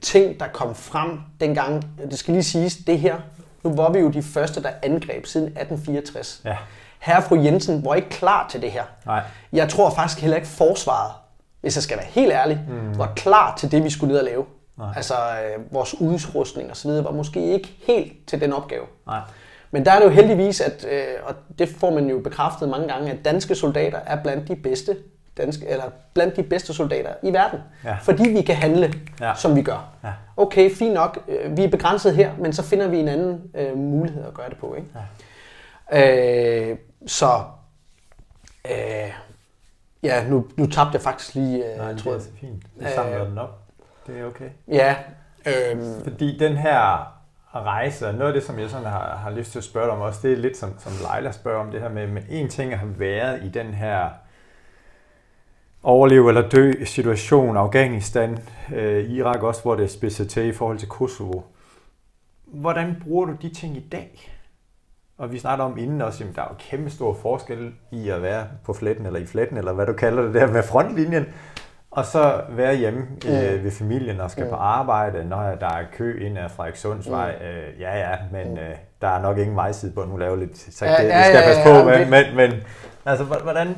ting, 0.00 0.40
der 0.40 0.46
kom 0.48 0.74
frem 0.74 1.20
dengang, 1.40 1.84
det 2.10 2.18
skal 2.18 2.32
lige 2.32 2.44
siges, 2.44 2.76
det 2.86 2.98
her, 2.98 3.16
nu 3.64 3.74
var 3.74 3.92
vi 3.92 3.98
jo 3.98 4.08
de 4.08 4.22
første, 4.22 4.62
der 4.62 4.70
angreb 4.82 5.26
siden 5.26 5.46
1864. 5.46 6.40
Ja. 6.44 6.56
Herre 6.98 7.22
fru 7.22 7.42
Jensen 7.42 7.84
var 7.84 7.94
ikke 7.94 8.08
klar 8.08 8.48
til 8.48 8.62
det 8.62 8.70
her. 8.70 8.84
Nej. 9.06 9.22
Jeg 9.52 9.68
tror 9.68 9.90
faktisk 9.90 10.20
heller 10.20 10.36
ikke 10.36 10.48
forsvaret, 10.48 11.12
hvis 11.60 11.76
jeg 11.76 11.82
skal 11.82 11.96
være 11.96 12.06
helt 12.06 12.32
ærlig, 12.32 12.60
mm. 12.68 12.98
var 12.98 13.12
klar 13.16 13.56
til 13.56 13.70
det, 13.70 13.84
vi 13.84 13.90
skulle 13.90 14.12
ned 14.12 14.18
og 14.18 14.24
lave. 14.24 14.44
Nej. 14.78 14.92
Altså 14.96 15.14
øh, 15.14 15.72
vores 15.74 16.00
udrustning 16.00 16.70
og 16.70 16.76
så 16.76 16.88
videre 16.88 17.04
var 17.04 17.10
måske 17.12 17.52
ikke 17.52 17.76
helt 17.86 18.12
til 18.26 18.40
den 18.40 18.52
opgave. 18.52 18.84
Nej. 19.06 19.20
Men 19.70 19.84
der 19.84 19.92
er 19.92 19.98
det 19.98 20.04
jo 20.06 20.10
heldigvis, 20.10 20.60
at, 20.60 20.86
øh, 20.90 21.02
og 21.22 21.34
det 21.58 21.68
får 21.68 21.90
man 21.90 22.06
jo 22.10 22.18
bekræftet 22.20 22.68
mange 22.68 22.88
gange, 22.88 23.10
at 23.12 23.24
danske 23.24 23.54
soldater 23.54 23.98
er 23.98 24.22
blandt 24.22 24.48
de 24.48 24.56
bedste 24.56 24.96
danske, 25.36 25.66
eller 25.68 25.84
blandt 26.14 26.36
de 26.36 26.42
bedste 26.42 26.74
soldater 26.74 27.10
i 27.22 27.32
verden. 27.32 27.58
Ja. 27.84 27.94
Fordi 28.02 28.28
vi 28.28 28.42
kan 28.42 28.54
handle, 28.56 28.92
Ja. 29.20 29.32
som 29.36 29.56
vi 29.56 29.62
gør. 29.62 29.88
Ja. 30.04 30.12
Okay, 30.36 30.70
fint 30.74 30.94
nok, 30.94 31.18
øh, 31.28 31.56
vi 31.56 31.64
er 31.64 31.68
begrænset 31.70 32.14
her, 32.16 32.30
men 32.38 32.52
så 32.52 32.62
finder 32.62 32.88
vi 32.88 32.98
en 32.98 33.08
anden 33.08 33.42
øh, 33.54 33.76
mulighed 33.78 34.24
at 34.26 34.34
gøre 34.34 34.48
det 34.48 34.58
på. 34.58 34.74
Ikke? 34.74 34.88
Ja. 35.92 36.70
Øh, 36.70 36.78
så, 37.06 37.42
øh, 38.70 39.12
ja, 40.02 40.28
nu, 40.28 40.46
nu 40.56 40.66
tabte 40.66 40.90
jeg 40.94 41.02
faktisk 41.02 41.34
lige, 41.34 41.72
øh, 41.72 41.78
Nej, 41.78 41.92
det 41.92 42.02
tror 42.02 42.10
er 42.10 42.14
jeg. 42.14 42.22
så 42.22 42.28
fint. 42.40 42.62
Det 42.80 42.88
samler 42.94 43.24
den 43.24 43.38
op. 43.38 43.58
Det 44.08 44.20
er 44.20 44.26
okay. 44.26 44.48
Ja, 44.68 44.96
øh, 45.46 45.82
Fordi 46.04 46.38
den 46.38 46.56
her 46.56 47.12
rejse, 47.54 48.08
og 48.08 48.14
noget 48.14 48.26
af 48.26 48.34
det, 48.34 48.42
som 48.42 48.58
jeg 48.58 48.70
sådan 48.70 48.86
har, 48.86 49.16
har 49.16 49.30
lyst 49.30 49.52
til 49.52 49.58
at 49.58 49.64
spørge 49.64 49.86
dig 49.86 49.94
om 49.94 50.00
også, 50.00 50.20
det 50.22 50.32
er 50.32 50.36
lidt 50.36 50.56
som, 50.56 50.74
som 50.78 50.92
Leila 50.92 51.32
spørger 51.32 51.60
om 51.60 51.70
det 51.70 51.80
her 51.80 51.88
med, 51.88 52.06
men 52.06 52.24
en 52.28 52.48
ting 52.48 52.72
at 52.72 52.78
have 52.78 53.00
været 53.00 53.44
i 53.44 53.48
den 53.48 53.66
her 53.66 54.08
overleve 55.82 56.28
eller 56.28 56.48
dø 56.48 56.84
situation, 56.84 57.56
Afghanistan, 57.56 58.38
øh, 58.74 59.10
Irak 59.10 59.42
også, 59.42 59.62
hvor 59.62 59.74
det 59.74 59.84
er 59.84 59.88
spidset 59.88 60.30
til 60.30 60.46
i 60.46 60.52
forhold 60.52 60.78
til 60.78 60.88
Kosovo. 60.88 61.40
Hvordan 62.46 62.96
bruger 63.04 63.26
du 63.26 63.32
de 63.42 63.54
ting 63.54 63.76
i 63.76 63.88
dag? 63.92 64.34
Og 65.18 65.32
vi 65.32 65.38
snakker 65.38 65.64
om 65.64 65.78
inden 65.78 66.02
også, 66.02 66.24
at 66.24 66.36
der 66.36 66.42
er 66.42 66.48
jo 66.50 66.54
kæmpe 66.58 66.90
stor 66.90 67.14
forskel 67.14 67.72
i 67.90 68.08
at 68.08 68.22
være 68.22 68.46
på 68.64 68.72
fletten, 68.72 69.06
eller 69.06 69.20
i 69.20 69.26
fletten, 69.26 69.56
eller 69.56 69.72
hvad 69.72 69.86
du 69.86 69.92
kalder 69.92 70.22
det 70.22 70.34
der 70.34 70.52
med 70.52 70.62
frontlinjen, 70.62 71.26
og 71.98 72.06
så 72.06 72.40
være 72.48 72.76
hjemme 72.76 73.06
øh, 73.26 73.64
ved 73.64 73.70
familien 73.70 74.20
og 74.20 74.30
skal 74.30 74.44
Mm. 74.44 74.50
på 74.50 74.56
arbejde, 74.56 75.24
når 75.28 75.42
der 75.60 75.66
er 75.66 75.82
kø 75.96 76.26
ind 76.26 76.38
ad 76.38 76.48
Frederikssundsvej. 76.56 77.30
Øh, 77.30 77.80
ja, 77.80 77.98
ja, 77.98 78.16
men 78.32 78.58
øh, 78.58 78.74
der 79.00 79.08
er 79.08 79.22
nok 79.22 79.38
ingen 79.38 79.56
vejside 79.56 79.92
på, 79.92 80.04
nu 80.04 80.16
laver 80.16 80.36
lidt, 80.36 80.58
så 80.74 80.84
Ja, 80.84 80.90
det, 80.90 80.98
det 80.98 81.08
ja, 81.08 81.22
skal 81.24 81.36
ja, 81.36 81.42
passe 81.44 81.60
ja, 81.60 81.82
på, 81.82 81.90
ja, 81.90 81.98
men, 81.98 82.10
men, 82.10 82.36
men 82.36 82.52
altså, 83.06 83.24
hvordan? 83.24 83.76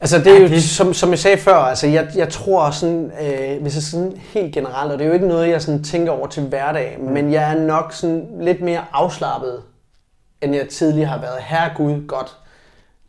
Altså 0.00 0.18
det 0.18 0.36
er 0.36 0.40
jo, 0.48 0.60
som, 0.60 0.94
som 0.94 1.10
jeg 1.10 1.18
sagde 1.18 1.36
før, 1.38 1.54
altså 1.56 1.86
jeg, 1.86 2.08
jeg 2.16 2.28
tror 2.28 2.70
sådan, 2.70 3.12
øh, 3.22 3.62
hvis 3.62 3.74
jeg 3.74 3.82
sådan 3.82 4.12
helt 4.16 4.54
generelt, 4.54 4.92
og 4.92 4.98
det 4.98 5.04
er 5.04 5.08
jo 5.08 5.14
ikke 5.14 5.28
noget, 5.28 5.48
jeg 5.48 5.62
sådan 5.62 5.82
tænker 5.82 6.12
over 6.12 6.26
til 6.26 6.42
hverdag, 6.42 6.96
mm. 7.00 7.04
men 7.04 7.32
jeg 7.32 7.52
er 7.52 7.58
nok 7.60 7.92
sådan 7.92 8.26
lidt 8.40 8.60
mere 8.60 8.84
afslappet, 8.92 9.62
end 10.40 10.54
jeg 10.54 10.68
tidligere 10.68 11.08
har 11.08 11.20
været. 11.20 11.38
Herregud, 11.40 12.06
godt. 12.06 12.36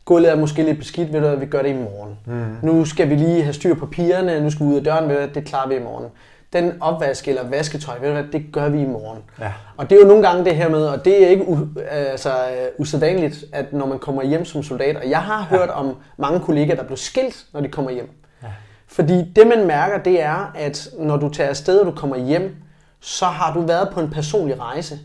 Gulvet 0.08 0.30
er 0.30 0.36
måske 0.36 0.62
lidt 0.62 0.78
beskidt, 0.78 1.12
ved 1.12 1.20
du 1.20 1.36
vi 1.38 1.46
gør 1.46 1.62
det 1.62 1.68
i 1.68 1.76
morgen. 1.76 2.18
Mm. 2.26 2.56
Nu 2.62 2.84
skal 2.84 3.10
vi 3.10 3.14
lige 3.14 3.42
have 3.42 3.52
styr 3.52 3.74
på 3.74 3.86
pigerne, 3.86 4.40
nu 4.40 4.50
skal 4.50 4.66
vi 4.66 4.70
ud 4.70 4.76
af 4.76 4.84
døren, 4.84 5.08
ved 5.08 5.28
du 5.28 5.34
det 5.34 5.44
klarer 5.44 5.68
vi 5.68 5.74
i 5.74 5.82
morgen. 5.82 6.06
Den 6.52 6.72
opvask 6.80 7.28
eller 7.28 7.48
vasketøj, 7.48 7.98
ved 8.00 8.08
du 8.08 8.12
hvad, 8.14 8.24
det 8.32 8.46
gør 8.52 8.68
vi 8.68 8.80
i 8.80 8.86
morgen. 8.86 9.18
Ja. 9.40 9.52
Og 9.76 9.90
det 9.90 9.96
er 9.96 10.00
jo 10.02 10.08
nogle 10.08 10.28
gange 10.28 10.44
det 10.44 10.56
her 10.56 10.68
med, 10.68 10.86
og 10.86 11.04
det 11.04 11.24
er 11.24 11.28
ikke 11.28 11.44
u- 11.44 11.80
altså, 11.90 12.30
øh, 12.30 12.68
usædvanligt, 12.78 13.44
at 13.52 13.72
når 13.72 13.86
man 13.86 13.98
kommer 13.98 14.22
hjem 14.22 14.44
som 14.44 14.62
soldat, 14.62 14.96
og 14.96 15.10
jeg 15.10 15.22
har 15.22 15.42
hørt 15.42 15.68
om 15.68 15.96
mange 16.18 16.40
kollegaer, 16.40 16.76
der 16.76 16.84
blev 16.84 16.96
skilt, 16.96 17.44
når 17.52 17.60
de 17.60 17.68
kommer 17.68 17.90
hjem. 17.90 18.10
Ja. 18.42 18.48
Fordi 18.86 19.32
det 19.36 19.46
man 19.46 19.66
mærker, 19.66 19.98
det 19.98 20.22
er, 20.22 20.52
at 20.54 20.88
når 20.98 21.16
du 21.16 21.28
tager 21.28 21.50
afsted, 21.50 21.78
og 21.78 21.86
du 21.86 21.92
kommer 21.92 22.16
hjem, 22.16 22.56
så 23.00 23.24
har 23.24 23.54
du 23.54 23.60
været 23.60 23.88
på 23.92 24.00
en 24.00 24.10
personlig 24.10 24.60
rejse. 24.60 24.98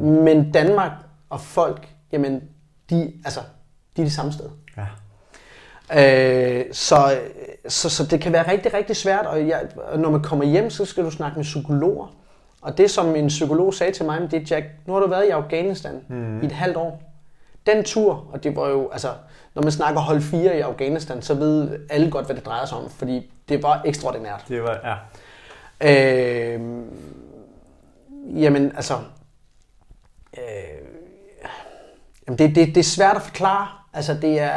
Mm. 0.00 0.06
Men 0.06 0.52
Danmark 0.52 0.92
og 1.30 1.40
folk, 1.40 1.88
jamen, 2.12 2.40
de, 2.90 3.12
altså, 3.24 3.40
de 3.96 4.02
er 4.02 4.06
det 4.06 4.12
samme 4.12 4.32
sted. 4.32 4.48
Ja. 4.76 4.86
Øh, 5.90 6.64
så, 6.72 7.18
så, 7.68 7.90
så 7.90 8.06
det 8.06 8.20
kan 8.20 8.32
være 8.32 8.50
rigtig, 8.50 8.74
rigtig 8.74 8.96
svært, 8.96 9.26
og 9.26 9.48
jeg, 9.48 9.66
når 9.96 10.10
man 10.10 10.22
kommer 10.22 10.44
hjem, 10.44 10.70
så 10.70 10.84
skal 10.84 11.04
du 11.04 11.10
snakke 11.10 11.36
med 11.36 11.44
psykologer. 11.44 12.16
Og 12.62 12.78
det, 12.78 12.90
som 12.90 13.16
en 13.16 13.26
psykolog 13.26 13.74
sagde 13.74 13.92
til 13.92 14.04
mig, 14.04 14.20
det 14.30 14.42
er, 14.42 14.46
Jack, 14.50 14.66
nu 14.86 14.92
har 14.92 15.00
du 15.00 15.08
været 15.08 15.26
i 15.26 15.30
Afghanistan 15.30 16.00
mm. 16.08 16.42
i 16.42 16.46
et 16.46 16.52
halvt 16.52 16.76
år. 16.76 17.02
Den 17.66 17.84
tur, 17.84 18.28
og 18.32 18.44
det 18.44 18.56
var 18.56 18.68
jo, 18.68 18.90
altså, 18.90 19.08
når 19.54 19.62
man 19.62 19.72
snakker 19.72 20.00
hold 20.00 20.20
4 20.20 20.56
i 20.56 20.60
Afghanistan, 20.60 21.22
så 21.22 21.34
ved 21.34 21.78
alle 21.90 22.10
godt, 22.10 22.26
hvad 22.26 22.36
det 22.36 22.46
drejer 22.46 22.64
sig 22.64 22.78
om, 22.78 22.90
fordi 22.90 23.32
det 23.48 23.62
var 23.62 23.82
ekstraordinært. 23.84 24.44
Det 24.48 24.62
var, 24.62 24.80
ja. 24.84 24.96
Øh, 25.80 26.60
jamen, 28.34 28.72
altså... 28.76 28.94
Øh, 30.38 30.42
jamen 32.26 32.38
det, 32.38 32.54
det, 32.54 32.66
det 32.66 32.76
er 32.76 32.84
svært 32.84 33.16
at 33.16 33.22
forklare. 33.22 33.68
Altså, 33.96 34.14
det 34.14 34.40
er... 34.40 34.50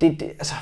Det, 0.00 0.20
det, 0.20 0.28
altså, 0.28 0.54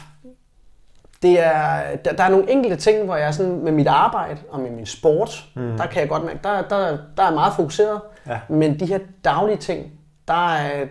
det 1.22 1.40
er, 1.46 1.96
der, 2.04 2.12
der 2.12 2.24
er 2.24 2.28
nogle 2.28 2.50
enkelte 2.50 2.76
ting, 2.76 3.04
hvor 3.04 3.16
jeg 3.16 3.34
sådan, 3.34 3.64
med 3.64 3.72
mit 3.72 3.86
arbejde 3.86 4.36
og 4.50 4.60
med 4.60 4.70
min 4.70 4.86
sport, 4.86 5.44
mm. 5.56 5.76
der 5.76 5.86
kan 5.86 6.00
jeg 6.00 6.08
godt 6.08 6.24
mærke, 6.24 6.38
der, 6.44 6.62
der, 6.62 6.98
der 7.16 7.22
er 7.22 7.34
meget 7.34 7.52
fokuseret. 7.54 8.00
Ja. 8.26 8.38
Men 8.48 8.80
de 8.80 8.86
her 8.86 8.98
daglige 9.24 9.56
ting, 9.56 9.92
der 10.28 10.54
er, 10.54 10.86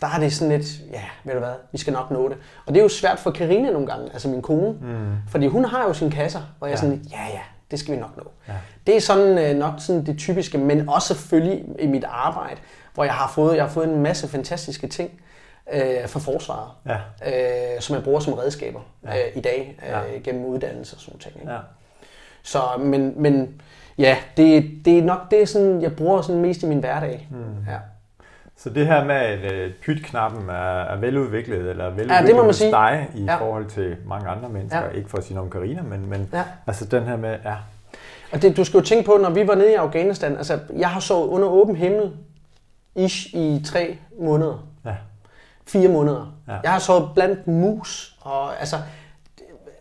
der 0.00 0.06
er 0.06 0.18
det 0.18 0.32
sådan 0.32 0.58
lidt, 0.58 0.66
ja, 0.92 1.02
ved 1.24 1.32
du 1.32 1.38
hvad, 1.38 1.52
vi 1.72 1.78
skal 1.78 1.92
nok 1.92 2.10
nå 2.10 2.28
det. 2.28 2.36
Og 2.66 2.74
det 2.74 2.80
er 2.80 2.82
jo 2.82 2.88
svært 2.88 3.18
for 3.18 3.30
Karina 3.30 3.70
nogle 3.70 3.86
gange, 3.86 4.10
altså 4.12 4.28
min 4.28 4.42
kone. 4.42 4.72
Mm. 4.72 5.16
Fordi 5.28 5.46
hun 5.46 5.64
har 5.64 5.82
jo 5.82 5.92
sine 5.92 6.10
kasser, 6.10 6.40
hvor 6.58 6.66
jeg 6.66 6.74
Ja. 6.74 6.80
sådan, 6.80 7.02
ja 7.10 7.24
ja, 7.32 7.40
det 7.70 7.78
skal 7.78 7.94
vi 7.94 8.00
nok 8.00 8.16
nå. 8.16 8.22
Ja. 8.48 8.52
Det 8.86 8.96
er 8.96 9.00
sådan 9.00 9.38
øh, 9.38 9.56
nok 9.58 9.74
sådan 9.78 10.06
det 10.06 10.18
typiske, 10.18 10.58
men 10.58 10.88
også 10.88 11.08
selvfølgelig 11.14 11.64
i 11.78 11.86
mit 11.86 12.04
arbejde, 12.08 12.60
hvor 12.94 13.04
jeg 13.04 13.12
har 13.14 13.28
fået, 13.28 13.56
jeg 13.56 13.64
har 13.64 13.70
fået 13.70 13.88
en 13.88 14.02
masse 14.02 14.28
fantastiske 14.28 14.86
ting 14.86 15.10
øh, 15.74 16.08
fra 16.08 16.20
forsvaret, 16.20 16.70
Ja. 16.86 16.96
øh, 17.76 17.80
som 17.80 17.96
jeg 17.96 18.04
bruger 18.04 18.20
som 18.20 18.32
redskaber 18.32 18.80
Ja. 19.04 19.16
øh, 19.28 19.36
i 19.36 19.40
dag 19.40 19.78
øh, 19.82 19.88
Ja. 20.14 20.18
gennem 20.24 20.44
uddannelse 20.44 20.96
og 20.96 21.00
sådan 21.00 21.18
ting. 21.20 21.34
Ikke? 21.40 21.52
Ja. 21.52 21.58
Så, 22.42 22.58
men, 22.78 23.14
men 23.16 23.60
ja, 23.98 24.16
det, 24.36 24.70
det 24.84 24.98
er 24.98 25.02
nok 25.02 25.30
det, 25.30 25.48
sådan, 25.48 25.82
jeg 25.82 25.96
bruger 25.96 26.22
sådan 26.22 26.42
mest 26.42 26.62
i 26.62 26.66
min 26.66 26.78
hverdag. 26.80 27.28
Mm. 27.30 27.36
Ja. 27.70 27.76
Så 28.56 28.70
det 28.70 28.86
her 28.86 29.04
med, 29.04 29.14
at 29.14 29.52
øh, 29.52 29.72
pytknappen 29.82 30.48
er, 30.48 30.82
er 30.82 30.96
veludviklet, 30.96 31.70
eller 31.70 31.84
veludviklet 31.84 32.14
Ja, 32.20 32.26
det 32.26 32.36
må 32.36 32.44
man 32.44 32.54
sige. 32.54 32.70
dig 32.70 33.08
i 33.14 33.24
Ja. 33.24 33.36
forhold 33.36 33.66
til 33.66 33.96
mange 34.06 34.28
andre 34.28 34.48
mennesker. 34.48 34.84
Ja. 34.84 34.90
Ikke 34.90 35.10
for 35.10 35.18
at 35.18 35.24
sige 35.24 35.40
om 35.40 35.50
Karina, 35.50 35.82
men, 35.82 36.06
men 36.10 36.28
Ja. 36.32 36.42
altså 36.66 36.84
den 36.84 37.02
her 37.02 37.16
med, 37.16 37.36
ja, 37.44 37.54
Og 38.32 38.42
det, 38.42 38.56
du 38.56 38.64
skal 38.64 38.78
jo 38.78 38.84
tænke 38.84 39.04
på, 39.06 39.16
når 39.16 39.30
vi 39.30 39.46
var 39.48 39.54
nede 39.54 39.70
i 39.70 39.74
Afghanistan, 39.74 40.36
altså 40.36 40.58
jeg 40.76 40.88
har 40.90 41.00
sovet 41.00 41.28
under 41.28 41.48
åben 41.48 41.76
himmel 41.76 42.10
ish 42.94 43.26
i 43.34 43.62
tre 43.66 43.98
måneder. 44.20 44.66
ja, 44.84 44.94
Fire 45.66 45.88
måneder. 45.88 46.34
Ja. 46.48 46.56
Jeg 46.62 46.72
har 46.72 46.78
sovet 46.78 47.10
blandt 47.14 47.46
mus, 47.46 48.16
og 48.20 48.60
altså 48.60 48.76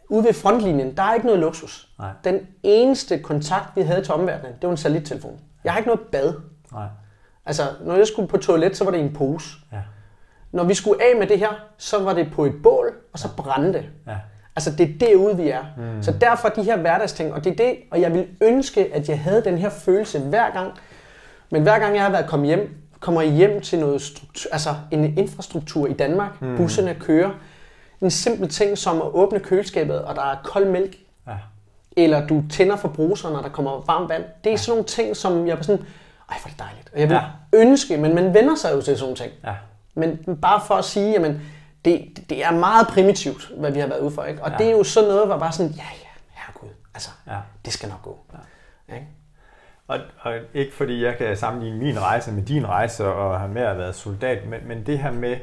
ude 0.09 0.23
ved 0.23 0.33
frontlinjen, 0.33 0.97
der 0.97 1.03
er 1.03 1.13
ikke 1.13 1.25
noget 1.25 1.41
luksus. 1.41 1.89
Nej. 1.99 2.09
Den 2.23 2.39
eneste 2.63 3.19
kontakt, 3.19 3.75
vi 3.75 3.81
havde 3.81 4.03
til 4.03 4.13
omverdenen, 4.13 4.53
det 4.53 4.63
var 4.63 4.71
en 4.71 4.77
satellittelefon. 4.77 5.39
Jeg 5.63 5.73
har 5.73 5.77
ikke 5.79 5.87
noget 5.89 6.01
bad. 6.11 6.33
nej, 6.73 6.85
Altså, 7.45 7.63
når 7.85 7.95
jeg 7.95 8.07
skulle 8.07 8.27
på 8.27 8.37
toilet, 8.37 8.77
så 8.77 8.83
var 8.83 8.91
det 8.91 8.99
en 8.99 9.13
pose. 9.13 9.49
ja, 9.71 9.77
Når 10.51 10.63
vi 10.63 10.73
skulle 10.73 11.03
af 11.03 11.19
med 11.19 11.27
det 11.27 11.39
her, 11.39 11.49
så 11.77 12.03
var 12.03 12.13
det 12.13 12.27
på 12.33 12.45
et 12.45 12.53
bål, 12.63 12.93
og 13.13 13.19
så 13.19 13.27
brændte 13.37 13.73
det. 13.79 13.85
ja, 14.07 14.17
Altså, 14.55 14.71
det 14.71 14.89
er 14.89 14.97
derude, 15.07 15.37
vi 15.37 15.49
er. 15.49 15.63
Mm. 15.77 16.03
Så 16.03 16.11
derfor 16.11 16.49
de 16.49 16.63
her 16.63 16.77
hverdagsting, 16.77 17.33
og 17.33 17.43
det 17.43 17.51
er 17.51 17.55
det, 17.55 17.75
og 17.91 18.01
jeg 18.01 18.13
vil 18.13 18.27
ønske, 18.41 18.93
at 18.93 19.09
jeg 19.09 19.19
havde 19.19 19.43
den 19.43 19.57
her 19.57 19.69
følelse 19.69 20.19
hver 20.19 20.51
gang. 20.51 20.71
Men 21.51 21.61
hver 21.63 21.79
gang 21.79 21.95
jeg 21.95 22.03
har 22.03 22.11
været 22.11 22.27
kommet 22.29 22.47
hjem, 22.47 22.80
kommer 23.01 23.21
hjem 23.21 23.61
til 23.61 23.79
noget 23.79 24.01
struktur, 24.01 24.49
altså 24.53 24.75
en 24.91 25.17
infrastruktur 25.17 25.87
i 25.87 25.93
Danmark. 25.93 26.41
Mm. 26.41 26.57
Busserne 26.57 26.95
kører. 26.99 27.31
En 28.01 28.11
simpel 28.11 28.49
ting 28.49 28.77
som 28.77 29.01
at 29.01 29.07
åbne 29.07 29.39
køleskabet, 29.39 30.01
og 30.01 30.15
der 30.15 30.21
er 30.21 30.35
kold 30.43 30.65
mælk, 30.65 30.95
ja, 31.27 31.33
eller 31.97 32.27
du 32.27 32.43
tænder 32.49 32.75
for 32.75 32.87
bruseren, 32.87 33.33
når 33.33 33.41
der 33.41 33.49
kommer 33.49 33.71
varmt 33.85 34.09
vand. 34.09 34.23
Det 34.43 34.53
er 34.53 34.57
sådan 34.57 34.71
nogle 34.71 34.83
ting, 34.83 35.17
som 35.17 35.47
jeg 35.47 35.57
var 35.57 35.63
sådan, 35.63 35.85
ej, 36.29 36.37
hvor 36.41 36.47
er 36.47 36.51
det 36.51 36.59
dejligt. 36.59 36.89
Og 36.93 36.99
jeg 36.99 37.09
vil 37.09 37.15
ja. 37.15 37.23
ønske, 37.53 37.97
men 37.97 38.15
man 38.15 38.33
vender 38.33 38.55
sig 38.55 38.71
jo 38.73 38.81
til 38.81 38.97
sådan 38.97 39.01
nogle 39.03 39.15
ting. 39.15 39.31
ja, 39.43 39.55
Men 39.93 40.37
bare 40.41 40.61
for 40.67 40.75
at 40.75 40.85
sige, 40.85 41.11
jamen, 41.11 41.41
det, 41.85 42.23
det 42.29 42.43
er 42.45 42.51
meget 42.51 42.87
primitivt, 42.87 43.51
hvad 43.57 43.71
vi 43.71 43.79
har 43.79 43.87
været 43.87 43.99
ude 43.99 44.11
for. 44.11 44.23
Ikke? 44.23 44.43
Og 44.43 44.47
Ja. 44.49 44.53
ja. 44.53 44.57
det 44.57 44.67
er 44.67 44.71
jo 44.77 44.83
sådan 44.83 45.09
noget, 45.09 45.27
hvor 45.27 45.37
bare 45.37 45.51
sådan, 45.51 45.71
ja, 45.71 45.83
ja, 46.01 46.07
herregud, 46.29 46.69
altså, 46.93 47.09
ja. 47.27 47.37
det 47.65 47.73
skal 47.73 47.89
nok 47.89 48.01
gå. 48.01 48.19
Ja. 48.89 48.93
Ikke? 48.95 49.07
Og, 49.87 49.99
og 50.19 50.33
ikke 50.53 50.73
fordi 50.73 51.03
jeg 51.03 51.17
kan 51.17 51.37
sammenligne 51.37 51.79
min 51.79 52.01
rejse 52.01 52.31
med 52.31 52.43
din 52.43 52.67
rejse 52.67 53.07
og 53.07 53.39
have 53.39 53.51
med 53.51 53.61
at 53.61 53.77
være 53.77 53.93
soldat, 53.93 54.47
men, 54.47 54.67
men 54.67 54.85
det 54.85 54.99
her 54.99 55.11
med 55.11 55.37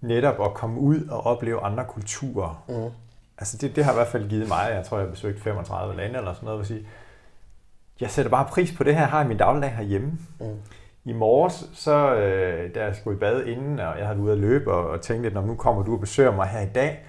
netop 0.00 0.44
at 0.44 0.54
komme 0.54 0.80
ud 0.80 1.06
og 1.10 1.26
opleve 1.26 1.60
andre 1.60 1.84
kulturer. 1.84 2.64
Mm. 2.68 2.90
Altså 3.38 3.56
det, 3.60 3.76
det 3.76 3.84
har 3.84 3.92
i 3.92 3.94
hvert 3.94 4.06
fald 4.06 4.28
givet 4.28 4.48
mig, 4.48 4.70
jeg 4.72 4.84
tror 4.84 4.98
jeg 4.98 5.06
har 5.06 5.10
besøgt 5.10 5.40
35 5.40 5.96
lande 5.96 6.18
eller 6.18 6.32
sådan 6.32 6.46
noget, 6.46 6.58
vil 6.58 6.66
sige, 6.66 6.86
jeg 8.00 8.10
sætter 8.10 8.30
bare 8.30 8.46
pris 8.50 8.72
på 8.72 8.84
det 8.84 8.94
her, 8.94 9.00
jeg 9.00 9.10
har 9.10 9.24
i 9.24 9.28
min 9.28 9.36
dagligdag 9.36 9.70
herhjemme. 9.70 10.12
Mm. 10.40 10.56
I 11.04 11.12
morges, 11.12 11.70
så 11.74 12.14
øh, 12.14 12.74
da 12.74 12.84
jeg 12.84 12.96
skulle 12.96 13.16
i 13.16 13.20
bad 13.20 13.44
inden, 13.44 13.80
og 13.80 13.98
jeg 13.98 14.06
havde 14.06 14.18
været 14.18 14.24
ude 14.24 14.32
at 14.32 14.38
løbe 14.38 14.72
og, 14.72 14.90
og 14.90 15.00
tænkte, 15.00 15.38
at 15.38 15.46
nu 15.46 15.54
kommer 15.54 15.82
du 15.82 15.92
og 15.92 16.00
besøger 16.00 16.36
mig 16.36 16.46
her 16.48 16.60
i 16.60 16.72
dag, 16.74 17.04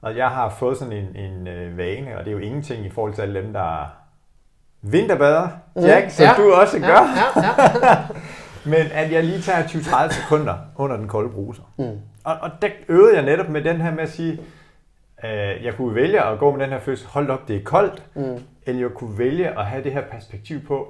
og 0.00 0.16
jeg 0.16 0.30
har 0.30 0.48
fået 0.48 0.76
sådan 0.76 0.92
en, 0.92 1.16
en 1.16 1.48
øh, 1.48 1.78
vane, 1.78 2.18
og 2.18 2.24
det 2.24 2.30
er 2.30 2.32
jo 2.32 2.38
ingenting 2.38 2.86
i 2.86 2.90
forhold 2.90 3.14
til 3.14 3.22
alle 3.22 3.42
dem, 3.42 3.52
der 3.52 4.03
vinterbader, 4.90 5.48
Jack, 5.76 6.10
som 6.10 6.24
Ja. 6.24 6.32
du 6.36 6.52
også 6.52 6.78
gør. 6.78 6.86
Ja, 6.88 7.40
ja, 7.42 7.86
ja. 7.88 7.96
Men 8.70 8.86
at 8.92 9.12
jeg 9.12 9.24
lige 9.24 9.40
tager 9.40 9.62
20-30 9.62 10.12
sekunder 10.12 10.54
under 10.76 10.96
den 10.96 11.08
kolde 11.08 11.30
bruser. 11.30 11.62
Mm. 11.78 11.84
Og, 12.24 12.36
og 12.40 12.50
der 12.62 12.68
øvede 12.88 13.14
jeg 13.16 13.24
netop 13.24 13.48
med 13.48 13.64
den 13.64 13.76
her 13.80 13.90
med 13.94 14.02
at 14.02 14.10
sige, 14.10 14.32
øh, 15.24 15.64
jeg 15.64 15.74
kunne 15.76 15.94
vælge 15.94 16.22
at 16.24 16.38
gå 16.38 16.52
med 16.56 16.60
den 16.60 16.70
her 16.72 16.80
følelse, 16.80 17.06
hold 17.08 17.30
op, 17.30 17.48
det 17.48 17.56
er 17.56 17.64
koldt. 17.64 18.02
Mm. 18.14 18.38
Eller 18.66 18.80
jeg 18.80 18.90
kunne 18.90 19.18
vælge 19.18 19.58
at 19.58 19.64
have 19.66 19.84
det 19.84 19.92
her 19.92 20.02
perspektiv 20.12 20.60
på, 20.66 20.86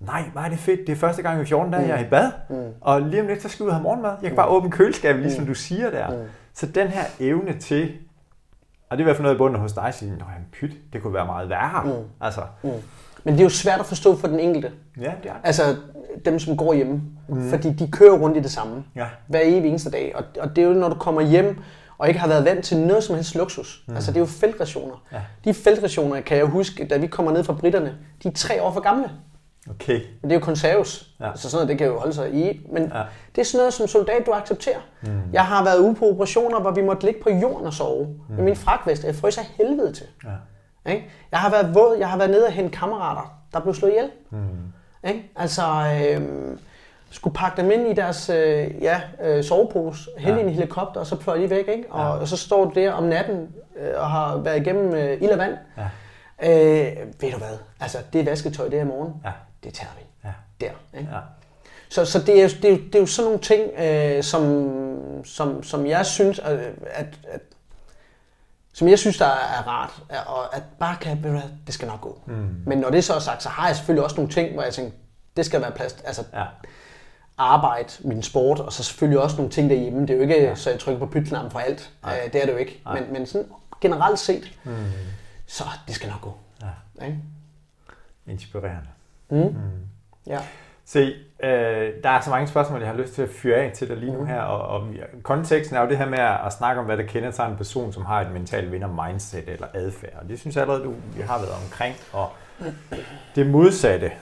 nej, 0.00 0.22
hvor 0.32 0.40
er 0.40 0.48
det 0.48 0.58
fedt, 0.58 0.80
det 0.86 0.92
er 0.92 0.96
første 0.96 1.22
gang 1.22 1.42
i 1.42 1.44
14 1.44 1.72
dage, 1.72 1.82
mm. 1.84 1.88
jeg 1.88 2.00
er 2.00 2.04
i 2.06 2.08
bad. 2.10 2.30
Mm. 2.50 2.56
Og 2.80 3.00
lige 3.00 3.20
om 3.22 3.26
lidt, 3.28 3.42
så 3.42 3.48
skal 3.48 3.64
jeg 3.64 3.66
ud 3.66 3.70
og 3.70 3.76
have 3.76 3.82
morgenmad. 3.82 4.10
Jeg 4.22 4.30
kan 4.30 4.36
bare 4.36 4.48
åbne 4.48 4.70
køleskabet, 4.70 5.22
ligesom 5.22 5.46
du 5.46 5.54
siger 5.54 5.90
der. 5.90 6.10
Mm. 6.10 6.16
Så 6.54 6.66
den 6.66 6.88
her 6.88 7.02
evne 7.20 7.58
til, 7.58 7.92
og 8.90 8.96
det 8.98 9.02
er 9.02 9.04
i 9.04 9.04
hvert 9.04 9.16
fald 9.16 9.22
noget 9.22 9.34
i 9.34 9.38
bunden 9.38 9.60
hos 9.60 9.72
dig, 9.72 9.84
at 9.84 9.94
sige, 9.94 10.12
pyt, 10.52 10.70
det 10.92 11.02
kunne 11.02 11.14
være 11.14 11.26
meget 11.26 11.48
værre. 11.48 11.84
Mm. 11.84 11.90
Altså, 12.20 12.40
Mm. 12.62 12.70
Men 13.28 13.34
det 13.34 13.40
er 13.40 13.44
jo 13.44 13.50
svært 13.50 13.80
at 13.80 13.86
forstå 13.86 14.16
for 14.16 14.26
den 14.28 14.40
enkelte. 14.40 14.70
ja, 14.96 15.02
det 15.02 15.08
er 15.08 15.14
det. 15.22 15.30
Altså 15.44 15.76
dem, 16.24 16.38
som 16.38 16.56
går 16.56 16.72
hjemme. 16.74 17.02
Mm. 17.28 17.50
Fordi 17.50 17.72
de 17.72 17.88
kører 17.90 18.18
rundt 18.18 18.36
i 18.36 18.40
det 18.40 18.50
samme. 18.50 18.84
Ja. 18.96 19.06
Hver 19.26 19.40
evig 19.44 19.68
eneste 19.68 19.90
dag. 19.90 20.12
Og, 20.16 20.24
og 20.40 20.56
det 20.56 20.64
er 20.64 20.68
jo, 20.68 20.74
når 20.74 20.88
du 20.88 20.94
kommer 20.94 21.20
hjem 21.20 21.58
og 21.98 22.08
ikke 22.08 22.20
har 22.20 22.28
været 22.28 22.44
vant 22.44 22.64
til 22.64 22.76
noget 22.78 23.04
som 23.04 23.14
helst 23.14 23.34
luksus. 23.34 23.84
Mm. 23.88 23.94
Altså 23.94 24.10
det 24.10 24.16
er 24.16 24.20
jo 24.20 24.26
feltrationer. 24.26 25.04
Ja. 25.12 25.20
De 25.44 25.54
feltrationer 25.54 26.20
kan 26.20 26.36
jeg 26.36 26.46
huske, 26.46 26.86
da 26.86 26.96
vi 26.96 27.06
kommer 27.06 27.32
ned 27.32 27.44
fra 27.44 27.52
britterne, 27.52 27.94
de 28.22 28.28
er 28.28 28.32
tre 28.32 28.62
år 28.62 28.72
for 28.72 28.80
gamle. 28.80 29.10
Okay. 29.70 30.00
Men 30.22 30.30
det 30.30 30.36
er 30.36 30.40
jo 30.40 30.44
konserves. 30.44 31.08
Ja. 31.20 31.30
Altså 31.30 31.50
sådan 31.50 31.56
noget, 31.56 31.68
det 31.68 31.78
kan 31.78 31.86
jo 31.86 31.98
holde 31.98 32.12
sig 32.14 32.34
i. 32.34 32.60
Men 32.72 32.82
Ja. 32.82 32.98
ja. 32.98 33.04
det 33.34 33.40
er 33.40 33.44
sådan 33.44 33.58
noget, 33.60 33.74
som 33.74 33.86
soldat, 33.86 34.26
du 34.26 34.32
accepterer. 34.32 34.80
Mm. 35.02 35.08
Jeg 35.32 35.44
har 35.44 35.64
været 35.64 35.78
ude 35.78 35.94
på 35.94 36.04
operationer, 36.10 36.60
hvor 36.60 36.70
vi 36.70 36.82
måtte 36.82 37.04
ligge 37.06 37.20
på 37.22 37.30
jorden 37.30 37.66
og 37.66 37.72
sove. 37.72 38.06
Mm. 38.28 38.34
Med 38.34 38.44
min 38.44 38.56
fragtvest. 38.56 39.04
Jeg 39.04 39.14
frøs 39.14 39.38
af 39.38 39.44
helvede 39.56 39.92
til. 39.92 40.06
Ja. 40.24 40.28
Ikke? 40.88 41.10
Jeg 41.32 41.38
har 41.40 41.50
været 41.50 41.74
våd. 41.74 41.96
Jeg 41.98 42.08
har 42.10 42.18
været 42.18 42.30
nede 42.30 42.46
og 42.46 42.52
hente 42.52 42.76
kammerater, 42.78 43.40
der 43.52 43.60
blev 43.60 43.74
slået 43.74 43.90
ihjel. 43.92 44.10
Mm. 44.30 44.38
Ikke? 45.08 45.30
Altså, 45.36 45.62
øh, 46.10 46.22
skulle 47.10 47.34
pakke 47.34 47.62
dem 47.62 47.70
ind 47.70 47.88
i 47.88 47.92
deres 47.94 48.30
øh, 48.30 48.70
ja, 48.82 49.00
øh, 49.22 49.44
sovepose, 49.44 50.10
hente 50.18 50.32
Ja. 50.34 50.44
ja. 50.44 50.48
en 50.48 50.54
helikopter, 50.54 51.00
og 51.00 51.06
så 51.06 51.20
fløj 51.20 51.38
de 51.38 51.50
væk. 51.50 51.68
Ikke? 51.68 51.84
Og, 51.90 52.00
Ja. 52.00 52.06
ja. 52.06 52.12
og 52.12 52.28
så 52.28 52.36
står 52.36 52.64
du 52.64 52.80
der 52.80 52.92
om 52.92 53.02
natten 53.04 53.48
øh, 53.80 53.90
og 53.96 54.10
har 54.10 54.36
været 54.36 54.60
igennem 54.60 54.94
øh, 54.94 55.22
ild 55.22 55.30
og 55.30 55.38
vand. 55.38 55.54
Ja. 55.76 55.84
Øh, 56.42 56.96
ved 57.20 57.30
du 57.32 57.38
hvad? 57.38 57.58
Altså, 57.80 57.98
det 58.12 58.26
vasketøj 58.26 58.68
der 58.68 58.80
i 58.80 58.84
morgen, 58.84 59.14
Ja. 59.24 59.30
det 59.64 59.74
tager 59.74 59.90
vi. 59.98 60.04
Ja. 60.24 60.32
Der. 60.66 60.98
Ikke? 60.98 61.10
Ja. 61.12 61.18
Så, 61.90 62.04
så 62.04 62.18
det, 62.18 62.38
er, 62.38 62.42
jo- 62.42 62.48
det, 62.62 62.64
er, 62.64 62.70
jo- 62.70 62.82
det 62.86 62.94
er 62.94 62.98
jo 63.00 63.06
sådan 63.06 63.24
nogle 63.24 63.40
ting, 63.40 63.62
øh, 63.80 64.22
som, 64.22 65.22
som, 65.24 65.62
som 65.62 65.86
jeg 65.86 66.06
synes, 66.06 66.38
at, 66.38 66.58
at, 66.86 67.06
at 67.30 67.40
som 68.78 68.88
jeg 68.88 68.98
synes, 68.98 69.18
der 69.18 69.26
er 69.26 69.68
rart, 69.68 70.02
og 70.26 70.56
at 70.56 70.62
bare 70.78 70.96
kan, 71.00 71.42
det 71.66 71.74
skal 71.74 71.88
nok 71.88 72.00
gå. 72.00 72.20
Mm. 72.26 72.62
Men 72.66 72.78
når 72.78 72.90
det 72.90 73.04
så 73.04 73.14
er 73.14 73.18
sagt, 73.18 73.42
så 73.42 73.48
har 73.48 73.66
jeg 73.66 73.76
selvfølgelig 73.76 74.04
også 74.04 74.16
nogle 74.16 74.32
ting, 74.32 74.52
hvor 74.54 74.62
jeg 74.62 74.74
tænker, 74.74 74.92
det 75.36 75.46
skal 75.46 75.60
være 75.60 75.70
plads, 75.72 75.92
altså 76.04 76.24
Ja. 76.32 76.44
arbejde, 77.38 77.88
min 78.00 78.22
sport, 78.22 78.60
og 78.60 78.72
så 78.72 78.82
selvfølgelig 78.82 79.22
også 79.22 79.36
nogle 79.36 79.50
ting 79.52 79.70
derhjemme. 79.70 80.00
Det 80.00 80.10
er 80.10 80.14
jo 80.14 80.20
ikke, 80.20 80.34
ja. 80.42 80.54
så 80.54 80.70
jeg 80.70 80.78
trykker 80.78 80.98
på 80.98 81.12
pytknappen 81.12 81.50
for 81.50 81.58
alt. 81.58 81.90
Nej. 82.02 82.20
Øh, 82.26 82.32
det 82.32 82.42
er 82.42 82.46
det 82.46 82.52
jo 82.52 82.58
ikke. 82.58 82.80
Nej. 82.84 83.00
Men, 83.00 83.12
men 83.12 83.26
sådan 83.26 83.46
generelt 83.80 84.18
set, 84.18 84.58
mm. 84.64 84.72
så 85.46 85.64
det 85.86 85.94
skal 85.94 86.08
nok 86.10 86.20
gå. 86.20 86.34
Ja. 87.00 87.06
Ikke? 87.06 87.18
Inspirerende. 88.26 88.88
Mm. 89.30 89.56
Ja. 90.26 90.40
Se, 90.84 91.14
øh, 91.42 91.92
der 92.02 92.10
er 92.10 92.20
så 92.20 92.30
mange 92.30 92.46
spørgsmål, 92.46 92.80
jeg 92.80 92.88
har 92.88 92.96
lyst 92.96 93.14
til 93.14 93.22
at 93.22 93.28
fyre 93.28 93.56
af 93.56 93.72
til 93.72 93.88
dig 93.88 93.96
lige 93.96 94.12
nu 94.12 94.24
her, 94.24 94.40
og, 94.40 94.80
og 94.80 94.88
konteksten 95.22 95.76
er 95.76 95.80
jo 95.80 95.88
det 95.88 95.98
her 95.98 96.08
med 96.08 96.18
at, 96.18 96.36
at 96.46 96.52
snakke 96.52 96.80
om, 96.80 96.86
hvad 96.86 96.96
der 96.96 97.02
kendetegner 97.02 97.50
en 97.50 97.56
person, 97.56 97.92
som 97.92 98.04
har 98.04 98.20
et 98.20 98.32
mentalt 98.32 98.72
vinder-mindset 98.72 99.48
eller 99.48 99.66
adfærd. 99.74 100.22
Og 100.22 100.28
det 100.28 100.40
synes 100.40 100.56
jeg 100.56 100.62
allerede, 100.62 100.84
du, 100.84 100.94
vi 101.16 101.22
har 101.22 101.38
været 101.38 101.54
omkring. 101.64 101.94
Og 102.12 102.30
det 103.34 103.46
modsatte, 103.46 104.12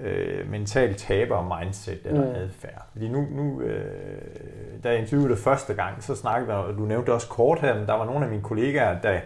øh, 0.00 0.50
mental 0.50 0.94
taber-mindset 0.94 1.98
eller 2.04 2.24
mm. 2.24 2.34
adfærd. 2.34 2.86
Fordi 2.92 3.08
nu, 3.08 3.26
nu 3.30 3.60
øh, 3.60 3.84
da 4.84 4.88
jeg 4.88 4.98
interviewede 4.98 5.36
første 5.36 5.74
gang, 5.74 6.02
så 6.02 6.16
snakkede 6.16 6.46
vi, 6.46 6.52
og 6.52 6.74
du 6.78 6.82
nævnte 6.82 7.12
også 7.12 7.28
kort 7.28 7.60
her, 7.60 7.74
men 7.78 7.86
der 7.86 7.94
var 7.94 8.04
nogle 8.04 8.24
af 8.24 8.30
mine 8.30 8.42
kollegaer, 8.42 9.00
der 9.00 9.20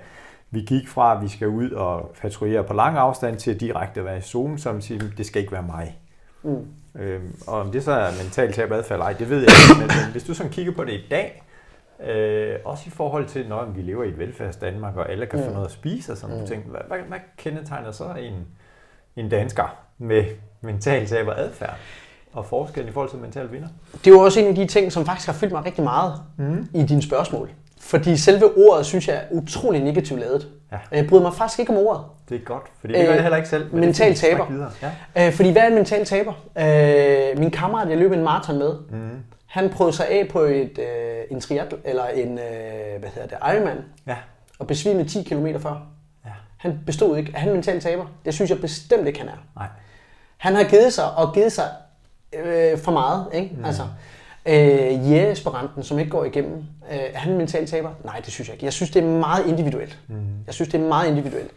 vi 0.50 0.60
gik 0.60 0.88
fra, 0.88 1.16
at 1.16 1.22
vi 1.22 1.28
skal 1.28 1.48
ud 1.48 1.70
og 1.70 2.14
patruljere 2.20 2.64
på 2.64 2.74
lang 2.74 2.96
afstand, 2.96 3.36
til 3.36 3.54
at 3.54 3.60
direkte 3.60 4.00
at 4.00 4.06
være 4.06 4.18
i 4.18 4.20
zone, 4.20 4.58
som 4.58 4.80
siger, 4.80 5.02
det 5.16 5.26
skal 5.26 5.40
ikke 5.40 5.52
være 5.52 5.62
mig. 5.62 5.98
Mm. 6.42 6.66
Øhm, 6.98 7.36
og 7.46 7.60
om 7.60 7.72
det 7.72 7.84
så 7.84 7.92
er 7.92 8.10
mentalt 8.22 8.54
tab 8.54 8.72
adfærd 8.72 8.96
eller 8.96 9.04
ej, 9.06 9.12
det 9.12 9.30
ved 9.30 9.36
jeg 9.40 9.48
ikke. 9.70 9.80
Men, 9.80 9.86
men 10.04 10.12
hvis 10.12 10.22
du 10.24 10.34
sådan 10.34 10.52
kigger 10.52 10.72
på 10.72 10.84
det 10.84 10.92
i 10.92 11.06
dag, 11.10 11.42
øh, 12.06 12.56
også 12.64 12.84
i 12.86 12.90
forhold 12.90 13.26
til, 13.26 13.48
når 13.48 13.64
vi 13.64 13.82
lever 13.82 14.04
i 14.04 14.08
et 14.08 14.18
velfærds 14.18 14.56
Danmark, 14.56 14.96
og 14.96 15.10
alle 15.12 15.26
kan 15.26 15.38
få 15.38 15.44
Mm. 15.46 15.52
noget 15.52 15.66
at 15.66 15.72
spise 15.72 16.12
og 16.12 16.18
sådan 16.18 16.40
mm. 16.40 16.46
ting, 16.46 16.64
hvad, 16.66 16.80
hvad, 16.88 16.98
hvad 17.08 17.18
kendetegner 17.38 17.90
så 17.90 18.04
en, 18.20 18.46
en 19.16 19.28
dansker 19.28 19.76
med 19.98 20.24
mental 20.60 21.06
tab 21.06 21.26
og 21.28 21.40
adfærd? 21.40 21.76
Og 22.32 22.46
forskellen 22.46 22.88
i 22.90 22.92
forhold 22.92 23.10
til 23.10 23.18
mental 23.18 23.52
vinder? 23.52 23.68
Det 23.92 24.06
er 24.06 24.10
jo 24.10 24.20
også 24.20 24.40
en 24.40 24.46
af 24.46 24.54
de 24.54 24.66
ting, 24.66 24.92
som 24.92 25.04
faktisk 25.06 25.26
har 25.26 25.34
fyldt 25.34 25.52
mig 25.52 25.64
rigtig 25.64 25.84
meget 25.84 26.12
mm. 26.38 26.68
i 26.74 26.82
dine 26.82 27.02
spørgsmål. 27.02 27.50
Fordi 27.80 28.16
selve 28.16 28.56
ordet, 28.56 28.86
synes 28.86 29.08
jeg, 29.08 29.16
er 29.16 29.20
utrolig 29.30 29.82
negativt 29.82 30.20
lavet. 30.20 30.48
Ja. 30.92 30.96
Jeg 30.98 31.06
bryder 31.08 31.22
mig 31.22 31.34
faktisk 31.34 31.58
ikke 31.60 31.72
om 31.72 31.78
ordet. 31.78 32.02
Det 32.28 32.34
er 32.40 32.44
godt, 32.44 32.62
for 32.80 32.86
det 32.86 32.96
gør 32.96 33.02
Øh, 33.02 33.14
jeg 33.14 33.22
heller 33.22 33.36
ikke 33.36 33.48
selv. 33.48 33.72
men 33.72 33.80
mental 33.80 34.10
det 34.10 34.16
taber. 34.18 34.70
Ja. 35.16 35.26
Øh, 35.26 35.32
fordi 35.32 35.50
hvad 35.52 35.62
er 35.62 35.66
en 35.66 35.74
mental 35.74 36.04
taber? 36.04 36.32
Øh, 36.58 37.38
min 37.38 37.50
kammerat, 37.50 37.88
jeg 37.90 37.98
løb 37.98 38.12
en 38.12 38.22
maraton 38.22 38.58
med, 38.58 38.74
Mm. 38.90 39.10
han 39.46 39.70
prøvede 39.70 39.96
sig 39.96 40.08
af 40.08 40.28
på 40.32 40.40
et, 40.40 40.78
øh, 40.78 41.16
en 41.30 41.40
triathl, 41.40 41.76
eller 41.84 42.06
en, 42.06 42.38
øh, 42.38 43.00
hvad 43.00 43.10
hedder 43.14 43.28
det, 43.28 43.38
Ironman, 43.54 43.76
ja. 44.06 44.16
og 44.58 44.66
besvimede 44.66 45.08
10 45.08 45.22
km 45.22 45.46
før. 45.58 45.86
Ja. 46.24 46.30
Han 46.56 46.78
bestod 46.86 47.16
ikke. 47.18 47.32
Er 47.34 47.38
han 47.38 47.48
en 47.48 47.54
mental 47.54 47.80
taber? 47.80 48.04
Det 48.24 48.34
synes 48.34 48.50
jeg 48.50 48.60
bestemt 48.60 49.06
ikke, 49.06 49.18
han 49.18 49.28
er. 49.28 49.42
Nej. 49.56 49.66
Han 50.36 50.54
har 50.54 50.64
givet 50.64 50.92
sig, 50.92 51.04
og 51.16 51.34
givet 51.34 51.52
sig 51.52 51.64
øh, 52.44 52.78
for 52.78 52.92
meget. 52.92 53.26
Ikke? 53.32 53.54
Mm. 53.58 53.64
Altså, 53.64 53.82
øh, 54.46 55.10
jægeresperanten, 55.10 55.82
som 55.82 55.98
ikke 55.98 56.10
går 56.10 56.24
igennem, 56.24 56.56
øh, 56.92 56.98
er 57.14 57.18
han 57.18 57.32
en 57.32 57.38
mental 57.38 57.66
taber? 57.66 57.90
Nej, 58.04 58.20
det 58.24 58.32
synes 58.32 58.48
jeg 58.48 58.54
ikke. 58.54 58.64
Jeg 58.64 58.72
synes, 58.72 58.90
det 58.90 59.04
er 59.04 59.08
meget 59.08 59.46
individuelt. 59.46 59.98
Mm. 60.08 60.16
Jeg 60.46 60.54
synes, 60.54 60.68
det 60.68 60.80
er 60.80 60.88
meget 60.88 61.08
individuelt. 61.08 61.50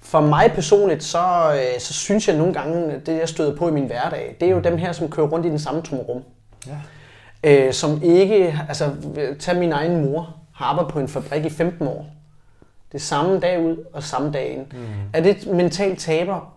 For 0.00 0.20
mig 0.20 0.52
personligt, 0.52 1.04
så, 1.04 1.52
øh, 1.54 1.80
så 1.80 1.92
synes 1.92 2.28
jeg 2.28 2.36
nogle 2.36 2.54
gange, 2.54 3.00
det 3.06 3.18
jeg 3.18 3.28
støder 3.28 3.56
på 3.56 3.68
i 3.68 3.72
min 3.72 3.86
hverdag, 3.86 4.36
det 4.40 4.48
er 4.48 4.52
jo 4.52 4.60
dem 4.60 4.76
her, 4.76 4.92
som 4.92 5.10
kører 5.10 5.26
rundt 5.26 5.46
i 5.46 5.48
den 5.48 5.58
samme 5.58 5.82
rum. 5.92 6.22
Ja. 6.66 6.76
Øh, 7.44 7.72
som 7.72 8.02
ikke, 8.02 8.60
altså 8.68 8.90
tag 9.38 9.56
min 9.56 9.72
egen 9.72 10.04
mor, 10.04 10.34
har 10.54 10.66
arbejdet 10.66 10.92
på 10.92 10.98
en 10.98 11.08
fabrik 11.08 11.44
i 11.44 11.50
15 11.50 11.88
år. 11.88 12.06
Det 12.92 12.98
er 12.98 13.02
samme 13.02 13.40
dag 13.40 13.60
ud 13.60 13.76
og 13.92 14.02
samme 14.02 14.32
dag 14.32 14.48
ind. 14.48 14.66
Mm. 14.72 14.86
Er 15.12 15.20
det 15.20 15.36
et 15.36 15.46
mentalt 15.46 15.98
taber? 15.98 16.54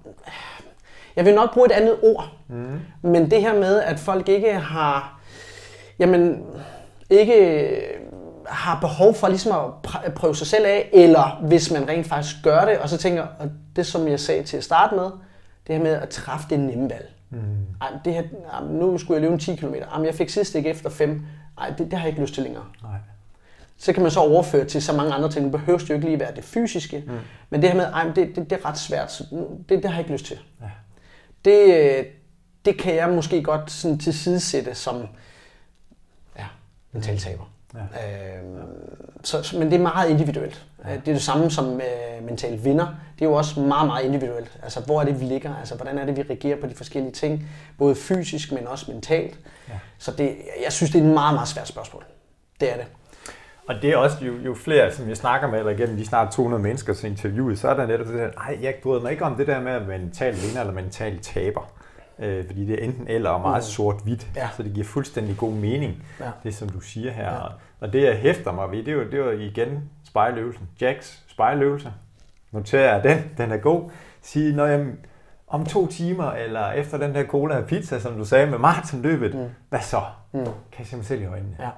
Jeg 1.15 1.25
vil 1.25 1.36
nok 1.36 1.53
bruge 1.53 1.65
et 1.65 1.71
andet 1.71 1.95
ord. 2.03 2.29
Mm. 2.47 2.79
Men 3.01 3.32
det 3.32 3.41
her 3.41 3.53
med, 3.53 3.82
at 3.82 3.99
folk 3.99 4.29
ikke 4.29 4.53
har, 4.53 5.20
jamen, 6.01 6.43
ikke 7.09 7.81
har 8.47 8.79
behov 8.79 9.13
for 9.13 9.27
ligesom 9.27 9.51
at 9.51 9.91
pr- 9.91 10.09
prøve 10.11 10.35
sig 10.35 10.47
selv 10.47 10.65
af, 10.65 10.89
eller 10.93 11.39
hvis 11.47 11.71
man 11.71 11.87
rent 11.87 12.07
faktisk 12.07 12.35
gør 12.43 12.65
det, 12.65 12.77
og 12.77 12.89
så 12.89 12.97
tænker, 12.97 13.25
og 13.39 13.49
det 13.75 13.85
som 13.85 14.07
jeg 14.07 14.19
sagde 14.19 14.43
til 14.43 14.57
at 14.57 14.63
starte 14.63 14.95
med, 14.95 15.03
det 15.67 15.75
her 15.75 15.79
med 15.83 15.91
at 15.91 16.09
træffe 16.09 16.45
det 16.49 16.59
nemme 16.59 16.89
valg. 16.89 17.09
Mm. 17.29 17.39
Ej, 17.81 17.87
det 18.05 18.13
her, 18.13 18.21
ej, 18.53 18.63
nu 18.69 18.97
skulle 18.97 19.15
jeg 19.15 19.21
løbe 19.21 19.33
en 19.33 19.39
10 19.39 19.55
km. 19.55 19.73
Ej, 19.73 20.03
jeg 20.05 20.15
fik 20.15 20.29
sidst 20.29 20.55
ikke 20.55 20.69
efter 20.69 20.89
5. 20.89 21.21
Nej, 21.57 21.69
det, 21.69 21.77
det 21.79 21.93
har 21.93 21.99
jeg 21.99 22.07
ikke 22.09 22.21
lyst 22.21 22.33
til 22.33 22.43
længere. 22.43 22.63
Nej. 22.83 22.91
Så 23.77 23.93
kan 23.93 24.01
man 24.01 24.11
så 24.11 24.19
overføre 24.19 24.65
til 24.65 24.81
så 24.81 24.93
mange 24.95 25.13
andre 25.13 25.31
ting. 25.31 25.43
Det 25.43 25.51
behøver 25.51 25.79
jo 25.89 25.93
ikke 25.93 26.05
lige 26.07 26.19
være 26.19 26.35
det 26.35 26.43
fysiske. 26.43 27.03
Mm. 27.07 27.13
Men 27.49 27.61
det 27.61 27.69
her 27.69 27.77
med, 27.77 27.85
ej, 27.85 28.03
det, 28.15 28.35
det, 28.35 28.49
det 28.49 28.51
er 28.51 28.65
ret 28.69 28.77
svært. 28.77 29.11
Så 29.11 29.23
nu- 29.31 29.47
det, 29.69 29.83
det 29.83 29.85
har 29.85 29.91
jeg 29.91 29.99
ikke 29.99 30.11
lyst 30.13 30.25
til. 30.25 30.39
Ja. 30.61 30.65
Det, 31.45 31.75
øh, 31.97 32.05
det 32.65 32.77
kan 32.77 32.95
jeg 32.95 33.09
måske 33.09 33.43
godt 33.43 33.71
sådan 33.71 33.97
tilsidesætte 33.97 34.75
som 34.75 35.07
ja, 36.93 36.97
mental 36.97 37.17
taber. 37.17 37.43
Ja. 37.73 38.37
Øhm, 38.39 38.57
så, 39.23 39.55
men 39.59 39.71
det 39.71 39.77
er 39.77 39.81
meget 39.81 40.09
individuelt. 40.09 40.65
Ja. 40.85 40.91
Det 40.91 41.07
er 41.07 41.13
det 41.13 41.21
samme 41.21 41.51
som 41.51 41.81
øh, 41.81 42.25
mental 42.25 42.63
vinder. 42.63 42.87
Det 43.19 43.25
er 43.25 43.29
jo 43.29 43.33
også 43.33 43.59
meget, 43.59 43.87
meget 43.87 44.05
individuelt. 44.05 44.59
Altså, 44.63 44.79
hvor 44.79 45.01
er 45.01 45.05
det, 45.05 45.19
vi 45.19 45.25
ligger? 45.25 45.55
Altså, 45.55 45.75
hvordan 45.75 45.97
er 45.97 46.05
det, 46.05 46.17
vi 46.17 46.21
reagerer 46.21 46.61
på 46.61 46.67
de 46.67 46.75
forskellige 46.75 47.11
ting? 47.11 47.49
Både 47.77 47.95
fysisk, 47.95 48.51
men 48.51 48.67
også 48.67 48.91
mentalt. 48.91 49.39
Ja. 49.69 49.73
Så 49.97 50.11
det, 50.11 50.37
jeg 50.63 50.71
synes, 50.71 50.91
det 50.91 51.01
er 51.01 51.05
et 51.05 51.13
meget, 51.13 51.33
meget 51.33 51.47
svært 51.47 51.67
spørgsmål. 51.67 52.03
Det 52.59 52.73
er 52.73 52.77
det. 52.77 52.85
Og 53.67 53.75
det 53.81 53.89
er 53.89 53.97
også 53.97 54.17
jo, 54.21 54.33
jo 54.45 54.55
flere, 54.55 54.93
som 54.93 55.09
jeg 55.09 55.17
snakker 55.17 55.47
med, 55.47 55.59
eller 55.59 55.73
gennem 55.73 55.97
de 55.97 56.05
snart 56.05 56.31
200 56.31 56.63
mennesker 56.63 56.93
til 56.93 57.09
interviewet, 57.09 57.59
så 57.59 57.67
er 57.67 57.73
der 57.73 57.85
netop 57.85 58.07
det 58.07 58.15
der, 58.15 58.29
nej, 58.35 58.57
jeg 58.61 58.75
bryder 58.83 59.01
mig 59.01 59.11
ikke 59.11 59.25
om 59.25 59.35
det 59.35 59.47
der 59.47 59.59
med 59.59 59.79
mental 59.79 60.35
vinder 60.35 60.61
eller 60.61 60.73
mental 60.73 61.19
taber. 61.19 61.71
Øh, 62.22 62.45
fordi 62.45 62.65
det 62.65 62.80
er 62.82 62.86
enten 62.86 63.07
eller 63.07 63.30
og 63.30 63.41
meget 63.41 63.57
Mm. 63.63 63.67
sort-hvidt, 63.69 64.28
Ja. 64.36 64.49
så 64.57 64.63
det 64.63 64.74
giver 64.74 64.86
fuldstændig 64.86 65.38
god 65.38 65.51
mening, 65.53 66.03
Ja. 66.19 66.26
det 66.43 66.55
som 66.55 66.69
du 66.69 66.80
siger 66.80 67.11
her. 67.11 67.34
Ja. 67.34 67.39
Og, 67.80 67.93
det 67.93 68.03
jeg 68.03 68.15
hæfter 68.15 68.51
mig 68.51 68.72
ved, 68.72 68.78
det 68.78 68.88
er 68.88 68.91
jo, 68.95 69.03
det 69.03 69.13
er 69.13 69.17
jo 69.26 69.32
igen 69.32 69.89
spejløvelsen. 70.03 70.69
Jacks 70.82 71.24
spejløvelse. 71.28 71.93
Noterer 72.51 72.93
jeg 72.95 73.03
den, 73.03 73.32
den 73.38 73.51
er 73.51 73.57
god. 73.57 73.89
Sige, 74.22 74.55
når 74.55 74.65
jeg, 74.65 74.86
om 75.47 75.65
to 75.65 75.88
timer, 75.88 76.32
eller 76.32 76.72
efter 76.72 76.97
den 76.97 77.15
der 77.15 77.24
cola 77.26 77.57
og 77.57 77.65
pizza, 77.65 77.99
som 77.99 78.17
du 78.17 78.26
sagde 78.26 78.47
med 78.47 78.57
maratonløbet, 78.57 79.36
mm. 79.36 79.45
hvad 79.69 79.80
så? 79.80 80.01
Mm. 80.32 80.39
Kan 80.43 80.53
jeg 80.80 80.88
se 80.88 80.95
mig 80.95 81.05
selv 81.05 81.22
i 81.22 81.26
øjnene? 81.26 81.55
Ja. 81.59 81.69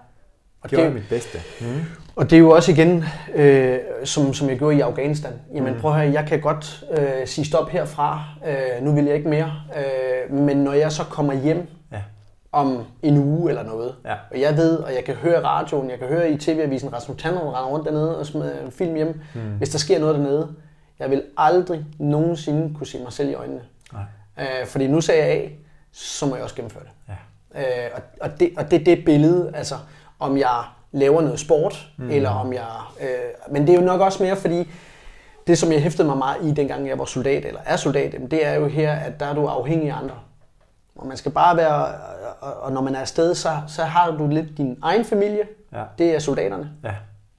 Og 0.63 0.69
Gjorde 0.69 0.85
det, 0.85 0.93
mit 0.93 1.03
bedste? 1.09 1.37
Mm. 1.61 1.67
Og 2.15 2.29
det 2.29 2.35
er 2.35 2.39
jo 2.39 2.49
også 2.49 2.71
igen, 2.71 3.03
øh, 3.35 3.79
som, 4.03 4.33
som 4.33 4.49
jeg 4.49 4.57
gjorde 4.57 4.77
i 4.77 4.79
Afghanistan. 4.79 5.31
Jamen 5.53 5.73
Mm. 5.73 5.79
prøv 5.79 5.91
at 5.91 5.97
høre, 6.01 6.13
jeg 6.13 6.25
kan 6.27 6.41
godt 6.41 6.83
øh, 6.97 7.27
sige 7.27 7.45
stop 7.45 7.69
herfra. 7.69 8.23
Øh, 8.47 8.85
nu 8.85 8.91
vil 8.95 9.05
jeg 9.05 9.15
ikke 9.15 9.29
mere. 9.29 9.51
Øh, 9.77 10.33
men 10.37 10.57
når 10.57 10.73
jeg 10.73 10.91
så 10.91 11.03
kommer 11.03 11.33
hjem 11.33 11.67
Ja. 11.91 12.01
om 12.51 12.83
en 13.01 13.17
uge 13.17 13.49
eller 13.49 13.63
noget, 13.63 13.95
Ja. 14.05 14.13
og 14.31 14.41
jeg 14.41 14.57
ved, 14.57 14.77
og 14.77 14.93
jeg 14.95 15.03
kan 15.03 15.15
høre 15.15 15.43
radioen, 15.43 15.89
jeg 15.89 15.99
kan 15.99 16.07
høre 16.07 16.31
i 16.31 16.37
tv-avisen, 16.37 16.93
Rasmus 16.93 17.21
Tandrum 17.21 17.47
render 17.47 17.69
rundt 17.69 17.85
dernede 17.85 18.19
og 18.19 18.25
smider 18.25 18.59
en 18.65 18.71
film 18.71 18.95
hjem. 18.95 19.19
Mm. 19.35 19.41
Hvis 19.57 19.69
der 19.69 19.77
sker 19.79 19.99
noget 19.99 20.15
dernede, 20.15 20.47
jeg 20.99 21.09
vil 21.09 21.23
aldrig 21.37 21.85
nogensinde 21.99 22.75
kunne 22.77 22.87
se 22.87 22.99
mig 23.03 23.13
selv 23.13 23.29
i 23.29 23.33
øjnene. 23.33 23.61
Nej. 23.93 24.01
Øh, 24.39 24.67
fordi 24.67 24.87
nu 24.87 25.01
sagde 25.01 25.23
jeg 25.25 25.31
A, 25.31 25.47
så 25.91 26.25
må 26.25 26.35
jeg 26.35 26.43
også 26.43 26.55
gennemføre 26.55 26.83
det. 26.83 27.13
Ja. 27.55 27.61
Øh, 27.61 27.89
og, 27.95 28.01
og, 28.21 28.39
det, 28.39 28.49
og 28.57 28.71
det 28.71 28.81
er 28.81 28.83
det 28.95 29.05
billede, 29.05 29.51
altså 29.55 29.75
om 30.23 30.37
jeg 30.37 30.63
laver 30.91 31.21
noget 31.21 31.39
sport, 31.39 31.87
Mm. 31.97 32.09
eller 32.09 32.29
om 32.29 32.53
jeg... 32.53 32.65
Øh, 33.01 33.07
men 33.53 33.67
det 33.67 33.75
er 33.75 33.79
jo 33.79 33.85
nok 33.85 34.01
også 34.01 34.23
mere, 34.23 34.35
fordi 34.35 34.69
det, 35.47 35.57
som 35.57 35.71
jeg 35.71 35.81
hæftede 35.81 36.07
mig 36.07 36.17
meget 36.17 36.37
i, 36.43 36.51
dengang 36.51 36.87
jeg 36.87 36.99
var 36.99 37.05
soldat, 37.05 37.45
eller 37.45 37.59
er 37.65 37.75
soldat, 37.75 38.15
det 38.31 38.45
er 38.45 38.53
jo 38.53 38.67
her, 38.67 38.91
at 38.93 39.19
der 39.19 39.25
er 39.25 39.33
du 39.33 39.45
afhængig 39.45 39.89
af 39.91 39.97
andre. 39.97 40.15
Og 40.95 41.07
man 41.07 41.17
skal 41.17 41.31
bare 41.31 41.57
være... 41.57 41.87
Og, 42.41 42.71
når 42.71 42.81
man 42.81 42.95
er 42.95 42.99
afsted, 42.99 43.35
så, 43.35 43.49
så 43.67 43.83
har 43.83 44.11
du 44.11 44.27
lidt 44.27 44.57
din 44.57 44.77
egen 44.81 45.05
familie. 45.05 45.43
Ja. 45.73 45.83
Det 45.97 46.15
er 46.15 46.19
soldaterne, 46.19 46.69
Ja. 46.83 46.91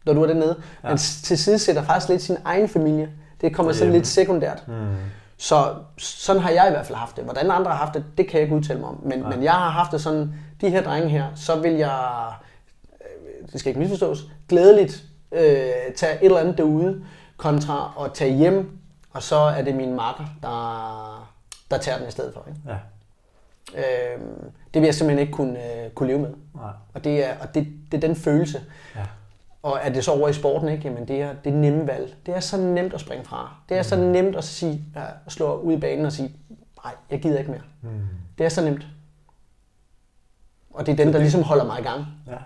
når 0.07 0.12
du 0.12 0.22
er 0.22 0.26
dernede. 0.26 0.57
Ja. 0.85 0.89
Man 0.89 0.99
tilsidesætter 0.99 1.82
faktisk 1.82 2.09
lidt 2.09 2.22
sin 2.22 2.37
egen 2.45 2.68
familie. 2.68 3.11
Det 3.41 3.55
kommer 3.57 3.72
sådan 3.72 3.93
lidt 3.93 4.07
sekundært. 4.07 4.62
Mm. 4.68 4.74
Så 5.39 5.64
sådan 5.99 6.43
har 6.43 6.51
jeg 6.51 6.66
i 6.68 6.70
hvert 6.70 6.87
fald 6.87 6.99
haft 6.99 7.16
det. 7.16 7.24
Hvordan 7.24 7.51
andre 7.51 7.70
har 7.70 7.78
haft 7.78 7.95
det, 7.95 8.05
det 8.18 8.26
kan 8.28 8.35
jeg 8.35 8.43
ikke 8.43 8.55
udtale 8.57 8.80
mig 8.80 8.89
om. 8.89 9.01
Men, 9.05 9.18
Nej. 9.18 9.30
men 9.30 9.43
jeg 9.45 9.53
har 9.53 9.68
haft 9.70 9.93
det 9.93 10.01
sådan, 10.01 10.35
de 10.61 10.70
her 10.70 10.82
drenge 10.82 11.09
her, 11.09 11.24
så 11.35 11.57
vil 11.57 11.72
jeg, 11.72 11.99
det 13.55 13.61
skal 13.61 13.71
ikke 13.71 13.81
misforstås, 13.81 14.25
glædeligt 14.49 15.05
øh, 15.33 15.95
tage 15.97 16.15
et 16.15 16.25
eller 16.25 16.39
andet 16.39 16.59
derude, 16.59 17.05
kontra 17.37 18.05
at 18.05 18.15
tage 18.15 18.37
hjem, 18.37 18.79
og 19.11 19.23
så 19.23 19.37
er 19.37 19.63
det 19.63 19.75
min 19.75 19.95
makker, 19.95 20.25
der, 20.43 21.33
der 21.71 21.79
tager 21.79 21.99
den 21.99 22.09
i 22.09 22.11
stedet 22.11 22.35
for. 22.35 22.47
Ikke? 22.49 22.61
Ja. 22.67 22.77
Øh, 24.15 24.21
det 24.75 24.83
vil 24.83 24.87
jeg 24.87 24.95
simpelthen 24.95 25.19
ikke 25.19 25.33
kunne, 25.33 25.85
øh, 25.85 25.91
kunne 25.91 26.07
leve 26.07 26.19
med. 26.19 26.31
Nej. 26.55 26.71
Og 26.95 27.05
det 27.05 27.25
er, 27.25 27.39
og 27.41 27.55
det, 27.55 27.67
det 27.93 28.05
er 28.05 28.07
den 28.09 28.17
følelse. 28.17 28.61
Ja. 28.97 29.05
Og 29.63 29.79
er 29.83 29.89
det 29.89 30.05
så 30.05 30.11
over 30.13 30.29
i 30.29 30.33
sporten, 30.33 30.69
ikke? 30.69 30.89
Jamen 30.89 31.09
det 31.09 31.23
er 31.23 31.33
det 31.45 31.53
er 31.53 31.57
nemme 31.57 31.87
valg. 31.87 32.15
Det 32.27 32.37
er 32.37 32.41
så 32.41 32.57
nemt 32.57 32.95
at 32.95 33.01
springe 33.01 33.25
fra. 33.25 33.55
Det 33.69 33.79
er 33.79 33.83
så 33.83 33.97
nemt 33.97 34.37
at 34.37 34.45
sige, 34.45 34.85
at 34.95 35.33
slå 35.33 35.61
ud 35.61 35.73
i 35.73 35.81
banen 35.81 36.07
og 36.07 36.13
sige, 36.13 36.37
nej, 36.85 36.95
jeg 37.11 37.21
gider 37.21 37.39
ikke 37.39 37.51
mere. 37.51 37.63
Mm. 37.83 38.01
Det 38.39 38.47
er 38.47 38.51
så 38.51 38.65
nemt. 38.65 38.87
Og 40.71 40.87
det 40.87 40.93
er 40.93 40.97
den, 40.97 41.13
der 41.13 41.19
ligesom 41.19 41.43
holder 41.43 41.65
mig 41.65 41.81
i 41.81 41.83
gang. 41.83 42.07
Ja. 42.27 42.37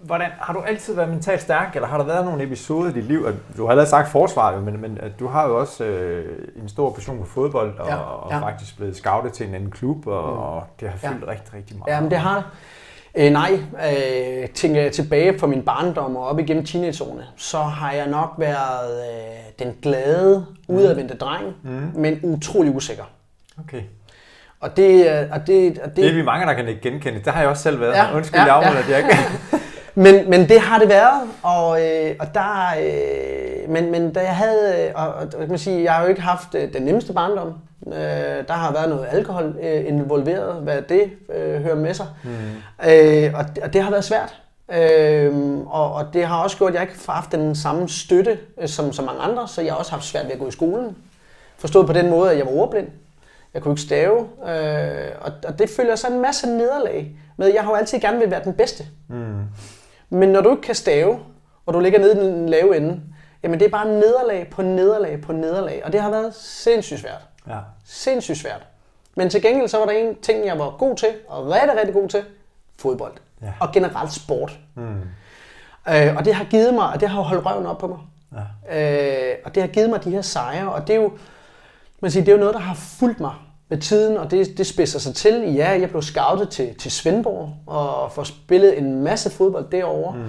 Mm. 0.00 0.06
Hvordan, 0.06 0.30
har 0.40 0.52
du 0.52 0.60
altid 0.60 0.94
været 0.94 1.08
mentalt 1.08 1.40
stærk, 1.42 1.70
eller 1.74 1.88
har 1.88 1.98
der 1.98 2.04
været 2.04 2.24
nogle 2.24 2.42
episoder 2.42 2.90
i 2.90 2.92
dit 2.92 3.04
liv, 3.04 3.24
at 3.28 3.34
du 3.56 3.62
har 3.64 3.70
allerede 3.70 3.90
sagt 3.90 4.08
forsvar, 4.08 4.52
jo, 4.54 4.60
men, 4.60 4.80
men 4.80 4.98
at 5.02 5.12
du 5.20 5.26
har 5.28 5.48
jo 5.48 5.58
også 5.60 5.84
øh, 5.84 6.38
en 6.62 6.68
stor 6.68 6.90
passion 6.92 7.18
for 7.18 7.26
fodbold, 7.26 7.78
og, 7.78 7.88
Ja, 7.88 7.94
og 7.96 8.30
ja. 8.32 8.38
faktisk 8.38 8.76
blevet 8.76 8.96
scoutet 8.96 9.32
til 9.32 9.48
en 9.48 9.54
anden 9.54 9.70
klub, 9.70 10.06
og, 10.06 10.32
Mm. 10.32 10.38
og 10.38 10.62
det 10.80 10.88
har 10.88 10.98
Ja. 11.02 11.08
fyldt 11.14 11.28
rigtig, 11.28 11.54
rigtig 11.54 11.78
meget. 11.78 11.92
Ja, 11.94 12.00
men 12.00 12.10
det 12.10 12.18
har 12.18 12.34
det. 12.36 12.44
Øh, 13.26 13.32
nej, 13.32 13.50
øh, 13.88 14.48
tænker 14.48 14.82
jeg 14.82 14.92
tilbage 14.92 15.38
på 15.38 15.46
min 15.46 15.62
barndom 15.62 16.16
og 16.16 16.26
op 16.28 16.38
igennem 16.38 16.64
teenageårene, 16.64 17.24
så 17.36 17.58
har 17.58 17.92
jeg 17.92 18.06
nok 18.06 18.34
været 18.38 19.00
øh, 19.00 19.66
den 19.66 19.74
glade, 19.82 20.46
udadvendte 20.68 21.14
dreng, 21.16 21.44
Mm. 21.62 21.90
men 21.94 22.20
utrolig 22.22 22.74
usikker. 22.76 23.04
Okay. 23.64 23.82
Og 24.60 24.76
det, 24.76 25.06
øh, 25.06 25.28
og 25.32 25.46
det, 25.46 25.78
og 25.78 25.88
det, 25.88 25.96
Det 25.96 26.08
er 26.08 26.14
vi 26.14 26.22
mange, 26.22 26.46
der 26.46 26.52
kan 26.52 26.68
ikke 26.68 26.80
genkende. 26.80 27.18
Det 27.24 27.32
har 27.32 27.40
jeg 27.40 27.50
også 27.50 27.62
selv 27.62 27.80
været. 27.80 27.92
Ja, 27.94 28.16
Undskyld, 28.16 28.40
ja, 28.40 28.46
jeg 28.46 28.54
afholder, 28.54 28.80
ja. 28.88 28.96
jeg 28.96 28.98
ikke... 29.04 29.18
Men, 29.94 30.30
men 30.30 30.48
det 30.48 30.60
har 30.60 30.78
det 30.78 30.88
været, 30.88 31.22
og, 31.42 31.82
øh, 31.82 32.16
og 32.20 32.34
der, 32.34 32.66
øh, 32.80 33.70
men, 33.70 33.90
men 33.90 34.12
da 34.12 34.20
jeg 34.20 34.36
havde, 34.36 34.86
øh, 34.86 34.92
og, 34.94 35.14
og 35.14 35.30
kan 35.30 35.48
man 35.48 35.58
sige, 35.58 35.82
jeg 35.82 35.92
har 35.92 36.02
jo 36.02 36.08
ikke 36.08 36.20
haft 36.20 36.54
øh, 36.54 36.72
den 36.72 36.82
nemmeste 36.82 37.12
barndom. 37.12 37.54
Øh, 37.86 37.94
der 38.48 38.52
har 38.52 38.72
været 38.72 38.88
noget 38.88 39.06
alkohol 39.10 39.56
øh, 39.62 39.86
involveret, 39.86 40.62
hvad 40.62 40.82
det 40.82 41.10
øh, 41.34 41.62
hører 41.62 41.74
med 41.74 41.94
sig. 41.94 42.06
Mm. 42.24 42.30
Øh, 42.90 43.32
og, 43.34 43.44
det, 43.56 43.62
og 43.62 43.72
det 43.72 43.82
har 43.82 43.90
været 43.90 44.04
svært. 44.04 44.40
Øh, 44.72 45.58
og, 45.66 45.92
og 45.92 46.04
det 46.12 46.26
har 46.26 46.42
også 46.42 46.56
gjort, 46.56 46.68
at 46.68 46.74
jeg 46.74 46.82
ikke 46.82 46.94
har 47.06 47.12
haft 47.12 47.32
den 47.32 47.54
samme 47.54 47.88
støtte 47.88 48.38
øh, 48.60 48.68
som, 48.68 48.92
som 48.92 49.04
mange 49.04 49.20
andre, 49.20 49.48
så 49.48 49.62
jeg 49.62 49.72
har 49.72 49.78
også 49.78 49.92
haft 49.92 50.04
svært 50.04 50.24
ved 50.24 50.32
at 50.32 50.38
gå 50.38 50.48
i 50.48 50.50
skolen. 50.50 50.96
Forstået 51.58 51.86
på 51.86 51.92
den 51.92 52.10
måde, 52.10 52.30
at 52.30 52.38
jeg 52.38 52.46
var 52.46 52.52
ordblind. 52.52 52.88
Jeg 53.54 53.62
kunne 53.62 53.72
ikke 53.72 53.82
stave, 53.82 54.18
øh, 54.48 55.10
og, 55.20 55.32
og 55.46 55.58
det 55.58 55.70
følger 55.70 55.96
så 55.96 56.06
en 56.06 56.22
masse 56.22 56.46
nederlag 56.46 57.16
med. 57.36 57.52
Jeg 57.54 57.62
har 57.62 57.70
jo 57.70 57.76
altid 57.76 58.00
gerne 58.00 58.18
vil 58.18 58.30
være 58.30 58.44
den 58.44 58.54
bedste. 58.54 58.84
Mm. 59.08 59.42
Men 60.10 60.28
når 60.28 60.40
du 60.40 60.50
ikke 60.50 60.62
kan 60.62 60.74
stave, 60.74 61.20
og 61.66 61.74
du 61.74 61.80
ligger 61.80 61.98
nede 61.98 62.12
i 62.12 62.16
den 62.16 62.48
lave 62.48 62.76
ende, 62.76 63.00
jamen 63.42 63.60
det 63.60 63.66
er 63.66 63.70
bare 63.70 63.88
nederlag 63.88 64.48
på 64.50 64.62
nederlag 64.62 65.20
på 65.20 65.32
nederlag. 65.32 65.82
Og 65.84 65.92
det 65.92 66.02
har 66.02 66.10
været 66.10 66.34
sindssygt 66.34 67.00
svært. 67.00 67.26
Ja. 67.48 67.58
Sindssygt 67.84 68.38
svært. 68.38 68.66
Men 69.14 69.30
til 69.30 69.42
gengæld 69.42 69.68
så 69.68 69.78
var 69.78 69.86
der 69.86 69.92
en 69.92 70.16
ting, 70.22 70.46
jeg 70.46 70.58
var 70.58 70.70
god 70.70 70.96
til, 70.96 71.08
og 71.28 71.46
rigtig, 71.46 71.76
rigtig 71.78 71.94
god 71.94 72.08
til. 72.08 72.24
Fodbold. 72.78 73.12
Ja. 73.42 73.52
Og 73.60 73.72
generelt 73.72 74.12
sport. 74.12 74.58
Mm. 74.74 75.00
Øh, 75.88 76.16
og 76.16 76.24
det 76.24 76.34
har 76.34 76.44
givet 76.44 76.74
mig, 76.74 76.92
og 76.92 77.00
det 77.00 77.08
har 77.08 77.20
holdt 77.20 77.46
røven 77.46 77.66
op 77.66 77.78
på 77.78 77.86
mig. 77.86 77.98
Ja. 78.68 79.30
Øh, 79.32 79.36
og 79.44 79.54
det 79.54 79.62
har 79.62 79.68
givet 79.68 79.90
mig 79.90 80.04
de 80.04 80.10
her 80.10 80.22
sejre, 80.22 80.72
og 80.72 80.86
det 80.86 80.96
er 80.96 81.00
jo, 81.00 81.12
man 82.00 82.10
siger, 82.10 82.24
det 82.24 82.32
er 82.32 82.36
jo 82.36 82.40
noget, 82.40 82.54
der 82.54 82.60
har 82.60 82.74
fulgt 82.74 83.20
mig 83.20 83.34
med 83.70 83.78
tiden, 83.78 84.16
og 84.16 84.30
det, 84.30 84.58
det 84.58 84.66
spidser 84.66 84.98
sig 84.98 85.14
til. 85.14 85.54
Ja, 85.54 85.80
jeg 85.80 85.90
blev 85.90 86.02
scoutet 86.02 86.48
til, 86.48 86.74
til 86.74 86.90
Svendborg, 86.90 87.54
og 87.66 88.12
får 88.12 88.22
spillet 88.24 88.78
en 88.78 89.02
masse 89.02 89.30
fodbold 89.30 89.70
derovre, 89.72 90.16
mm. 90.16 90.22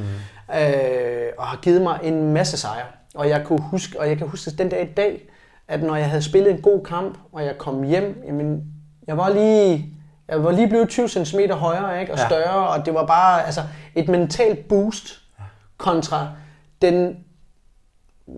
øh, 0.60 1.32
og 1.38 1.46
har 1.48 1.60
givet 1.62 1.82
mig 1.82 2.00
en 2.04 2.34
masse 2.34 2.58
sejre. 2.58 2.86
Og 3.16 3.30
jeg, 3.30 3.44
kunne 3.46 3.62
huske, 3.62 4.00
og 4.00 4.10
jeg 4.10 4.18
kan 4.18 4.28
huske 4.28 4.52
den 4.52 4.70
dag 4.70 4.90
i 4.90 4.94
dag, 4.94 5.30
at 5.68 5.84
når 5.84 5.96
jeg 5.96 6.10
havde 6.10 6.22
spillet 6.24 6.52
en 6.52 6.62
god 6.62 6.84
kamp, 6.84 7.18
og 7.32 7.46
jeg 7.46 7.58
kom 7.58 7.84
hjem, 7.84 8.24
jamen, 8.28 8.64
jeg 9.08 9.18
var 9.18 9.30
lige, 9.30 9.94
jeg 10.28 10.44
var 10.44 10.52
lige 10.52 10.68
blevet 10.68 10.90
20 10.90 11.08
cm 11.10 11.40
højere 11.52 12.02
ikke? 12.02 12.14
og 12.14 12.20
Ja. 12.20 12.26
større, 12.28 12.68
og 12.68 12.86
det 12.86 12.94
var 12.94 13.06
bare 13.06 13.46
altså, 13.46 13.62
et 13.96 14.10
mentalt 14.10 14.68
boost 14.68 15.20
kontra 15.78 16.28
den 16.82 17.18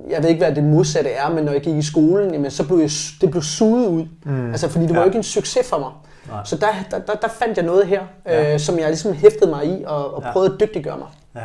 jeg 0.10 0.24
ved 0.24 0.30
ikke, 0.30 0.46
hvad 0.46 0.56
det 0.56 0.64
modsatte 0.64 1.10
er, 1.10 1.30
men 1.30 1.44
når 1.44 1.52
jeg 1.52 1.62
gik 1.62 1.76
i 1.76 1.82
skolen, 1.82 2.32
jamen, 2.34 2.52
så 2.52 2.68
blev 2.68 2.78
jeg, 2.80 2.90
det 3.22 3.32
blev 3.32 3.44
suget 3.44 3.88
ud. 3.88 4.06
Mm. 4.26 4.52
Altså, 4.52 4.70
fordi 4.70 4.84
det 4.86 4.90
var 4.90 4.96
Ja. 4.96 5.02
jo 5.02 5.06
ikke 5.06 5.18
en 5.18 5.24
succes 5.24 5.70
for 5.70 5.78
mig. 5.80 5.92
Nej. 6.28 6.42
Så 6.46 6.56
der, 6.58 6.68
der, 6.92 7.00
der, 7.00 7.14
der 7.14 7.28
fandt 7.28 7.58
jeg 7.58 7.66
noget 7.66 7.88
her, 7.88 8.02
Ja. 8.26 8.54
øh, 8.54 8.60
som 8.60 8.80
jeg 8.80 8.88
ligesom 8.88 9.14
hæftede 9.14 9.50
mig 9.50 9.66
i 9.66 9.84
og, 9.86 10.14
og 10.16 10.24
Ja. 10.24 10.32
prøvede 10.32 10.54
at 10.54 10.60
dygtiggøre 10.60 10.98
mig. 10.98 11.08
Ja. 11.36 11.42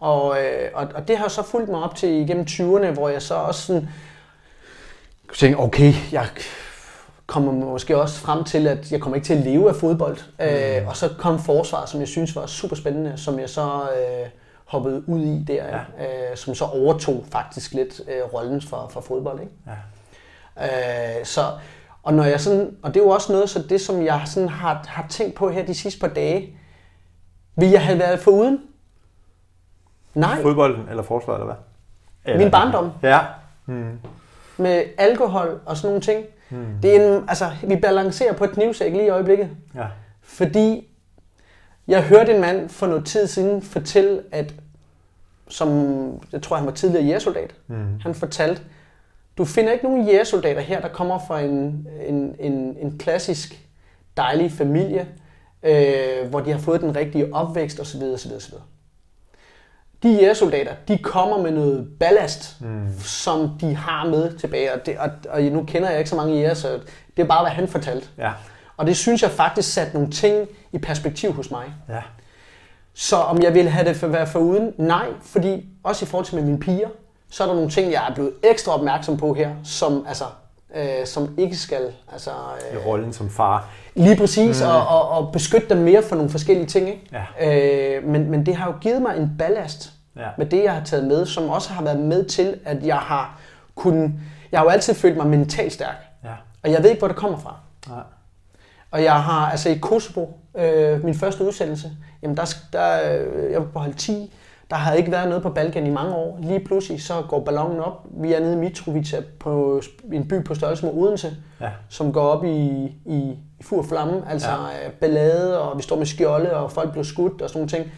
Og, 0.00 0.36
øh, 0.38 0.68
og, 0.74 0.86
og 0.94 1.08
det 1.08 1.16
har 1.18 1.28
så 1.28 1.42
fulgt 1.42 1.68
mig 1.70 1.82
op 1.82 1.94
til 1.96 2.08
igennem 2.08 2.44
20'erne, 2.48 2.90
hvor 2.90 3.08
jeg 3.08 3.22
så 3.22 3.34
også 3.34 3.60
sådan, 3.66 3.88
tænkte, 5.34 5.60
okay, 5.60 5.92
jeg 6.12 6.26
kommer 7.26 7.52
måske 7.52 7.96
også 8.00 8.20
frem 8.20 8.44
til, 8.44 8.66
at 8.66 8.92
jeg 8.92 9.00
kommer 9.00 9.16
ikke 9.16 9.26
til 9.26 9.34
at 9.34 9.40
leve 9.44 9.68
af 9.68 9.76
fodbold. 9.76 10.16
Mm. 10.38 10.44
Øh, 10.44 10.88
og 10.88 10.96
så 10.96 11.08
kom 11.18 11.38
forsvar, 11.38 11.86
som 11.86 12.00
jeg 12.00 12.08
synes 12.08 12.36
var 12.36 12.46
super 12.46 12.76
spændende, 12.76 13.12
som 13.16 13.38
jeg 13.38 13.48
så 13.50 13.62
øh, 13.82 14.28
hoppede 14.74 15.08
ud 15.08 15.20
i 15.20 15.44
der, 15.46 15.64
Ja. 15.98 16.30
øh, 16.30 16.36
som 16.36 16.54
så 16.54 16.64
overtog 16.64 17.24
faktisk 17.32 17.72
lidt 17.74 18.00
øh, 18.08 18.34
rollen 18.34 18.62
for, 18.62 18.88
for 18.90 19.00
fodbold. 19.00 19.40
Ikke? 19.40 19.52
Ja. 20.56 21.18
Øh, 21.20 21.24
så, 21.24 21.40
og, 22.02 22.14
når 22.14 22.24
jeg 22.24 22.40
sådan, 22.40 22.76
og 22.82 22.94
det 22.94 23.00
er 23.00 23.04
jo 23.04 23.10
også 23.10 23.32
noget, 23.32 23.50
så 23.50 23.62
det 23.68 23.80
som 23.80 24.04
jeg 24.04 24.22
sådan 24.26 24.48
har, 24.48 24.84
har 24.88 25.06
tænkt 25.08 25.34
på 25.34 25.50
her 25.50 25.66
de 25.66 25.74
sidste 25.74 26.00
par 26.00 26.08
dage, 26.08 26.56
vil 27.56 27.70
jeg 27.70 27.84
have 27.84 27.98
været 27.98 28.20
foruden? 28.20 28.60
Nej, 30.14 30.42
Fodbolden 30.42 30.88
eller 30.88 31.02
forsvaret, 31.02 31.40
eller 31.40 31.54
hvad? 31.54 31.62
Eller, 32.24 32.44
Min 32.44 32.50
barndom. 32.50 32.90
Ja. 33.02 33.20
Mm. 33.66 33.98
med 34.56 34.82
alkohol 34.98 35.60
og 35.66 35.76
sådan 35.76 35.88
nogle 35.88 36.00
ting. 36.00 36.24
Hmm. 36.48 36.66
Det 36.82 36.96
er 36.96 37.16
en, 37.16 37.24
altså, 37.28 37.50
vi 37.66 37.76
balancerer 37.76 38.32
på 38.34 38.44
et 38.44 38.50
knivsæk 38.50 38.92
lige 38.92 39.06
i 39.06 39.08
øjeblikket. 39.08 39.50
Ja. 39.74 39.86
Fordi 40.22 40.88
jeg 41.88 42.02
hørte 42.02 42.34
en 42.34 42.40
mand 42.40 42.68
for 42.68 42.86
noget 42.86 43.04
tid 43.06 43.26
siden 43.26 43.62
fortælle, 43.62 44.22
at 44.32 44.54
som, 45.48 45.68
jeg 46.32 46.42
tror 46.42 46.56
han 46.56 46.66
var 46.66 46.72
tidligere 46.72 47.04
jægersoldat, 47.04 47.54
Mm. 47.66 48.00
han 48.00 48.14
fortalte, 48.14 48.62
du 49.38 49.44
finder 49.44 49.72
ikke 49.72 49.84
nogen 49.84 50.06
jægersoldater 50.06 50.60
her, 50.60 50.80
der 50.80 50.88
kommer 50.88 51.18
fra 51.26 51.40
en, 51.40 51.88
en, 52.06 52.36
en, 52.38 52.52
en 52.80 52.98
klassisk 52.98 53.60
dejlig 54.16 54.52
familie, 54.52 55.08
øh, 55.62 56.28
hvor 56.30 56.40
de 56.40 56.52
har 56.52 56.58
fået 56.58 56.80
den 56.80 56.96
rigtige 56.96 57.34
opvækst 57.34 57.80
osv. 57.80 58.02
osv., 58.02 58.32
osv. 58.36 58.54
De 60.02 60.12
jægersoldater, 60.12 60.72
de 60.88 60.98
kommer 60.98 61.42
med 61.42 61.50
noget 61.50 61.88
ballast, 62.00 62.60
mm. 62.60 62.88
som 62.98 63.50
de 63.60 63.74
har 63.76 64.06
med 64.08 64.38
tilbage. 64.38 64.72
Og, 64.74 64.86
det, 64.86 64.98
og, 64.98 65.10
og 65.28 65.42
nu 65.42 65.64
kender 65.64 65.90
jeg 65.90 65.98
ikke 65.98 66.10
så 66.10 66.16
mange 66.16 66.34
jæger, 66.34 66.54
så 66.54 66.80
det 67.16 67.22
er 67.22 67.26
bare, 67.26 67.42
hvad 67.44 67.52
han 67.52 67.68
fortalte. 67.68 68.08
Ja. 68.18 68.32
Og 68.76 68.86
det 68.86 68.96
synes 68.96 69.22
jeg 69.22 69.30
faktisk 69.30 69.72
satte 69.72 69.94
nogle 69.94 70.10
ting 70.10 70.48
i 70.72 70.78
perspektiv 70.78 71.32
hos 71.32 71.50
mig. 71.50 71.64
Ja. 71.88 72.02
Så 72.94 73.16
om 73.16 73.42
jeg 73.42 73.54
ville 73.54 73.70
have 73.70 73.88
det 73.88 73.96
for 73.96 74.06
være 74.06 74.26
foruden? 74.26 74.72
Nej, 74.78 75.06
fordi 75.22 75.68
også 75.84 76.04
i 76.04 76.08
forhold 76.08 76.26
til 76.26 76.34
med 76.34 76.44
mine 76.44 76.58
piger, 76.58 76.88
så 77.30 77.42
er 77.42 77.46
der 77.48 77.54
nogle 77.54 77.70
ting, 77.70 77.92
jeg 77.92 78.06
er 78.10 78.14
blevet 78.14 78.32
ekstra 78.42 78.72
opmærksom 78.74 79.16
på 79.16 79.34
her, 79.34 79.50
som, 79.64 80.04
altså, 80.08 80.24
øh, 80.76 81.06
som 81.06 81.34
ikke 81.38 81.56
skal, 81.56 81.92
altså, 82.12 82.30
I 82.72 82.76
øh, 82.76 82.86
rollen 82.86 83.12
som 83.12 83.30
far. 83.30 83.68
lige 83.94 84.16
præcis, 84.16 84.60
mm. 84.62 84.68
og, 84.68 84.86
og, 84.86 85.08
og 85.08 85.32
beskytte 85.32 85.68
dem 85.68 85.78
mere 85.78 86.02
for 86.02 86.16
nogle 86.16 86.30
forskellige 86.30 86.66
ting. 86.66 86.88
Ikke? 86.88 87.24
Ja. 87.40 87.96
Øh, 87.96 88.04
men, 88.04 88.30
men 88.30 88.46
det 88.46 88.56
har 88.56 88.66
jo 88.66 88.74
givet 88.80 89.02
mig 89.02 89.16
en 89.16 89.30
ballast 89.38 89.90
Ja. 90.16 90.28
med 90.38 90.46
det, 90.46 90.64
jeg 90.64 90.72
har 90.74 90.84
taget 90.84 91.04
med, 91.06 91.26
som 91.26 91.48
også 91.48 91.72
har 91.72 91.82
været 91.82 91.98
med 91.98 92.24
til, 92.24 92.56
at 92.64 92.86
jeg 92.86 92.96
har 92.96 93.40
kunnet, 93.74 94.12
jeg 94.52 94.60
har 94.60 94.64
jo 94.64 94.70
altid 94.70 94.94
følt 94.94 95.16
mig 95.16 95.26
mentalt 95.26 95.72
stærk, 95.72 95.96
Ja. 96.24 96.28
og 96.64 96.70
jeg 96.72 96.82
ved 96.82 96.90
ikke, 96.90 96.98
hvor 96.98 97.08
det 97.08 97.16
kommer 97.16 97.38
fra. 97.38 97.56
Nej. 97.88 98.02
Og 98.90 99.02
jeg 99.04 99.22
har, 99.22 99.50
altså 99.50 99.68
i 99.68 99.78
Kosovo, 99.82 100.26
øh, 100.56 101.04
min 101.04 101.14
første 101.14 101.44
udsendelse, 101.44 101.90
jamen 102.24 102.36
der, 102.36 102.54
der, 102.72 103.18
øh, 103.18 103.52
jeg 103.52 103.60
var 103.60 103.66
på 103.72 103.78
hold 103.78 103.94
10, 103.94 104.32
der 104.70 104.76
havde 104.76 104.98
ikke 104.98 105.12
været 105.12 105.28
noget 105.28 105.42
på 105.42 105.50
Balkan 105.50 105.86
i 105.86 105.90
mange 105.90 106.14
år. 106.14 106.38
Lige 106.42 106.60
pludselig 106.60 107.02
så 107.02 107.14
går 107.28 107.40
ballonen 107.40 107.80
op. 107.80 108.06
Vi 108.10 108.32
er 108.32 108.40
nede 108.40 108.52
i 108.52 108.56
Mitrovica 108.56 109.22
på 109.40 109.82
en 110.12 110.28
by 110.28 110.44
på 110.44 110.54
størrelse 110.54 110.86
med 110.86 110.94
Odense, 110.94 111.36
Ja. 111.60 111.70
som 111.88 112.12
går 112.12 112.22
op 112.22 112.44
i, 112.44 112.48
i, 112.48 112.96
i 113.06 113.38
fur 113.60 113.82
flamme, 113.82 114.22
altså 114.30 114.50
ja. 114.50 114.90
ballade, 115.00 115.60
og 115.60 115.76
vi 115.78 115.82
står 115.82 115.96
med 115.96 116.06
skjolde, 116.06 116.56
og 116.56 116.72
folk 116.72 116.90
bliver 116.90 117.04
skudt 117.04 117.42
og 117.42 117.48
sådan 117.48 117.58
nogle 117.58 117.68
ting. 117.70 117.92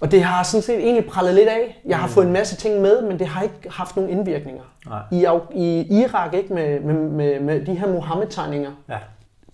Og 0.00 0.10
det 0.10 0.22
har 0.22 0.42
sådan 0.42 0.62
set 0.62 0.78
egentlig 0.78 1.06
prallet 1.10 1.34
lidt 1.34 1.48
af. 1.48 1.82
Jeg 1.86 1.98
har 1.98 2.06
mm. 2.06 2.12
fået 2.12 2.26
en 2.26 2.32
masse 2.32 2.56
ting 2.56 2.80
med, 2.80 3.02
men 3.02 3.18
det 3.18 3.26
har 3.26 3.42
ikke 3.42 3.70
haft 3.70 3.96
nogen 3.96 4.10
indvirkninger. 4.10 4.62
Nej. 4.86 5.02
I, 5.12 5.26
I 5.54 6.00
Irak 6.02 6.34
ikke 6.34 6.54
med, 6.54 6.80
med, 6.80 6.94
med, 6.94 7.40
med 7.40 7.66
de 7.66 7.74
her 7.74 7.86
Mohammed-tegninger, 7.88 8.70
Ja. 8.88 8.98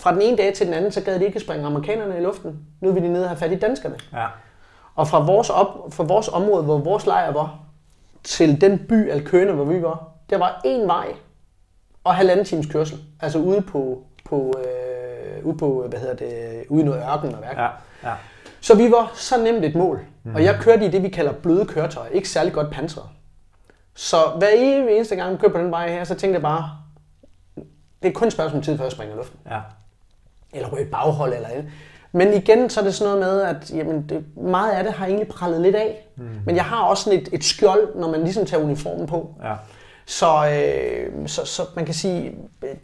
Fra 0.00 0.12
den 0.12 0.22
ene 0.22 0.36
dag 0.36 0.54
til 0.54 0.66
den 0.66 0.74
anden, 0.74 0.92
så 0.92 1.00
gad 1.00 1.18
de 1.18 1.26
ikke 1.26 1.40
springe 1.40 1.66
amerikanerne 1.66 2.16
i 2.18 2.20
luften. 2.20 2.58
Nu 2.80 2.92
vil 2.92 3.02
de 3.02 3.08
ned 3.08 3.22
og 3.22 3.28
have 3.28 3.38
fat 3.38 3.52
i 3.52 3.58
danskerne. 3.58 3.96
Ja. 4.12 4.26
Og 4.94 5.08
fra 5.08 5.24
vores, 5.24 5.50
op, 5.50 5.92
fra 5.92 6.04
vores 6.04 6.28
område, 6.28 6.62
hvor 6.62 6.78
vores 6.78 7.06
lejr 7.06 7.32
var, 7.32 7.58
til 8.24 8.60
den 8.60 8.78
by 8.88 9.10
Alkøne, 9.10 9.52
hvor 9.52 9.64
vi 9.64 9.82
var, 9.82 10.08
der 10.30 10.38
var 10.38 10.60
én 10.66 10.86
vej 10.86 11.14
og 12.04 12.14
halvanden 12.14 12.44
times 12.44 12.66
kørsel. 12.66 12.98
Altså 13.20 13.38
ude 13.38 13.62
på, 13.62 14.04
på, 14.24 14.54
øh, 14.58 15.46
ude 15.46 15.56
på 15.56 15.86
hvad 15.88 15.98
hedder 15.98 16.14
det, 16.14 16.64
ude 16.68 16.82
i 16.82 16.84
noget 16.84 17.02
ørken 17.02 17.34
og 17.34 17.40
værk. 17.40 17.56
Ja. 17.56 17.68
Ja. 18.10 18.14
Så 18.60 18.76
vi 18.76 18.90
var 18.90 19.12
så 19.14 19.42
nemt 19.42 19.64
et 19.64 19.74
mål. 19.74 20.00
Mm. 20.24 20.34
Og 20.34 20.44
jeg 20.44 20.58
kørte 20.60 20.84
i 20.84 20.88
det, 20.88 21.02
vi 21.02 21.08
kalder 21.08 21.32
bløde 21.32 21.66
køretøjer. 21.66 22.10
Ikke 22.10 22.28
særlig 22.28 22.52
godt 22.52 22.70
pansret. 22.70 23.04
Så 23.94 24.16
hver 24.38 24.48
eneste 24.48 25.16
gang, 25.16 25.30
jeg 25.30 25.40
kørte 25.40 25.52
på 25.52 25.58
den 25.58 25.70
vej 25.70 25.92
her, 25.92 26.04
så 26.04 26.14
tænkte 26.14 26.34
jeg 26.34 26.42
bare, 26.42 26.70
det 28.02 28.08
er 28.08 28.12
kun 28.12 28.26
et 28.26 28.32
spørgsmål 28.32 28.58
om 28.58 28.62
tid, 28.62 28.76
før 28.76 28.84
jeg 28.84 28.92
springer 28.92 29.14
i 29.14 29.16
luften. 29.16 29.38
Ja. 29.50 29.60
Eller 30.52 30.72
ryge 30.72 30.84
baghold 30.84 31.34
eller 31.34 31.48
andet. 31.48 31.64
Men 32.12 32.32
igen, 32.32 32.70
så 32.70 32.80
er 32.80 32.84
det 32.84 32.94
sådan 32.94 33.12
noget 33.12 33.26
med, 33.26 33.42
at 33.42 33.70
jamen, 33.74 34.04
det, 34.08 34.24
meget 34.36 34.72
af 34.72 34.84
det 34.84 34.92
har 34.92 35.06
egentlig 35.06 35.28
prallet 35.28 35.60
lidt 35.60 35.76
af. 35.76 36.08
Mm. 36.16 36.24
Men 36.46 36.56
jeg 36.56 36.64
har 36.64 36.84
også 36.84 37.04
sådan 37.04 37.20
et, 37.20 37.28
et 37.32 37.44
skjold, 37.44 37.94
når 37.96 38.10
man 38.10 38.22
ligesom 38.22 38.46
tager 38.46 38.64
uniformen 38.64 39.06
på. 39.06 39.34
Ja. 39.44 39.54
Så, 40.06 40.50
øh, 40.50 41.28
så, 41.28 41.44
så 41.44 41.62
man 41.76 41.84
kan 41.84 41.94
sige, 41.94 42.34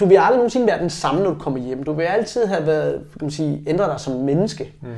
du 0.01 0.07
vil 0.07 0.17
aldrig 0.17 0.37
nogensinde 0.37 0.67
være 0.67 0.79
den 0.79 0.91
samme, 0.91 1.23
når 1.23 1.31
du 1.31 1.39
kommer 1.39 1.61
hjem. 1.61 1.83
Du 1.83 1.93
vil 1.93 2.05
altid 2.05 2.47
have 2.47 2.67
været, 2.67 2.93
kan 2.93 3.25
man 3.25 3.31
sige, 3.31 3.63
ændret 3.67 3.91
dig 3.91 4.01
som 4.01 4.15
menneske. 4.15 4.73
Mm. 4.83 4.89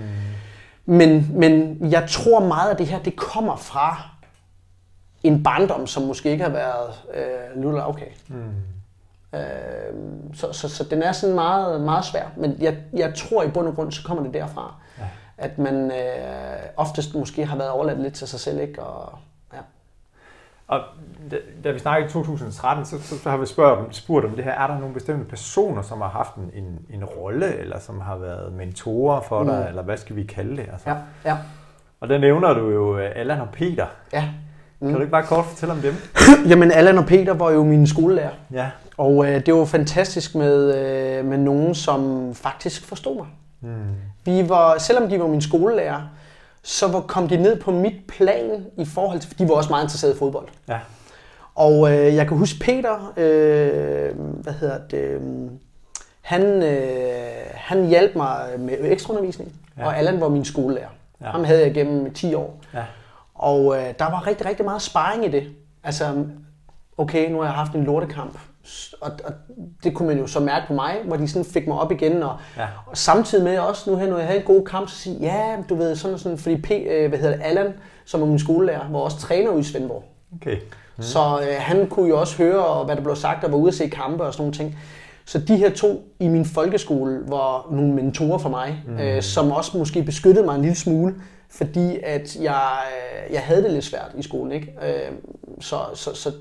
Men, 0.86 1.30
men 1.34 1.78
jeg 1.90 2.08
tror 2.08 2.40
meget 2.40 2.70
af 2.70 2.76
det 2.76 2.86
her, 2.86 2.98
det 2.98 3.16
kommer 3.16 3.56
fra 3.56 4.02
en 5.22 5.42
barndom, 5.42 5.86
som 5.86 6.02
måske 6.02 6.30
ikke 6.30 6.44
har 6.44 6.50
været 6.50 6.90
øh, 7.14 7.62
lutter 7.62 7.82
okay. 7.82 8.06
Mm. 8.28 8.36
Øh, 9.34 9.40
så, 10.34 10.52
så, 10.52 10.68
så 10.68 10.84
den 10.84 11.02
er 11.02 11.12
sådan 11.12 11.34
meget, 11.34 11.80
meget 11.80 12.04
svær. 12.04 12.24
Men 12.36 12.56
jeg, 12.60 12.76
jeg 12.92 13.14
tror 13.14 13.42
i 13.42 13.48
bund 13.48 13.68
og 13.68 13.74
grund, 13.74 13.92
så 13.92 14.04
kommer 14.04 14.22
det 14.22 14.34
derfra. 14.34 14.74
Ja. 14.98 15.04
At 15.38 15.58
man 15.58 15.90
øh, 15.90 15.96
oftest 16.76 17.14
måske 17.14 17.46
har 17.46 17.56
været 17.56 17.70
overladt 17.70 18.00
lidt 18.02 18.14
til 18.14 18.28
sig 18.28 18.40
selv, 18.40 18.60
ikke? 18.60 18.82
Og, 18.82 19.18
ja. 19.54 19.58
Og 20.68 20.80
da, 21.30 21.36
da 21.64 21.70
vi 21.70 21.78
snakkede 21.78 22.08
i 22.08 22.12
2013, 22.12 22.84
så, 22.84 23.02
så, 23.02 23.18
så 23.18 23.30
har 23.30 23.36
vi 23.36 23.46
spurgt, 23.46 23.96
spurgt 23.96 24.24
om 24.26 24.30
det 24.32 24.44
her. 24.44 24.52
Er 24.52 24.66
der 24.66 24.78
nogle 24.78 24.94
bestemte 24.94 25.24
personer, 25.24 25.82
som 25.82 26.00
har 26.00 26.08
haft 26.08 26.34
en, 26.34 26.50
en, 26.54 26.78
en 26.90 27.04
rolle, 27.04 27.56
eller 27.56 27.78
som 27.78 28.00
har 28.00 28.16
været 28.16 28.52
mentorer 28.52 29.20
for 29.20 29.44
dig, 29.44 29.60
Mm. 29.62 29.68
eller 29.68 29.82
hvad 29.82 29.96
skal 29.96 30.16
vi 30.16 30.22
kalde 30.24 30.56
det? 30.56 30.66
Altså. 30.72 30.90
Ja, 30.90 30.96
ja, 31.24 31.36
Og 32.00 32.08
der 32.08 32.18
nævner 32.18 32.52
du 32.54 32.70
jo 32.70 32.98
øh, 32.98 33.10
Allan 33.16 33.40
og 33.40 33.48
Peter. 33.52 33.86
ja. 34.12 34.28
Kan 34.80 34.92
du 34.94 34.98
ikke 35.00 35.10
bare 35.10 35.22
kort 35.26 35.44
fortælle 35.44 35.72
om 35.72 35.80
dem? 35.80 35.94
Jamen, 36.50 36.70
Allan 36.72 36.98
og 36.98 37.04
Peter 37.06 37.34
var 37.34 37.50
jo 37.50 37.64
mine 37.64 37.86
skolelærer. 37.88 38.30
Ja. 38.52 38.70
Og 38.98 39.26
øh, 39.26 39.46
det 39.46 39.54
var 39.54 39.64
fantastisk 39.64 40.34
med, 40.34 40.74
øh, 40.74 41.24
med 41.24 41.38
nogen, 41.38 41.74
som 41.74 42.34
faktisk 42.34 42.86
forstod 42.86 43.16
mig. 43.16 43.26
Mm. 43.60 43.70
Vi 44.24 44.48
var, 44.48 44.78
selvom 44.78 45.08
de 45.08 45.20
var 45.20 45.26
mine 45.26 45.42
skolelærer, 45.42 46.02
så 46.62 46.88
var, 46.88 47.00
kom 47.00 47.28
de 47.28 47.36
ned 47.36 47.60
på 47.60 47.70
mit 47.70 48.06
plan 48.08 48.66
i 48.76 48.84
forhold 48.84 49.20
til, 49.20 49.28
for 49.30 49.34
de 49.34 49.48
var 49.48 49.54
også 49.54 49.70
meget 49.70 49.82
interesserede 49.84 50.16
i 50.16 50.18
fodbold. 50.18 50.48
Ja. 50.68 50.78
Og 51.54 51.92
øh, 51.92 52.14
jeg 52.14 52.28
kan 52.28 52.36
huske 52.36 52.58
Peter, 52.60 53.12
øh, 53.16 54.18
hvad 54.42 54.52
hedder 54.52 54.78
det, 54.90 54.98
øh, 54.98 55.20
han, 56.20 56.42
øh, 56.62 56.88
han 57.54 57.86
hjalp 57.86 58.16
mig 58.16 58.46
med 58.58 58.74
ekstraundervisning, 58.80 59.52
Ja. 59.78 59.86
og 59.86 59.98
Allan 59.98 60.20
var 60.20 60.28
min 60.28 60.44
skolelærer. 60.44 60.88
Ja. 61.20 61.26
Ham 61.26 61.44
havde 61.44 61.62
jeg 61.62 61.74
gennem 61.74 62.12
10 62.14 62.34
år. 62.34 62.60
Ja. 62.74 62.84
Og 63.34 63.76
øh, 63.76 63.94
der 63.98 64.04
var 64.04 64.26
rigtig, 64.26 64.46
rigtig 64.46 64.64
meget 64.64 64.82
sparring 64.82 65.24
i 65.24 65.28
det. 65.28 65.44
Altså, 65.84 66.24
okay, 66.98 67.30
nu 67.30 67.38
har 67.38 67.44
jeg 67.44 67.52
haft 67.54 67.72
en 67.72 67.84
lortekamp. 67.84 68.38
Og, 69.00 69.10
og 69.24 69.32
det 69.84 69.94
kunne 69.94 70.08
man 70.08 70.18
jo 70.18 70.26
så 70.26 70.40
mærke 70.40 70.66
på 70.66 70.72
mig, 70.72 70.96
hvor 71.04 71.16
de 71.16 71.28
sådan 71.28 71.44
fik 71.44 71.66
mig 71.66 71.78
op 71.78 71.92
igen. 71.92 72.22
Og, 72.22 72.36
Ja. 72.56 72.66
og 72.86 72.96
samtidig 72.96 73.44
med 73.44 73.58
også 73.58 73.90
nu 73.90 73.96
her, 73.96 74.06
når 74.06 74.18
jeg 74.18 74.26
havde 74.26 74.40
en 74.40 74.46
god 74.46 74.64
kamp, 74.64 74.88
så 74.88 74.96
sige, 74.96 75.16
ja, 75.20 75.56
du 75.68 75.74
ved, 75.74 75.96
sådan 75.96 76.14
og 76.14 76.20
sådan, 76.20 76.38
fordi 76.38 76.56
P, 76.56 76.70
øh, 76.70 77.08
hvad 77.08 77.18
hedder 77.18 77.36
det, 77.36 77.44
Allan 77.44 77.72
som 78.04 78.20
var 78.20 78.26
min 78.26 78.38
skolelærer, 78.38 78.90
var 78.90 78.98
også 78.98 79.18
træner 79.18 79.50
ude 79.50 79.60
i 79.60 79.64
Svendborg. 79.64 80.04
Okay. 80.36 80.56
Mm. 80.96 81.02
Så 81.02 81.40
øh, 81.40 81.56
han 81.58 81.86
kunne 81.88 82.08
jo 82.08 82.20
også 82.20 82.36
høre, 82.36 82.84
hvad 82.84 82.96
der 82.96 83.02
blev 83.02 83.16
sagt, 83.16 83.44
og 83.44 83.52
var 83.52 83.58
ude 83.58 83.68
at 83.68 83.74
se 83.74 83.88
kampe 83.88 84.24
og 84.24 84.32
sådan 84.32 84.42
nogle 84.42 84.54
ting. 84.54 84.78
Så 85.24 85.38
de 85.38 85.56
her 85.56 85.70
to 85.70 86.02
i 86.18 86.28
min 86.28 86.44
folkeskole 86.44 87.20
var 87.26 87.66
nogle 87.70 87.92
mentorer 87.92 88.38
for 88.38 88.48
mig, 88.48 88.82
mm. 88.86 88.98
øh, 88.98 89.22
som 89.22 89.50
også 89.52 89.78
måske 89.78 90.02
beskyttede 90.02 90.44
mig 90.44 90.54
en 90.54 90.60
lille 90.60 90.76
smule, 90.76 91.14
fordi 91.50 91.98
at 92.02 92.36
jeg, 92.40 92.78
øh, 93.28 93.34
jeg 93.34 93.40
havde 93.42 93.62
det 93.62 93.72
lidt 93.72 93.84
svært 93.84 94.10
i 94.18 94.22
skolen. 94.22 94.52
Ikke? 94.52 94.72
Øh, 94.82 95.12
så, 95.60 95.76
så, 95.94 96.14
så, 96.14 96.32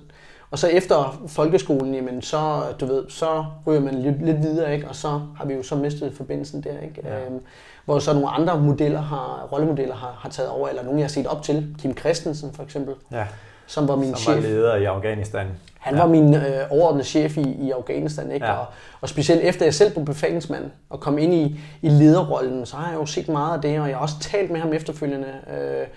og 0.52 0.60
så 0.60 0.68
efter 0.68 1.24
folkeskolen, 1.28 1.94
jamen 1.94 2.22
så, 2.22 2.62
du 2.80 2.86
ved, 2.86 3.10
så 3.10 3.46
ryger 3.68 3.82
man 3.82 4.02
lidt, 4.02 4.26
lidt 4.26 4.42
videre, 4.44 4.76
ikke? 4.76 4.88
og 4.88 4.96
så 4.96 5.22
har 5.38 5.46
vi 5.46 5.54
jo 5.54 5.64
så 5.64 5.76
mistet 5.76 6.14
forbindelsen 6.14 6.62
der. 6.62 6.80
Ikke? 6.80 7.02
Ja. 7.04 7.26
Øhm, 7.26 7.40
hvor 7.86 8.00
så 8.00 8.14
nogle 8.14 8.30
andre 8.30 8.60
modeller 8.62 9.02
har, 9.02 9.48
rollemodeller 9.52 9.96
har, 9.96 10.18
har 10.20 10.30
taget 10.30 10.50
over, 10.50 10.70
eller 10.70 10.84
nogen 10.84 11.00
jeg 11.00 11.06
har 11.06 11.10
set 11.10 11.28
op 11.28 11.44
til, 11.44 11.76
Kim 11.82 11.98
Christensen 11.98 12.54
for 12.54 12.64
eksempel. 12.64 12.96
Ja 13.12 13.26
som 13.68 13.88
var 13.88 13.96
min 13.96 14.16
som 14.16 14.18
chef. 14.18 14.36
var 14.36 14.42
leder 14.42 14.76
i 14.76 14.86
Afghanistan. 14.86 15.48
Han 15.80 15.96
ja. 15.96 16.02
var 16.02 16.08
min 16.10 16.36
øh, 16.36 16.66
overordnede 16.70 17.04
chef 17.04 17.38
i, 17.38 17.42
i 17.42 17.72
Afghanistan, 17.72 18.32
ikke? 18.32 18.46
Ja. 18.46 18.54
Og, 18.54 18.66
og 19.02 19.10
specielt 19.10 19.42
efter 19.42 19.66
jeg 19.66 19.74
selv 19.74 19.94
blev 19.94 20.06
befalingsmand 20.06 20.64
og 20.90 21.00
kom 21.00 21.18
ind 21.18 21.34
i, 21.34 21.60
i 21.82 21.90
lederrollen, 21.90 22.66
så 22.66 22.76
har 22.76 22.92
jeg 22.92 23.00
jo 23.00 23.06
set 23.06 23.28
meget 23.28 23.56
af 23.56 23.62
det, 23.62 23.80
og 23.80 23.90
jeg 23.90 23.98
har 23.98 24.02
også 24.02 24.16
talt 24.20 24.52
med 24.52 24.60
ham 24.60 24.74
efterfølgende. 24.74 25.28
Øh, 25.54 25.88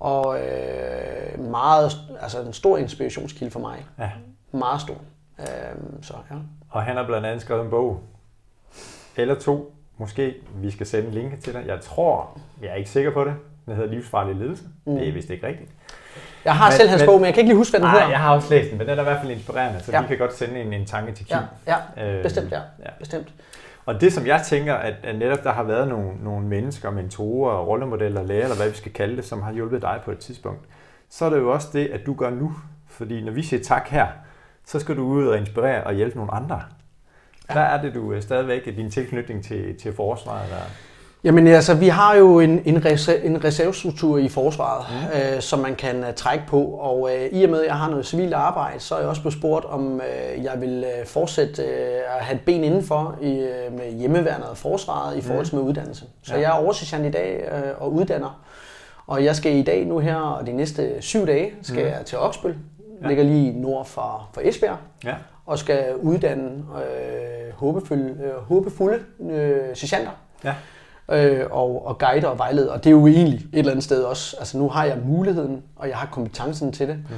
og 0.00 0.40
øh, 0.40 1.40
meget, 1.40 1.92
altså 2.20 2.40
en 2.40 2.52
stor 2.52 2.78
inspirationskilde 2.78 3.50
for 3.50 3.60
mig. 3.60 3.86
Ja. 3.98 4.10
Meget 4.52 4.80
stor. 4.80 4.96
Øh, 5.38 5.46
så, 6.02 6.14
ja. 6.30 6.36
Og 6.70 6.82
han 6.82 6.96
har 6.96 7.06
blandt 7.06 7.26
andet 7.26 7.40
skrevet 7.40 7.64
en 7.64 7.70
bog, 7.70 8.00
eller 9.16 9.34
to, 9.34 9.74
måske. 9.98 10.34
Vi 10.54 10.70
skal 10.70 10.86
sende 10.86 11.08
en 11.08 11.14
link 11.14 11.42
til 11.42 11.52
dig. 11.52 11.64
Jeg 11.66 11.80
tror, 11.80 12.38
jeg 12.62 12.70
er 12.70 12.74
ikke 12.74 12.90
sikker 12.90 13.10
på 13.10 13.24
det. 13.24 13.34
Den 13.66 13.76
hedder 13.76 13.90
Livsfarlig 13.90 14.36
ledelse. 14.36 14.64
Mm. 14.84 14.94
Det 14.94 15.08
er 15.08 15.12
vist 15.12 15.30
ikke 15.30 15.46
rigtigt. 15.46 15.70
Jeg 16.44 16.56
har 16.56 16.70
men, 16.70 16.76
selv 16.76 16.88
hans 16.88 17.02
men, 17.02 17.06
bog, 17.06 17.20
men 17.20 17.24
jeg 17.26 17.34
kan 17.34 17.40
ikke 17.40 17.48
lige 17.48 17.56
huske, 17.56 17.72
hvad 17.72 17.80
den 17.80 17.86
nej, 17.88 17.94
hedder. 17.94 18.08
jeg 18.10 18.20
har 18.20 18.34
også 18.34 18.50
læst 18.50 18.70
den, 18.70 18.78
men 18.78 18.86
den 18.86 18.98
er 18.98 19.02
i 19.02 19.04
hvert 19.04 19.20
fald 19.20 19.32
inspirerende, 19.32 19.80
så 19.80 19.92
ja. 19.92 20.00
vi 20.00 20.06
kan 20.06 20.18
godt 20.18 20.34
sende 20.36 20.60
en, 20.60 20.72
en 20.72 20.86
tanke 20.86 21.12
til 21.12 21.26
Kim. 21.26 21.36
Ja, 21.66 21.76
ja. 21.96 22.16
Øh, 22.16 22.22
bestemt, 22.22 22.52
ja. 22.52 22.60
ja. 22.84 22.90
Bestemt. 22.98 23.28
Og 23.88 24.00
det, 24.00 24.12
som 24.12 24.26
jeg 24.26 24.42
tænker, 24.42 24.74
at, 24.74 24.94
at 25.02 25.18
netop 25.18 25.44
der 25.44 25.52
har 25.52 25.62
været 25.62 25.88
nogle, 25.88 26.10
nogle 26.24 26.46
mennesker, 26.46 26.90
mentorer, 26.90 27.64
rollemodeller, 27.64 28.22
lærer, 28.22 28.42
eller 28.42 28.56
hvad 28.56 28.68
vi 28.68 28.76
skal 28.76 28.92
kalde 28.92 29.16
det, 29.16 29.24
som 29.24 29.42
har 29.42 29.52
hjulpet 29.52 29.82
dig 29.82 30.00
på 30.04 30.10
et 30.10 30.18
tidspunkt, 30.18 30.60
så 31.08 31.24
er 31.24 31.30
det 31.30 31.38
jo 31.38 31.52
også 31.52 31.68
det, 31.72 31.86
at 31.86 32.06
du 32.06 32.14
gør 32.14 32.30
nu. 32.30 32.52
Fordi 32.86 33.24
når 33.24 33.32
vi 33.32 33.42
siger 33.42 33.62
tak 33.62 33.88
her, 33.88 34.06
så 34.64 34.78
skal 34.80 34.96
du 34.96 35.02
ud 35.02 35.26
og 35.26 35.38
inspirere 35.38 35.84
og 35.84 35.94
hjælpe 35.94 36.16
nogle 36.16 36.34
andre. 36.34 36.62
Hvad 37.52 37.62
er 37.62 37.82
det, 37.82 37.94
du 37.94 38.12
øh, 38.12 38.22
stadigvæk 38.22 38.64
din 38.64 38.90
tilknytning 38.90 39.44
til, 39.44 39.78
til 39.78 39.92
forsvaret? 39.92 40.50
Der? 40.50 40.56
Jamen 41.24 41.46
altså, 41.46 41.74
vi 41.74 41.88
har 41.88 42.14
jo 42.14 42.40
en, 42.40 42.62
en, 42.64 42.84
reserve, 42.84 43.24
en 43.24 43.44
reservestruktur 43.44 44.18
i 44.18 44.28
forsvaret, 44.28 44.86
mm. 44.90 45.20
øh, 45.20 45.40
som 45.40 45.58
man 45.58 45.74
kan 45.74 46.00
uh, 46.00 46.14
trække 46.16 46.44
på. 46.48 46.62
Og 46.62 47.00
uh, 47.00 47.38
i 47.38 47.44
og 47.44 47.50
med, 47.50 47.60
at 47.60 47.66
jeg 47.66 47.74
har 47.74 47.90
noget 47.90 48.06
civilt 48.06 48.34
arbejde, 48.34 48.80
så 48.80 48.94
er 48.94 48.98
jeg 48.98 49.08
også 49.08 49.22
blevet 49.22 49.38
spurgt, 49.38 49.64
om 49.64 49.94
uh, 49.94 50.44
jeg 50.44 50.60
vil 50.60 50.84
uh, 51.00 51.06
fortsætte 51.06 51.62
uh, 51.62 52.16
at 52.16 52.24
have 52.24 52.34
et 52.34 52.44
ben 52.44 52.64
indenfor 52.64 53.18
i, 53.22 53.32
uh, 53.32 53.78
med 53.78 53.92
hjemmeværnet 53.92 54.48
og 54.48 54.56
forsvaret 54.56 55.16
i 55.16 55.20
forhold 55.20 55.46
til 55.46 55.54
mm. 55.54 55.60
med 55.60 55.68
uddannelse. 55.70 56.04
Så 56.22 56.34
ja. 56.34 56.40
jeg 56.40 56.48
er 56.48 56.64
oversergeant 56.64 57.06
i 57.06 57.10
dag 57.10 57.48
uh, 57.52 57.82
og 57.82 57.92
uddanner. 57.92 58.40
Og 59.06 59.24
jeg 59.24 59.36
skal 59.36 59.56
i 59.56 59.62
dag 59.62 59.86
nu 59.86 59.98
her, 59.98 60.16
og 60.16 60.46
de 60.46 60.52
næste 60.52 61.02
syv 61.02 61.26
dage, 61.26 61.52
skal 61.62 61.84
mm. 61.84 61.90
jeg 61.90 62.00
til 62.04 62.18
Oksbøl. 62.18 62.56
Ja. 63.02 63.08
Ligger 63.08 63.24
lige 63.24 63.60
nord 63.60 63.86
for, 63.86 64.28
for 64.32 64.40
Esbjerg. 64.44 64.76
Ja. 65.04 65.14
Og 65.46 65.58
skal 65.58 65.96
uddanne 65.96 66.50
øh, 66.74 67.52
håbefulde, 67.54 68.16
øh, 68.24 68.42
håbefulde 68.42 68.98
øh, 69.30 69.76
sergeanter. 69.76 70.10
Ja 70.44 70.54
øh, 71.10 71.46
og, 71.50 71.86
og 71.86 71.98
guide 71.98 72.28
og 72.28 72.38
vejlede. 72.38 72.72
Og 72.72 72.84
det 72.84 72.90
er 72.90 72.94
jo 72.94 73.06
egentlig 73.06 73.38
et 73.38 73.58
eller 73.58 73.70
andet 73.70 73.84
sted 73.84 74.02
også. 74.02 74.36
Altså 74.38 74.58
nu 74.58 74.68
har 74.68 74.84
jeg 74.84 74.98
muligheden, 75.04 75.62
og 75.76 75.88
jeg 75.88 75.96
har 75.96 76.06
kompetencen 76.06 76.72
til 76.72 76.88
det. 76.88 76.96
Mm. 76.96 77.16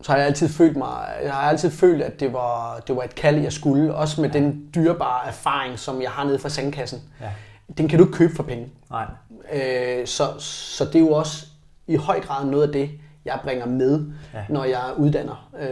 Så 0.00 0.12
har 0.12 0.18
jeg 0.18 0.26
altid 0.26 0.48
følt 0.48 0.76
mig, 0.76 1.08
jeg 1.22 1.32
har 1.32 1.48
altid 1.48 1.70
følt, 1.70 2.02
at 2.02 2.20
det 2.20 2.32
var, 2.32 2.82
det 2.86 2.96
var 2.96 3.02
et 3.02 3.14
kald, 3.14 3.36
jeg 3.36 3.52
skulle. 3.52 3.94
Også 3.94 4.20
med 4.20 4.30
ja. 4.30 4.38
den 4.38 4.68
dyrebare 4.74 5.28
erfaring, 5.28 5.78
som 5.78 6.02
jeg 6.02 6.10
har 6.10 6.24
nede 6.24 6.38
fra 6.38 6.48
sandkassen. 6.48 7.02
Ja. 7.20 7.30
Den 7.78 7.88
kan 7.88 7.98
du 7.98 8.04
ikke 8.04 8.16
købe 8.16 8.34
for 8.36 8.42
penge. 8.42 8.68
Nej. 8.90 9.04
Øh, 9.52 10.06
så, 10.06 10.24
så 10.38 10.84
det 10.84 10.94
er 10.94 10.98
jo 11.00 11.12
også 11.12 11.46
i 11.86 11.96
høj 11.96 12.20
grad 12.20 12.44
noget 12.44 12.66
af 12.66 12.72
det, 12.72 12.90
jeg 13.24 13.38
bringer 13.42 13.66
med, 13.66 14.06
ja. 14.34 14.44
når 14.48 14.64
jeg 14.64 14.92
uddanner 14.96 15.50
øh, 15.60 15.68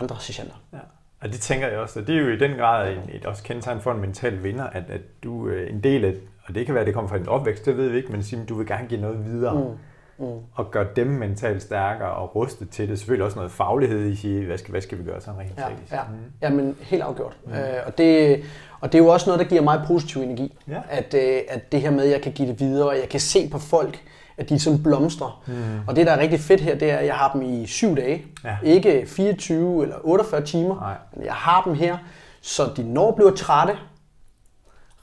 andre 0.00 0.16
sergeanter. 0.20 0.54
Ja. 1.24 1.28
Og 1.28 1.32
det 1.32 1.40
tænker 1.40 1.68
jeg 1.68 1.78
også, 1.78 2.00
og 2.00 2.06
det 2.06 2.16
er 2.16 2.20
jo 2.20 2.28
i 2.28 2.38
den 2.38 2.56
grad 2.56 2.92
et, 2.92 3.00
et 3.12 3.26
også 3.26 3.42
kendetegn 3.42 3.80
for 3.80 3.92
en 3.92 4.00
mental 4.00 4.42
vinder, 4.42 4.64
at, 4.64 4.82
at 4.88 5.00
du 5.22 5.48
er 5.48 5.66
en 5.70 5.80
del 5.80 6.04
af, 6.04 6.14
og 6.46 6.54
det 6.54 6.66
kan 6.66 6.74
være, 6.74 6.82
at 6.82 6.86
det 6.86 6.94
kommer 6.94 7.08
fra 7.08 7.18
din 7.18 7.28
opvækst, 7.28 7.66
det 7.66 7.76
ved 7.76 7.88
vi 7.88 7.96
ikke, 7.96 8.12
men 8.12 8.22
Sim, 8.22 8.46
du 8.46 8.54
vil 8.54 8.66
gerne 8.66 8.88
give 8.88 9.00
noget 9.00 9.24
videre. 9.24 9.54
Mm. 9.54 9.78
Mm. 10.18 10.26
Og 10.54 10.70
gøre 10.70 10.86
dem 10.96 11.06
mentalt 11.06 11.62
stærkere 11.62 12.10
og 12.10 12.36
ruste 12.36 12.64
til 12.64 12.88
det. 12.88 12.98
Selvfølgelig 12.98 13.24
også 13.24 13.38
noget 13.38 13.52
faglighed 13.52 14.06
i 14.06 14.16
sige, 14.16 14.46
hvad 14.46 14.58
skal, 14.58 14.70
hvad 14.70 14.80
skal 14.80 14.98
vi 14.98 15.04
gøre 15.04 15.20
sådan 15.20 15.40
rent 15.40 15.58
ja, 15.58 15.96
ja. 15.96 16.02
Mm. 16.02 16.32
Jamen, 16.42 16.76
helt 16.80 17.02
afgjort. 17.02 17.36
Mm. 17.44 17.52
Øh, 17.52 17.58
og, 17.86 17.98
det, 17.98 18.42
og 18.80 18.92
det 18.92 18.98
er 18.98 19.02
jo 19.02 19.08
også 19.08 19.30
noget, 19.30 19.40
der 19.40 19.46
giver 19.46 19.62
mig 19.62 19.82
positiv 19.86 20.22
energi. 20.22 20.58
Ja. 20.68 20.80
At, 20.90 21.14
øh, 21.14 21.40
at 21.48 21.72
det 21.72 21.80
her 21.80 21.90
med, 21.90 22.04
at 22.04 22.10
jeg 22.10 22.22
kan 22.22 22.32
give 22.32 22.48
det 22.48 22.60
videre, 22.60 22.88
og 22.88 22.96
jeg 22.96 23.08
kan 23.08 23.20
se 23.20 23.48
på 23.48 23.58
folk, 23.58 24.00
at 24.38 24.48
de 24.48 24.58
sådan 24.58 24.82
blomstrer. 24.82 25.42
Mm. 25.46 25.54
Og 25.86 25.96
det, 25.96 26.06
der 26.06 26.12
er 26.12 26.18
rigtig 26.18 26.40
fedt 26.40 26.60
her, 26.60 26.74
det 26.74 26.90
er, 26.90 26.96
at 26.96 27.06
jeg 27.06 27.14
har 27.14 27.32
dem 27.32 27.42
i 27.42 27.66
syv 27.66 27.96
dage. 27.96 28.24
Ja. 28.44 28.56
Ikke 28.62 29.06
24 29.06 29.82
eller 29.82 29.96
48 30.02 30.44
timer. 30.44 30.74
Nej. 30.74 30.94
Men 31.16 31.24
jeg 31.24 31.34
har 31.34 31.62
dem 31.62 31.74
her, 31.74 31.98
så 32.40 32.70
de 32.76 32.82
når 32.82 33.12
bliver 33.12 33.30
trætte, 33.30 33.76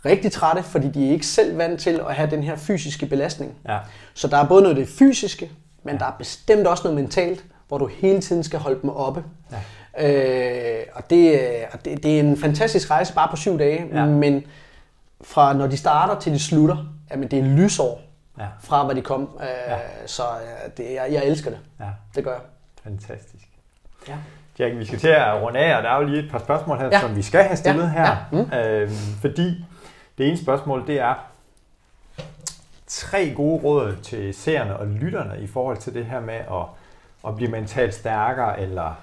rigtig 0.05 0.32
trætte, 0.32 0.63
fordi 0.63 0.88
de 0.88 1.07
er 1.07 1.11
ikke 1.11 1.25
selv 1.25 1.57
vant 1.57 1.79
til 1.79 2.01
at 2.09 2.15
have 2.15 2.29
den 2.29 2.43
her 2.43 2.55
fysiske 2.55 3.05
belastning. 3.05 3.53
Ja. 3.67 3.77
Så 4.13 4.27
der 4.27 4.38
er 4.38 4.47
både 4.47 4.61
noget 4.61 4.77
af 4.77 4.86
det 4.86 4.93
fysiske, 4.93 5.51
men 5.84 5.93
ja. 5.93 5.99
der 5.99 6.05
er 6.05 6.15
bestemt 6.17 6.67
også 6.67 6.84
noget 6.84 6.95
mentalt, 6.95 7.45
hvor 7.67 7.77
du 7.77 7.88
hele 7.88 8.21
tiden 8.21 8.43
skal 8.43 8.59
holde 8.59 8.79
dem 8.82 8.89
oppe. 8.89 9.23
Ja. 9.97 10.79
Øh, 10.79 10.86
og 10.93 11.09
det, 11.09 11.41
og 11.73 11.86
det, 11.86 12.03
det 12.03 12.15
er 12.15 12.19
en 12.19 12.38
fantastisk 12.38 12.91
rejse 12.91 13.13
bare 13.13 13.27
på 13.29 13.36
syv 13.36 13.59
dage, 13.59 13.86
ja. 13.93 14.05
men 14.05 14.43
fra 15.23 15.53
når 15.53 15.67
de 15.67 15.77
starter 15.77 16.19
til 16.19 16.34
de 16.34 16.39
slutter, 16.39 16.77
jamen 17.11 17.27
det 17.32 17.39
er 17.39 17.43
lysår 17.43 18.11
ja. 18.38 18.47
fra, 18.59 18.86
hvad 18.86 18.95
de 18.95 19.01
kom. 19.01 19.29
Øh, 19.41 19.47
ja. 19.67 19.77
Så 20.05 20.23
det, 20.77 20.93
jeg, 20.93 21.07
jeg 21.11 21.25
elsker 21.25 21.49
det. 21.49 21.59
Ja. 21.79 21.86
Det 22.15 22.23
gør 22.23 22.32
jeg. 22.32 22.41
Fantastisk. 22.84 23.47
Ja. 24.07 24.15
Jack, 24.59 24.77
vi 24.77 24.86
skal 24.86 24.99
til 24.99 25.07
at 25.07 25.41
runde 25.41 25.59
af, 25.59 25.77
og 25.77 25.84
der 25.84 25.89
er 25.89 25.97
jo 25.97 26.03
lige 26.03 26.23
et 26.23 26.32
par 26.32 26.39
spørgsmål 26.39 26.77
her, 26.77 26.86
ja. 26.86 26.99
som 26.99 27.15
vi 27.15 27.21
skal 27.21 27.43
have 27.43 27.57
stillet 27.57 27.84
ja. 27.84 27.89
her. 27.89 28.15
Ja. 28.32 28.41
Mm. 28.41 28.53
Øhm, 28.53 29.19
fordi 29.21 29.65
det 30.17 30.27
ene 30.27 30.38
spørgsmål, 30.38 30.88
det 30.88 30.99
er 30.99 31.13
tre 32.88 33.34
gode 33.36 33.63
råd 33.63 33.95
til 34.03 34.34
seerne 34.34 34.77
og 34.77 34.88
lytterne 34.88 35.41
i 35.41 35.47
forhold 35.47 35.77
til 35.77 35.93
det 35.93 36.05
her 36.05 36.19
med 36.19 36.34
at, 36.34 36.65
at 37.27 37.36
blive 37.36 37.51
mentalt 37.51 37.93
stærkere, 37.93 38.59
eller 38.59 38.95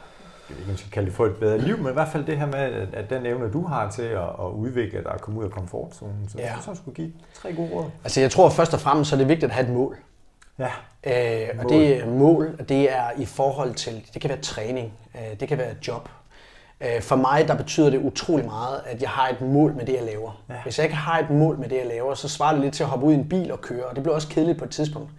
jeg 0.49 0.57
ved 0.57 0.59
ikke, 0.59 0.69
man 0.69 0.77
skal 0.77 0.91
kalde 0.91 1.07
det 1.07 1.15
for 1.15 1.27
et 1.27 1.37
bedre 1.37 1.59
liv, 1.59 1.79
men 1.79 1.89
i 1.89 1.93
hvert 1.93 2.09
fald 2.09 2.25
det 2.25 2.39
her 2.39 2.47
med, 2.47 2.89
at 2.93 3.11
den 3.11 3.27
evne, 3.27 3.53
du 3.53 3.67
har 3.67 3.91
til 3.91 4.03
at, 4.03 4.23
at 4.23 4.51
udvikle 4.55 4.99
dig 5.03 5.13
og 5.13 5.21
komme 5.21 5.41
ud 5.41 5.45
af 5.45 5.51
komfortzonen, 5.51 6.29
så 6.29 6.39
ja. 6.39 6.55
så 6.61 6.75
skulle 6.75 6.95
give 6.95 7.13
tre 7.43 7.53
gode 7.53 7.71
råd. 7.73 7.85
Altså 8.05 8.21
jeg 8.21 8.31
tror 8.31 8.51
først 8.51 8.75
og 8.75 8.81
fremmest, 8.81 9.11
så 9.11 9.17
er 9.17 9.19
det 9.19 9.29
vigtigt 9.29 9.51
at 9.51 9.55
have 9.55 9.67
et 9.67 9.73
mål. 9.73 9.97
Ja. 10.59 10.71
Øh, 11.05 11.49
og 11.59 11.71
det 11.71 12.09
mål, 12.09 12.59
det 12.69 12.93
er 12.93 13.11
i 13.19 13.25
forhold 13.25 13.75
til, 13.75 14.05
det 14.15 14.23
kan 14.23 14.31
være 14.31 14.41
træning, 14.41 14.93
øh, 15.15 15.41
det 15.41 15.49
kan 15.49 15.59
være 15.59 15.75
job. 15.89 16.09
Øh, 16.81 17.03
for 17.03 17.17
mig, 17.17 17.49
der 17.49 17.55
betyder 17.55 17.91
det 17.91 17.99
utrolig 17.99 18.45
meget, 18.45 18.81
at 18.87 19.03
jeg 19.03 19.11
har 19.11 19.29
et 19.29 19.41
mål 19.41 19.75
med 19.75 19.87
det, 19.87 19.93
jeg 19.93 20.05
laver. 20.05 20.43
Ja. 20.49 20.55
Hvis 20.63 20.79
jeg 20.79 20.85
ikke 20.85 20.97
har 20.97 21.19
et 21.19 21.31
mål 21.31 21.59
med 21.59 21.69
det, 21.69 21.77
jeg 21.77 21.87
laver, 21.87 22.15
så 22.15 22.29
svarer 22.29 22.53
det 22.53 22.61
lidt 22.61 22.75
til 22.75 22.83
at 22.83 22.89
hoppe 22.89 23.07
ud 23.07 23.13
i 23.13 23.15
en 23.15 23.29
bil 23.29 23.53
og 23.53 23.61
køre, 23.61 23.85
og 23.85 23.95
det 23.95 24.03
bliver 24.03 24.15
også 24.15 24.29
kedeligt 24.29 24.59
på 24.59 24.65
et 24.65 24.71
tidspunkt. 24.71 25.11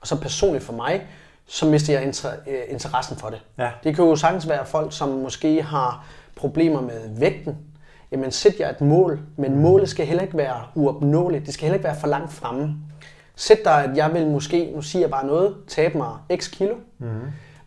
Og 0.00 0.06
så 0.06 0.20
personligt 0.20 0.64
for 0.64 0.72
mig, 0.72 1.06
så 1.46 1.66
mister 1.66 2.00
jeg 2.00 2.14
øh, 2.46 2.62
interessen 2.68 3.16
for 3.16 3.28
det. 3.28 3.42
Ja. 3.58 3.70
Det 3.84 3.96
kan 3.96 4.04
jo 4.04 4.16
sagtens 4.16 4.48
være 4.48 4.66
folk, 4.66 4.92
som 4.92 5.08
måske 5.08 5.62
har 5.62 6.06
problemer 6.36 6.80
med 6.80 7.18
vægten. 7.18 7.56
Jamen 8.12 8.30
sæt 8.30 8.60
jer 8.60 8.70
et 8.70 8.80
mål, 8.80 9.20
men 9.36 9.54
mm. 9.54 9.60
målet 9.60 9.88
skal 9.88 10.06
heller 10.06 10.22
ikke 10.22 10.36
være 10.36 10.62
uopnåeligt. 10.74 11.46
Det 11.46 11.54
skal 11.54 11.64
heller 11.64 11.74
ikke 11.74 11.84
være 11.84 12.00
for 12.00 12.08
langt 12.08 12.32
fremme. 12.32 12.76
Sæt 13.36 13.58
dig, 13.64 13.84
at 13.84 13.96
jeg 13.96 14.14
vil 14.14 14.26
måske, 14.26 14.72
nu 14.74 14.82
siger 14.82 15.02
jeg 15.02 15.10
bare 15.10 15.26
noget, 15.26 15.54
tabe 15.68 15.98
mig 15.98 16.10
x 16.36 16.50
kilo. 16.50 16.74
Mm. 16.98 17.06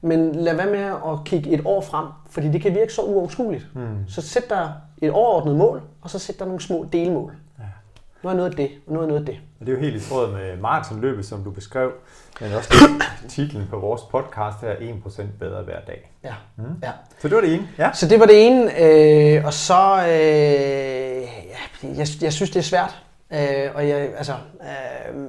Men 0.01 0.35
lad 0.35 0.55
være 0.55 0.71
med 0.71 1.11
at 1.11 1.23
kigge 1.25 1.49
et 1.49 1.61
år 1.65 1.81
frem, 1.81 2.05
fordi 2.29 2.51
det 2.51 2.61
kan 2.61 2.75
virke 2.75 2.93
så 2.93 3.01
uoverskueligt. 3.01 3.67
Mm. 3.75 4.07
Så 4.07 4.21
sæt 4.21 4.49
dig 4.49 4.73
et 5.01 5.11
overordnet 5.11 5.55
mål, 5.55 5.81
og 6.01 6.09
så 6.09 6.19
sæt 6.19 6.39
dig 6.39 6.47
nogle 6.47 6.61
små 6.61 6.85
delmål. 6.93 7.35
Nu 8.23 8.29
er 8.29 8.33
noget 8.33 8.49
af 8.49 8.55
det, 8.55 8.69
og 8.87 8.93
nu 8.93 9.01
er 9.01 9.05
noget 9.07 9.19
af 9.19 9.25
det. 9.25 9.37
Og 9.59 9.65
det 9.65 9.73
er 9.73 9.77
jo 9.77 9.83
helt 9.83 9.95
i 9.95 10.09
tråd 10.09 10.31
med 10.31 10.57
maratonløbet, 10.57 11.25
som 11.25 11.43
du 11.43 11.51
beskrev, 11.51 11.91
men 12.41 12.53
også 12.53 12.73
titlen 13.29 13.67
på 13.69 13.79
vores 13.79 14.01
podcast 14.01 14.61
her, 14.61 14.75
1% 14.75 15.23
bedre 15.39 15.63
hver 15.63 15.79
dag. 15.87 16.11
Ja. 16.23 16.33
Mm. 16.55 16.63
ja. 16.83 16.91
Så 17.19 17.27
det 17.27 17.35
var 17.35 17.41
det 17.41 17.53
ene. 17.53 17.67
Ja. 17.77 17.89
Så 17.93 18.07
det 18.07 18.19
var 18.19 18.25
det 18.25 18.47
ene, 18.47 18.81
øh, 18.81 19.45
og 19.45 19.53
så, 19.53 19.97
øh, 20.07 21.97
jeg, 21.97 22.07
jeg 22.21 22.33
synes 22.33 22.49
det 22.49 22.55
er 22.55 22.61
svært. 22.63 23.03
Øh, 23.33 23.75
og 23.75 23.87
jeg, 23.87 23.97
altså, 24.17 24.33
øh, 24.61 25.21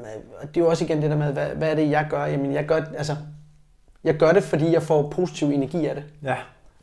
det 0.43 0.57
er 0.57 0.61
jo 0.61 0.68
også 0.68 0.84
igen 0.84 1.03
det 1.03 1.11
der 1.11 1.16
med, 1.16 1.32
hvad, 1.32 1.47
hvad 1.49 1.70
er 1.70 1.74
det 1.74 1.91
jeg 1.91 2.07
gør? 2.11 2.24
Jamen 2.24 2.53
jeg 2.53 2.66
gør, 2.66 2.80
altså, 2.97 3.16
jeg 4.05 4.14
gør 4.14 4.32
det, 4.32 4.43
fordi 4.43 4.72
jeg 4.72 4.82
får 4.82 5.11
positiv 5.11 5.47
energi 5.49 5.86
af 5.86 5.95
det. 5.95 6.05
Ja. 6.22 6.36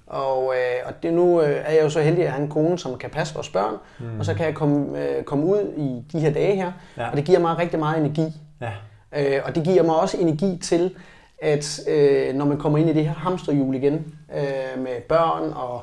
Og, 0.08 0.54
øh, 0.56 0.88
og 0.88 1.04
det, 1.04 1.14
nu 1.14 1.42
øh, 1.42 1.62
er 1.66 1.72
jeg 1.72 1.84
jo 1.84 1.90
så 1.90 2.02
heldig, 2.02 2.20
at 2.20 2.26
jeg 2.26 2.34
har 2.34 2.42
en 2.42 2.50
kone, 2.50 2.80
som 2.80 2.98
kan 2.98 3.10
passe 3.10 3.34
vores 3.34 3.50
børn, 3.50 3.74
mm. 4.00 4.20
og 4.20 4.26
så 4.26 4.34
kan 4.34 4.46
jeg 4.46 4.56
komme, 4.56 5.00
øh, 5.00 5.24
komme 5.24 5.46
ud 5.46 5.74
i 5.78 6.04
de 6.12 6.20
her 6.20 6.34
dage 6.34 6.56
her, 6.56 6.72
ja. 6.98 7.10
og 7.10 7.18
det 7.18 7.26
giver 7.26 7.40
mig 7.40 7.58
rigtig 7.58 7.80
meget 7.80 7.98
energi. 7.98 8.34
Ja. 8.62 8.72
Øh, 9.16 9.42
og 9.46 9.56
det 9.56 9.64
giver 9.64 9.84
mig 9.84 9.96
også 9.96 10.18
energi 10.18 10.58
til, 10.58 10.96
at 11.42 11.80
øh, 11.88 12.36
når 12.36 12.46
man 12.46 12.58
kommer 12.58 12.78
ind 12.78 12.90
i 12.90 12.94
det 12.94 13.06
her 13.06 13.14
hamsterhjul 13.14 13.76
igen, 13.76 14.16
øh, 14.36 14.84
med 14.84 15.02
børn 15.10 15.54
og 15.54 15.82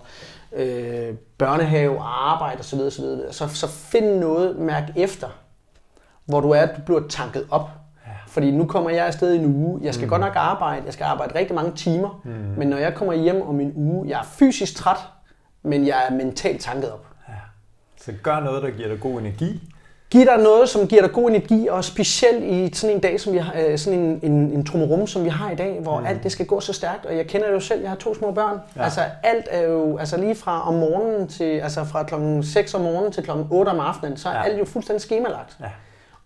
øh, 0.53 1.15
børnehave 1.39 1.99
og 1.99 2.33
arbejde 2.33 2.61
osv., 2.61 2.81
osv. 2.81 3.05
Så, 3.31 3.49
så 3.49 3.69
find 3.69 4.07
noget, 4.07 4.59
mærk 4.59 4.85
efter, 4.97 5.29
hvor 6.25 6.41
du 6.41 6.51
er, 6.51 6.67
du 6.67 6.81
bliver 6.85 7.09
tanket 7.09 7.47
op. 7.51 7.71
Fordi 8.33 8.51
nu 8.51 8.67
kommer 8.67 8.91
jeg 8.91 9.07
afsted 9.07 9.33
i 9.33 9.39
en 9.39 9.45
uge. 9.45 9.81
Jeg 9.83 9.95
skal 9.95 10.05
mm. 10.05 10.11
godt 10.11 10.21
nok 10.21 10.33
arbejde. 10.37 10.83
Jeg 10.87 10.93
skal 10.93 11.05
arbejde 11.05 11.39
rigtig 11.39 11.55
mange 11.55 11.73
timer. 11.73 12.21
Mm. 12.25 12.31
Men 12.31 12.69
når 12.69 12.77
jeg 12.77 12.95
kommer 12.95 13.15
hjem 13.15 13.43
om 13.43 13.61
en 13.61 13.73
uge, 13.77 14.09
jeg 14.09 14.19
er 14.19 14.25
fysisk 14.25 14.77
træt, 14.77 14.97
men 15.63 15.87
jeg 15.87 15.97
er 16.09 16.15
mentalt 16.15 16.61
tanket 16.61 16.93
op. 16.93 17.07
Ja. 17.29 17.35
Så 18.01 18.13
gør 18.23 18.41
noget, 18.41 18.63
der 18.63 18.71
giver 18.71 18.89
dig 18.89 19.01
god 19.01 19.21
energi. 19.21 19.61
Giv 20.11 20.27
dig 20.27 20.39
noget, 20.39 20.69
som 20.69 20.89
giver 20.89 21.03
dig 21.03 21.13
god 21.13 21.31
energi, 21.31 21.69
og 21.69 21.85
specielt 21.85 22.45
i 22.45 22.75
sådan 22.75 22.97
en 22.97 23.03
dag, 23.03 23.21
som 23.21 23.33
vi 23.33 23.39
har, 23.39 23.55
øh, 23.67 23.79
sådan 23.79 23.99
en, 23.99 24.21
en, 24.23 24.33
en 24.33 24.67
trummerum, 24.67 25.07
som 25.07 25.25
vi 25.25 25.29
har 25.29 25.51
i 25.51 25.55
dag, 25.55 25.79
hvor 25.83 26.01
mm. 26.01 26.07
alt 26.07 26.23
det 26.23 26.33
skal 26.33 26.47
gå 26.47 26.61
så 26.61 26.73
stærkt. 26.73 27.07
Og 27.07 27.17
jeg 27.17 27.27
kender 27.27 27.47
det 27.47 27.55
jo 27.55 27.61
selv, 27.61 27.81
jeg 27.81 27.91
har 27.91 27.97
to 27.97 28.15
små 28.15 28.31
børn. 28.31 28.59
Ja. 28.77 28.83
Altså 28.83 29.01
alt 29.23 29.49
er 29.51 29.63
jo, 29.63 29.99
altså 29.99 30.17
lige 30.17 30.35
fra 30.35 30.69
om 30.69 30.75
morgenen 30.75 31.29
til, 31.29 31.59
altså 31.59 31.85
fra 31.85 32.03
klokken 32.03 32.43
6 32.43 32.75
om 32.75 32.81
morgenen 32.81 33.13
til 33.13 33.23
klokken 33.23 33.47
8 33.51 33.71
om 33.71 33.81
aftenen, 33.81 34.17
så 34.17 34.29
er 34.29 34.35
ja. 34.35 34.43
alt 34.43 34.59
jo 34.59 34.65
fuldstændig 34.65 35.01
skemalagt. 35.01 35.57
Ja. 35.61 35.71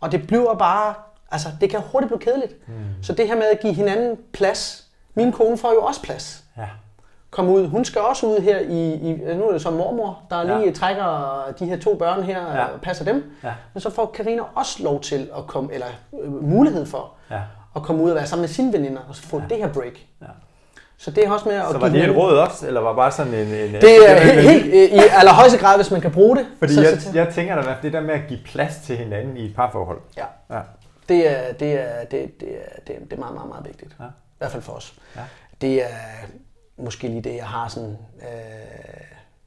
Og 0.01 0.13
det 0.13 0.27
bliver 0.27 0.55
bare, 0.55 0.95
altså 1.37 1.49
det 1.61 1.71
kan 1.71 1.81
hurtigt 1.93 2.09
blive 2.09 2.33
kedeligt. 2.33 2.69
Mm. 2.69 2.75
Så 3.03 3.13
det 3.13 3.29
her 3.29 3.35
med 3.35 3.47
at 3.53 3.61
give 3.61 3.73
hinanden 3.73 4.19
plads, 4.33 4.87
min 5.15 5.33
kone 5.33 5.59
får 5.59 5.73
jo 5.73 5.83
også 5.83 6.03
plads. 6.03 6.45
Ja 6.57 6.69
komme 7.37 7.53
ud. 7.53 7.69
Hun 7.69 7.85
skal 7.85 8.01
også 8.01 8.27
ud 8.27 8.41
her 8.41 8.59
i, 8.59 8.95
i 8.95 9.35
nu 9.37 9.49
er 9.49 9.53
det 9.53 9.63
så 9.63 9.71
mormor, 9.71 10.19
der 10.31 10.43
lige 10.43 10.67
ja. 10.67 10.73
trækker 10.73 11.43
de 11.59 11.67
her 11.67 11.79
to 11.79 11.95
børn 11.95 12.23
her 12.23 12.41
ja. 12.41 12.65
og 12.65 12.81
passer 12.81 13.05
dem. 13.05 13.33
Ja. 13.45 13.53
Men 13.75 13.81
så 13.81 13.91
får 13.91 14.07
Karina 14.07 14.43
også 14.55 14.83
lov 14.83 15.01
til 15.01 15.31
at 15.39 15.47
komme, 15.47 15.73
eller 15.73 15.87
øh, 16.23 16.45
mulighed 16.45 16.87
for 16.87 17.13
ja. 17.31 17.41
at 17.77 17.83
komme 17.83 18.03
ud 18.03 18.11
og 18.11 18.17
være 18.17 18.27
sammen 18.27 18.43
med 18.43 18.49
sine 18.49 18.73
veninder 18.73 19.01
og 19.09 19.17
få 19.17 19.39
ja. 19.39 19.45
det 19.49 19.57
her 19.57 19.73
break. 19.73 19.93
Ja. 20.23 20.27
Så 20.99 21.11
det 21.11 21.27
er 21.27 21.31
også 21.31 21.49
med 21.49 21.57
at 21.57 21.65
Så 21.71 21.79
var 21.79 21.89
det 21.89 22.05
et 22.05 22.17
råd 22.17 22.39
også, 22.39 22.67
eller 22.67 22.81
var 22.81 22.95
bare 22.95 23.13
sådan 23.13 23.35
en... 23.35 23.47
en 23.47 23.73
det 23.73 24.11
er 24.11 24.21
helt, 24.21 24.51
helt 24.51 24.93
i 24.93 24.99
allerhøjeste 25.21 25.59
grad, 25.59 25.77
hvis 25.77 25.91
man 25.91 26.01
kan 26.01 26.11
bruge 26.11 26.37
det. 26.37 26.47
Fordi 26.59 26.75
så, 26.75 26.83
jeg, 26.83 27.01
så 27.01 27.09
jeg 27.15 27.29
tænker 27.35 27.63
da, 27.63 27.75
det 27.83 27.93
der 27.93 28.01
med 28.01 28.15
at 28.15 28.21
give 28.29 28.41
plads 28.45 28.77
til 28.77 28.97
hinanden 28.97 29.37
i 29.37 29.45
et 29.45 29.55
parforhold. 29.55 29.99
Ja. 30.17 30.25
ja. 30.51 30.61
Det, 31.09 31.31
er, 31.31 31.53
det, 31.53 31.73
er, 31.73 32.05
det, 32.05 32.41
det, 32.41 32.49
er, 32.49 32.81
det, 32.87 32.97
er, 32.97 33.01
det 33.01 33.13
er 33.13 33.17
meget, 33.17 33.35
meget, 33.35 33.49
meget 33.49 33.67
vigtigt. 33.67 33.97
Ja. 34.01 34.05
I 34.05 34.39
hvert 34.39 34.51
fald 34.51 34.63
for 34.63 34.73
os. 34.73 34.99
Ja. 35.17 35.23
Det 35.61 35.83
er, 35.85 35.89
måske 36.79 37.09
lige 37.09 37.21
det, 37.21 37.37
jeg 37.37 37.47
har 37.47 37.69
sådan... 37.69 37.97
Øh, 38.23 38.27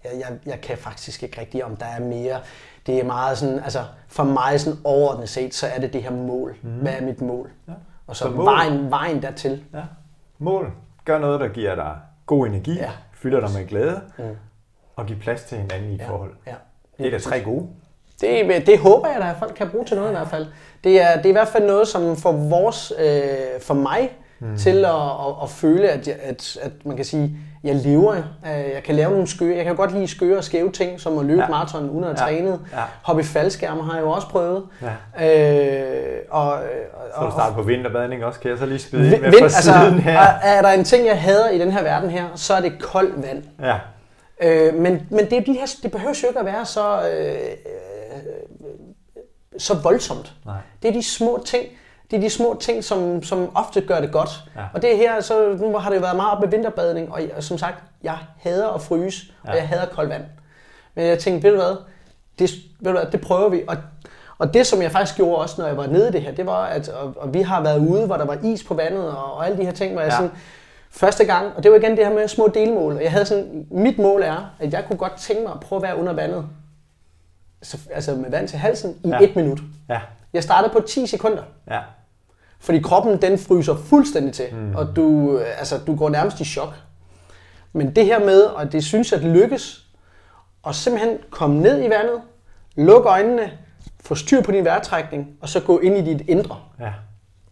jeg, 0.04 0.12
jeg, 0.20 0.40
jeg 0.46 0.62
kan 0.62 0.78
faktisk 0.78 1.24
ikke 1.24 1.42
rigtig, 1.42 1.66
om 1.66 1.76
der 1.76 1.86
er 1.86 2.00
mere. 2.00 2.40
Det 2.86 3.00
er 3.00 3.04
meget 3.04 3.38
sådan, 3.38 3.60
altså 3.60 3.84
for 4.08 4.24
mig 4.24 4.60
sådan 4.60 4.80
overordnet 4.84 5.30
set, 5.30 5.54
så 5.54 5.68
er 5.68 5.80
det 5.80 5.94
det 5.94 6.04
her 6.04 6.12
mål. 6.12 6.58
Mm. 6.62 6.70
Hvad 6.70 6.94
er 6.94 7.02
mit 7.02 7.22
mål? 7.22 7.52
Ja. 7.68 7.74
Og 8.08 8.16
så, 8.16 8.24
så 8.24 8.30
mål. 8.30 8.46
vejen, 8.46 8.92
vejen 8.92 9.22
dertil. 9.22 9.64
Ja. 9.74 9.84
Mål. 10.38 10.72
Gør 11.06 11.20
noget, 11.20 11.40
der 11.40 11.48
giver 11.48 11.76
dig 11.76 11.98
god 12.26 12.48
energi, 12.48 12.74
ja. 12.74 12.92
fylder 13.14 13.40
dig 13.40 13.50
med 13.58 13.68
glæde, 13.68 14.02
mm. 14.18 14.24
og 14.96 15.06
giver 15.06 15.20
plads 15.20 15.44
til 15.44 15.58
hinanden 15.58 15.92
i 15.92 15.94
et 15.94 16.00
ja. 16.00 16.10
forhold. 16.10 16.34
Ja. 16.48 16.56
Det 16.98 17.08
er 17.08 17.12
da 17.12 17.20
tre 17.20 17.44
gode. 17.44 17.68
Det, 18.22 18.68
det 18.68 18.80
håber 18.80 19.08
jeg, 19.08 19.30
at 19.30 19.36
folk 19.40 19.54
kan 19.56 19.70
bruge 19.70 19.86
til 19.86 19.98
noget 19.98 20.10
i 20.10 20.14
hvert 20.14 20.28
fald. 20.28 20.48
Det 20.84 21.02
er, 21.02 21.16
det 21.16 21.26
er 21.26 21.30
i 21.30 21.32
hvert 21.32 21.48
fald 21.48 21.66
noget, 21.66 21.88
som 21.88 22.18
for 22.18 22.32
vores, 22.32 22.94
øh, 23.00 23.62
for 23.62 23.74
mig, 23.74 24.12
mm. 24.40 24.58
til 24.58 24.86
at, 24.86 24.92
at, 24.96 25.34
at 25.44 25.50
føle, 25.50 25.90
at, 25.90 26.08
jeg, 26.08 26.16
at, 26.24 26.58
at 26.62 26.72
man 26.86 26.96
kan 26.96 27.06
sige, 27.06 27.38
jeg 27.64 27.76
lever. 27.76 28.16
Jeg 28.46 28.84
kan 28.86 28.96
lave 28.96 29.12
nogle 29.12 29.28
skøre. 29.28 29.56
Jeg 29.56 29.66
kan 29.66 29.76
godt 29.76 29.94
lide 29.94 30.08
skøre 30.08 30.38
og 30.38 30.44
skæve 30.44 30.72
ting, 30.72 31.00
som 31.00 31.18
at 31.18 31.26
løbe 31.26 31.42
ja. 31.42 31.48
maraton 31.48 31.90
uden 31.90 32.04
at 32.04 32.20
have 32.20 32.30
ja. 32.30 32.38
trænet. 32.38 32.60
Ja. 32.74 32.82
Hoppe 33.02 33.22
i 33.22 33.26
faldskærm 33.26 33.80
har 33.80 33.94
jeg 33.94 34.02
jo 34.02 34.12
også 34.12 34.28
prøvet. 34.28 34.64
Ja. 35.18 35.26
Øh, 35.26 36.18
og, 36.30 36.54
og, 36.54 36.60
så 37.16 37.26
du 37.26 37.32
starter 37.32 37.56
på 37.56 37.62
vinterbadning 37.62 38.26
også, 38.26 38.40
kan 38.40 38.52
jeg 38.52 38.58
så 38.58 38.66
lige 38.66 38.80
spide 38.80 39.14
ind 39.16 39.22
med 39.22 39.32
fra 39.32 39.44
altså, 39.44 39.62
siden 39.62 40.00
her. 40.00 40.20
Er, 40.20 40.40
er 40.44 40.62
der 40.62 40.70
en 40.70 40.84
ting, 40.84 41.06
jeg 41.06 41.22
hader 41.22 41.50
i 41.50 41.60
den 41.60 41.72
her 41.72 41.84
verden 41.84 42.10
her, 42.10 42.26
så 42.36 42.54
er 42.54 42.62
det 42.62 42.82
koldt 42.82 43.24
vand. 43.24 43.44
Ja. 43.62 43.78
Øh, 44.42 44.74
men 44.74 45.08
men 45.10 45.30
det, 45.30 45.46
de 45.46 45.54
her, 45.54 45.76
det 45.84 45.92
behøver 45.92 46.20
jo 46.24 46.28
ikke 46.28 46.40
at 46.40 46.46
være 46.46 46.66
så, 46.66 47.00
øh, 47.02 47.26
øh, 47.26 47.40
så 49.60 49.74
voldsomt. 49.74 50.34
Nej. 50.46 50.56
Det 50.82 50.88
er 50.88 50.94
de 50.94 51.04
små 51.04 51.44
ting, 51.46 51.66
det 52.12 52.18
er 52.18 52.22
de 52.22 52.30
små 52.30 52.58
ting, 52.60 52.84
som, 52.84 53.24
som 53.24 53.52
ofte 53.56 53.82
gør 53.82 54.02
det 54.02 54.12
godt. 54.12 54.30
Ja. 54.56 54.62
Og 54.74 54.82
det 54.82 54.98
her, 54.98 55.22
så 55.22 55.58
nu 55.60 55.78
har 55.78 55.90
det 55.90 55.96
jo 55.96 56.02
været 56.02 56.16
meget 56.16 56.32
op 56.32 56.42
med 56.42 56.48
vinterbadning, 56.50 57.12
og 57.12 57.22
jeg, 57.22 57.44
som 57.44 57.58
sagt, 57.58 57.84
jeg 58.04 58.18
hader 58.40 58.68
at 58.68 58.82
fryse, 58.82 59.26
ja. 59.46 59.52
og 59.52 59.58
jeg 59.58 59.68
hader 59.68 59.86
koldt 59.86 60.10
vand. 60.10 60.24
Men 60.96 61.06
jeg 61.06 61.20
tænkte, 61.20 61.44
ved 61.44 61.52
du 61.52 61.62
hvad, 61.62 61.76
det, 62.40 62.52
ved 62.80 62.92
du 62.92 62.98
hvad, 62.98 63.12
det 63.12 63.22
prøver 63.22 63.50
vi. 63.50 63.64
Og, 63.68 63.78
og 64.38 64.54
det, 64.54 64.68
som 64.68 64.82
jeg 64.82 64.92
faktisk 64.92 65.16
gjorde 65.16 65.42
også, 65.42 65.56
når 65.58 65.68
jeg 65.68 65.78
var 65.78 65.88
nede 65.88 66.10
i 66.10 66.12
det 66.12 66.22
her, 66.22 66.32
det 66.32 66.46
var, 66.46 66.66
at 66.66 66.90
og, 66.90 67.14
og 67.18 67.34
vi 67.34 67.42
har 67.42 67.62
været 67.62 67.88
ude, 67.88 68.06
hvor 68.06 68.18
der 68.18 68.26
var 68.26 68.38
is 68.44 68.64
på 68.64 68.74
vandet, 68.74 69.08
og, 69.08 69.34
og 69.34 69.46
alle 69.46 69.58
de 69.58 69.66
her 69.66 69.72
ting, 69.72 69.92
hvor 69.94 70.02
jeg 70.02 70.12
ja. 70.12 70.16
sådan, 70.16 70.32
første 70.90 71.26
gang, 71.26 71.48
og 71.56 71.64
det 71.64 71.72
var 71.72 71.78
igen 71.78 71.98
det 71.98 72.06
her 72.06 72.14
med 72.14 72.28
små 72.28 72.48
delmål, 72.48 72.96
og 72.96 73.04
jeg 73.04 73.12
havde 73.12 73.26
sådan, 73.26 73.68
mit 73.72 73.98
mål 74.00 74.22
er, 74.22 74.52
at 74.60 74.74
jeg 74.74 74.84
kunne 74.88 74.98
godt 74.98 75.16
tænke 75.18 75.44
mig 75.44 75.52
at 75.52 75.60
prøve 75.60 75.78
at 75.78 75.84
være 75.84 75.98
under 75.98 76.14
vandet, 76.14 76.46
altså 77.92 78.16
med 78.16 78.30
vand 78.30 78.48
til 78.48 78.60
halsen, 78.60 78.96
i 79.04 79.08
ja. 79.08 79.20
et 79.20 79.36
minut. 79.36 79.60
Ja. 79.90 80.00
Jeg 80.34 80.44
startede 80.44 80.74
på 80.74 80.80
10 80.80 81.08
sekunder. 81.08 81.44
Ja. 81.70 81.80
Fordi 82.60 82.80
kroppen 82.80 83.22
den 83.22 83.38
fryser 83.38 83.76
fuldstændig 83.76 84.34
til, 84.34 84.46
mm. 84.52 84.76
og 84.76 84.96
du, 84.96 85.38
altså, 85.40 85.78
du 85.88 85.96
går 85.96 86.10
nærmest 86.10 86.40
i 86.40 86.46
chok. 86.46 86.74
Men 87.74 87.96
det 87.96 88.06
her 88.06 88.20
med, 88.20 88.42
og 88.42 88.72
det 88.72 88.84
synes 88.84 89.12
jeg, 89.12 89.22
det 89.22 89.32
lykkes, 89.32 89.86
at 90.68 90.76
simpelthen 90.76 91.18
komme 91.30 91.62
ned 91.62 91.84
i 91.84 91.90
vandet, 91.90 92.22
lukke 92.76 93.10
øjnene, 93.10 93.52
få 94.00 94.16
styr 94.16 94.42
på 94.42 94.52
din 94.52 94.66
vejrtrækning, 94.66 95.28
og 95.42 95.50
så 95.50 95.60
gå 95.60 95.80
ind 95.80 95.98
i 95.98 96.14
dit 96.14 96.30
indre. 96.30 96.58
Ja. 96.80 96.94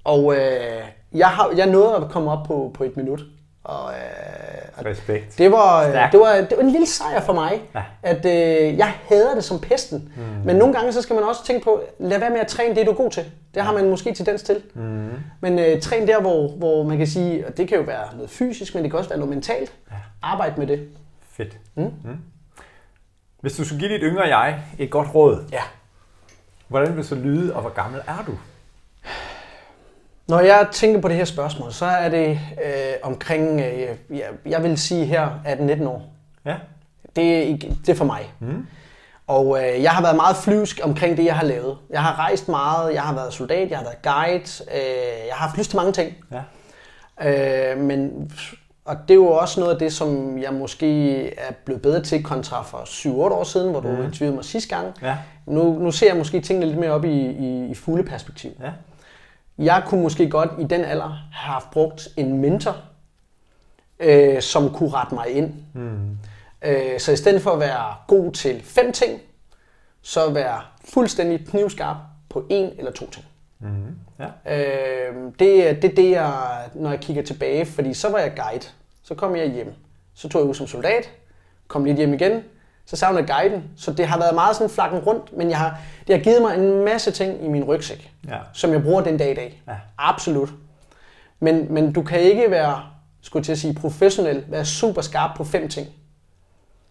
Og 0.04 0.36
øh, 0.36 0.84
jeg, 1.14 1.28
har, 1.28 1.54
jeg 1.58 1.66
nåede 1.66 1.96
at 1.96 2.12
komme 2.12 2.32
op 2.32 2.48
på, 2.48 2.72
på 2.74 2.84
et 2.84 2.98
minut. 2.98 3.22
Og, 3.68 3.94
øh, 3.94 4.86
Respekt. 4.86 5.38
Det 5.38 5.52
var, 5.52 5.88
øh, 5.88 6.12
det, 6.12 6.20
var, 6.20 6.36
det 6.36 6.54
var 6.58 6.64
en 6.64 6.70
lille 6.70 6.88
sejr 6.88 7.22
for 7.22 7.34
mig, 7.34 7.62
ja. 7.76 7.84
at 8.04 8.26
øh, 8.26 8.78
jeg 8.78 8.94
hader 9.06 9.36
det 9.36 9.44
som 9.44 9.60
pesten. 9.60 10.12
Mm. 10.16 10.22
Men 10.46 10.56
nogle 10.56 10.74
gange 10.74 10.94
så 10.94 11.02
skal 11.02 11.14
man 11.14 11.24
også 11.24 11.46
tænke 11.46 11.64
på, 11.64 11.82
lad 12.00 12.20
være 12.20 12.30
med 12.30 12.40
at 12.40 12.48
træne 12.48 12.76
det, 12.76 12.86
du 12.86 12.92
er 12.92 12.96
god 12.96 13.12
til. 13.12 13.26
Det 13.54 13.64
har 13.64 13.74
man 13.74 13.90
måske 13.90 14.14
tendens 14.14 14.44
til. 14.44 14.62
Mm. 14.74 15.10
Men 15.42 15.60
øh, 15.60 15.82
træn 15.82 16.08
der, 16.08 16.22
hvor, 16.22 16.48
hvor 16.48 16.84
man 16.84 16.98
kan 16.98 17.08
sige, 17.08 17.48
og 17.48 17.58
det 17.58 17.68
kan 17.68 17.78
jo 17.78 17.84
være 17.84 18.16
noget 18.16 18.30
fysisk, 18.30 18.76
men 18.76 18.84
det 18.84 18.92
kan 18.92 18.98
også 18.98 19.10
være 19.10 19.20
noget 19.20 19.34
mentalt. 19.36 19.74
Ja. 19.92 19.96
Arbejde 20.22 20.60
med 20.60 20.68
det. 20.68 20.88
Fedt. 21.30 21.58
Mm. 21.76 21.84
Mm. 21.84 22.18
Hvis 23.42 23.58
du 23.58 23.66
skulle 23.66 23.80
give 23.80 23.94
dit 23.94 24.02
yngre 24.04 24.38
jeg 24.38 24.60
et 24.80 24.90
godt 24.90 25.16
råd, 25.16 25.44
ja. 25.52 25.62
hvordan 26.68 26.90
vil 26.90 26.98
det 26.98 27.06
så 27.06 27.16
lyde, 27.16 27.56
og 27.56 27.62
hvor 27.62 27.72
gammel 27.72 28.02
er 28.08 28.24
du? 28.28 28.32
Når 30.28 30.40
jeg 30.40 30.68
tænker 30.72 31.02
på 31.02 31.08
det 31.08 31.16
her 31.16 31.26
spørgsmål, 31.26 31.72
så 31.72 31.86
er 31.86 32.10
det 32.10 32.40
øh, 32.66 32.94
omkring, 33.04 33.62
øh, 33.62 33.88
jeg, 34.10 34.26
jeg 34.46 34.64
vil 34.64 34.78
sige 34.78 35.06
her 35.06 35.30
18-19 35.46 35.88
år. 35.88 36.02
Ja. 36.46 36.56
Det, 37.16 37.62
det 37.62 37.90
er 37.90 37.96
for 37.96 38.06
mig. 38.06 38.34
Mm. 38.40 38.66
Og 39.28 39.60
øh, 39.64 39.84
jeg 39.84 39.92
har 39.92 40.02
været 40.02 40.16
meget 40.16 40.36
flyvsk 40.36 40.80
omkring 40.84 41.18
det, 41.18 41.26
jeg 41.26 41.36
har 41.36 41.46
lavet. 41.46 41.78
Jeg 41.90 42.04
har 42.04 42.20
rejst 42.20 42.48
meget, 42.48 42.94
jeg 42.94 43.02
har 43.02 43.14
været 43.14 43.34
soldat, 43.34 43.70
jeg 43.70 43.78
har 43.78 43.86
været 43.86 44.02
guide, 44.02 44.64
øh, 44.74 45.28
jeg 45.28 45.36
har 45.36 45.48
haft 45.48 45.58
lyst 45.58 45.70
til 45.70 45.78
mange 45.78 45.92
ting. 45.92 46.14
Ja. 46.32 47.72
Øh, 47.72 47.78
men, 47.78 48.32
og 48.86 48.96
det 49.08 49.12
er 49.12 49.16
jo 49.16 49.28
også 49.28 49.60
noget 49.60 49.74
af 49.74 49.80
det, 49.80 49.94
som 49.94 50.38
jeg 50.42 50.54
måske 50.54 51.28
er 51.40 51.54
blevet 51.66 51.82
bedre 51.82 52.04
til 52.04 52.24
kontra 52.24 52.64
for 52.64 52.78
7-8 52.78 53.10
år 53.10 53.44
siden, 53.44 53.72
hvor 53.72 53.80
du 53.80 53.88
mm. 53.88 54.04
interviewede 54.04 54.36
mig 54.36 54.46
sidste 54.46 54.76
gang. 54.76 54.96
Ja. 55.02 55.18
Nu, 55.46 55.80
nu 55.80 55.92
ser 55.92 56.08
jeg 56.08 56.18
måske 56.18 56.42
tingene 56.42 56.66
lidt 56.66 56.80
mere 56.80 56.92
op 56.92 57.06
i, 57.06 57.20
i, 57.20 57.70
i 57.70 57.76
fulde 57.76 58.04
perspektiv. 58.04 58.52
Ja. 58.62 58.72
Jeg 59.58 59.84
kunne 59.86 60.02
måske 60.02 60.30
godt 60.30 60.50
i 60.60 60.64
den 60.64 60.82
alder 60.82 61.08
have 61.08 61.54
haft 61.54 61.72
brugt 61.72 62.08
en 62.18 62.38
mentor, 62.38 62.76
øh, 64.00 64.42
som 64.42 64.74
kunne 64.74 64.90
rette 64.90 65.16
mig 65.16 65.30
ind. 65.30 65.54
Mm. 65.74 66.18
Øh, 66.62 67.00
så 67.00 67.12
i 67.12 67.16
stedet 67.16 67.42
for 67.42 67.52
at 67.52 67.60
være 67.60 67.96
god 68.08 68.32
til 68.32 68.62
fem 68.64 68.92
ting, 68.92 69.22
så 70.02 70.32
være 70.32 70.62
fuldstændig 70.86 71.48
knivskarp 71.48 71.98
på 72.30 72.46
en 72.50 72.72
eller 72.78 72.92
to 72.92 73.10
ting. 73.10 73.26
Mm. 73.60 73.96
Ja. 74.20 74.56
Øh, 74.56 75.16
det 75.40 75.70
er 75.70 75.74
det, 75.74 75.98
det, 75.98 76.12
jeg, 76.12 76.70
når 76.76 76.90
jeg 76.90 77.00
kigger 77.00 77.24
tilbage, 77.24 77.66
fordi 77.66 77.94
så 77.94 78.12
var 78.12 78.18
jeg 78.20 78.34
guide. 78.36 78.66
Så 79.04 79.16
kom 79.16 79.36
jeg 79.36 79.52
hjem. 79.52 79.74
Så 80.14 80.30
tog 80.30 80.42
jeg 80.42 80.50
ud 80.50 80.54
som 80.54 80.68
soldat, 80.68 81.12
kom 81.68 81.86
lidt 81.86 81.98
hjem 81.98 82.14
igen, 82.14 82.44
så 82.88 82.96
savner 82.96 83.20
jeg 83.20 83.28
guiden. 83.28 83.64
Så 83.78 83.94
det 83.94 84.08
har 84.08 84.20
været 84.20 84.34
meget 84.36 84.56
sådan 84.56 84.70
flakken 84.70 85.00
rundt, 85.00 85.38
men 85.38 85.50
jeg 85.50 85.58
har, 85.58 85.80
det 86.08 86.16
har 86.16 86.24
givet 86.24 86.42
mig 86.42 86.58
en 86.58 86.86
masse 86.86 87.12
ting 87.12 87.46
i 87.46 87.48
min 87.48 87.64
rygsæk, 87.64 88.12
ja. 88.28 88.38
som 88.54 88.72
jeg 88.72 88.84
bruger 88.84 89.02
den 89.02 89.18
dag 89.18 89.32
i 89.32 89.36
dag. 89.36 89.62
Ja. 89.68 89.74
Absolut. 89.98 90.50
Men, 91.40 91.74
men 91.74 91.94
du 91.94 92.04
kan 92.04 92.20
ikke 92.20 92.52
være, 92.52 92.84
skulle 93.22 93.46
til 93.46 93.52
at 93.52 93.58
sige, 93.58 93.74
professionel, 93.74 94.44
være 94.48 94.66
super 94.66 95.02
skarp 95.02 95.38
på 95.38 95.44
fem 95.44 95.70
ting. 95.70 95.88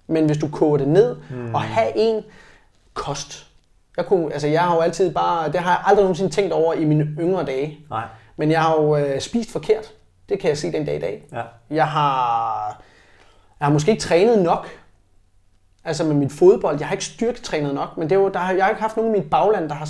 Men 0.07 0.27
hvis 0.27 0.39
du 0.39 0.49
koger 0.49 0.77
det 0.77 0.89
ned 0.89 1.17
mm. 1.31 1.55
og 1.55 1.61
have 1.63 1.93
en 1.97 2.23
kost. 2.95 3.47
Jeg, 3.97 4.07
kunne, 4.07 4.33
altså 4.33 4.49
jeg 4.49 4.63
har 4.63 4.75
jo 4.75 4.81
altid 4.81 5.15
bare, 5.15 5.53
det 5.53 5.61
har 5.61 5.71
jeg 5.71 5.83
aldrig 5.85 6.03
nogensinde 6.03 6.31
tænkt 6.31 6.53
over 6.53 6.75
i 6.75 6.85
mine 6.85 7.05
yngre 7.05 7.45
dage. 7.45 7.79
Nej. 7.91 8.05
Men 8.37 8.51
jeg 8.51 8.63
har 8.63 8.75
jo 8.75 8.97
øh, 8.97 9.21
spist 9.21 9.53
forkert. 9.53 9.93
Det 10.29 10.41
kan 10.41 10.49
jeg 10.49 10.59
se 10.59 10.73
den 10.73 10.85
dag 10.85 10.97
i 10.97 11.01
dag. 11.01 11.25
Ja. 11.33 11.43
Jeg 11.71 11.89
har, 11.89 12.83
jeg 13.61 13.67
har 13.67 13.73
måske 13.73 13.91
ikke 13.91 14.03
trænet 14.03 14.43
nok 14.43 14.69
Altså 15.87 16.05
med 16.05 16.15
mit 16.15 16.33
fodbold. 16.33 16.79
Jeg 16.79 16.89
har 16.89 16.93
ikke 16.93 17.05
styrketrænet 17.05 17.75
nok, 17.75 17.97
men 17.97 18.11
det 18.11 18.17
jo, 18.17 18.29
der 18.29 18.39
har 18.39 18.53
jeg 18.53 18.69
ikke 18.71 18.81
haft 18.81 18.97
nogen 18.97 19.15
i 19.15 19.19
mit 19.19 19.31
bagland, 19.31 19.69
der 19.69 19.75
har 19.75 19.89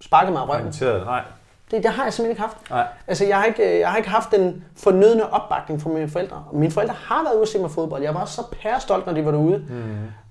sparket 0.00 0.32
mig 0.32 0.40
i 0.40 0.44
røven. 0.44 1.04
Nej. 1.04 1.22
Det, 1.70 1.82
det 1.82 1.90
har 1.90 2.04
jeg 2.04 2.12
simpelthen 2.12 2.30
ikke 2.30 2.40
haft. 2.40 2.70
Nej. 2.70 2.86
Altså, 3.06 3.24
jeg 3.24 3.38
har, 3.38 3.44
ikke, 3.44 3.80
jeg 3.80 3.90
har 3.90 3.96
ikke 3.96 4.08
haft 4.08 4.30
den 4.30 4.64
fornødne 4.76 5.32
opbakning 5.32 5.82
fra 5.82 5.90
mine 5.90 6.08
forældre. 6.08 6.44
Og 6.50 6.56
mine 6.56 6.72
forældre 6.72 6.94
har 6.94 7.22
været 7.22 7.34
ude 7.34 7.42
at 7.42 7.48
se 7.48 7.58
mig 7.58 7.70
fodbold. 7.70 8.02
Jeg 8.02 8.14
var 8.14 8.24
så 8.24 8.42
pærestolt, 8.62 9.06
når 9.06 9.12
de 9.12 9.24
var 9.24 9.30
derude. 9.30 9.64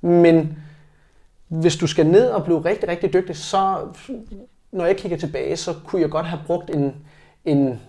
Mm. 0.01 0.09
Men 0.09 0.57
hvis 1.47 1.75
du 1.75 1.87
skal 1.87 2.07
ned 2.07 2.29
og 2.29 2.43
blive 2.43 2.65
rigtig, 2.65 2.89
rigtig 2.89 3.13
dygtig, 3.13 3.37
så 3.37 3.77
når 4.71 4.85
jeg 4.85 4.97
kigger 4.97 5.17
tilbage, 5.17 5.57
så 5.57 5.73
kunne 5.85 6.01
jeg 6.01 6.09
godt 6.09 6.25
have 6.25 6.41
brugt 6.45 6.69
en, 6.69 6.95
en, 7.45 7.79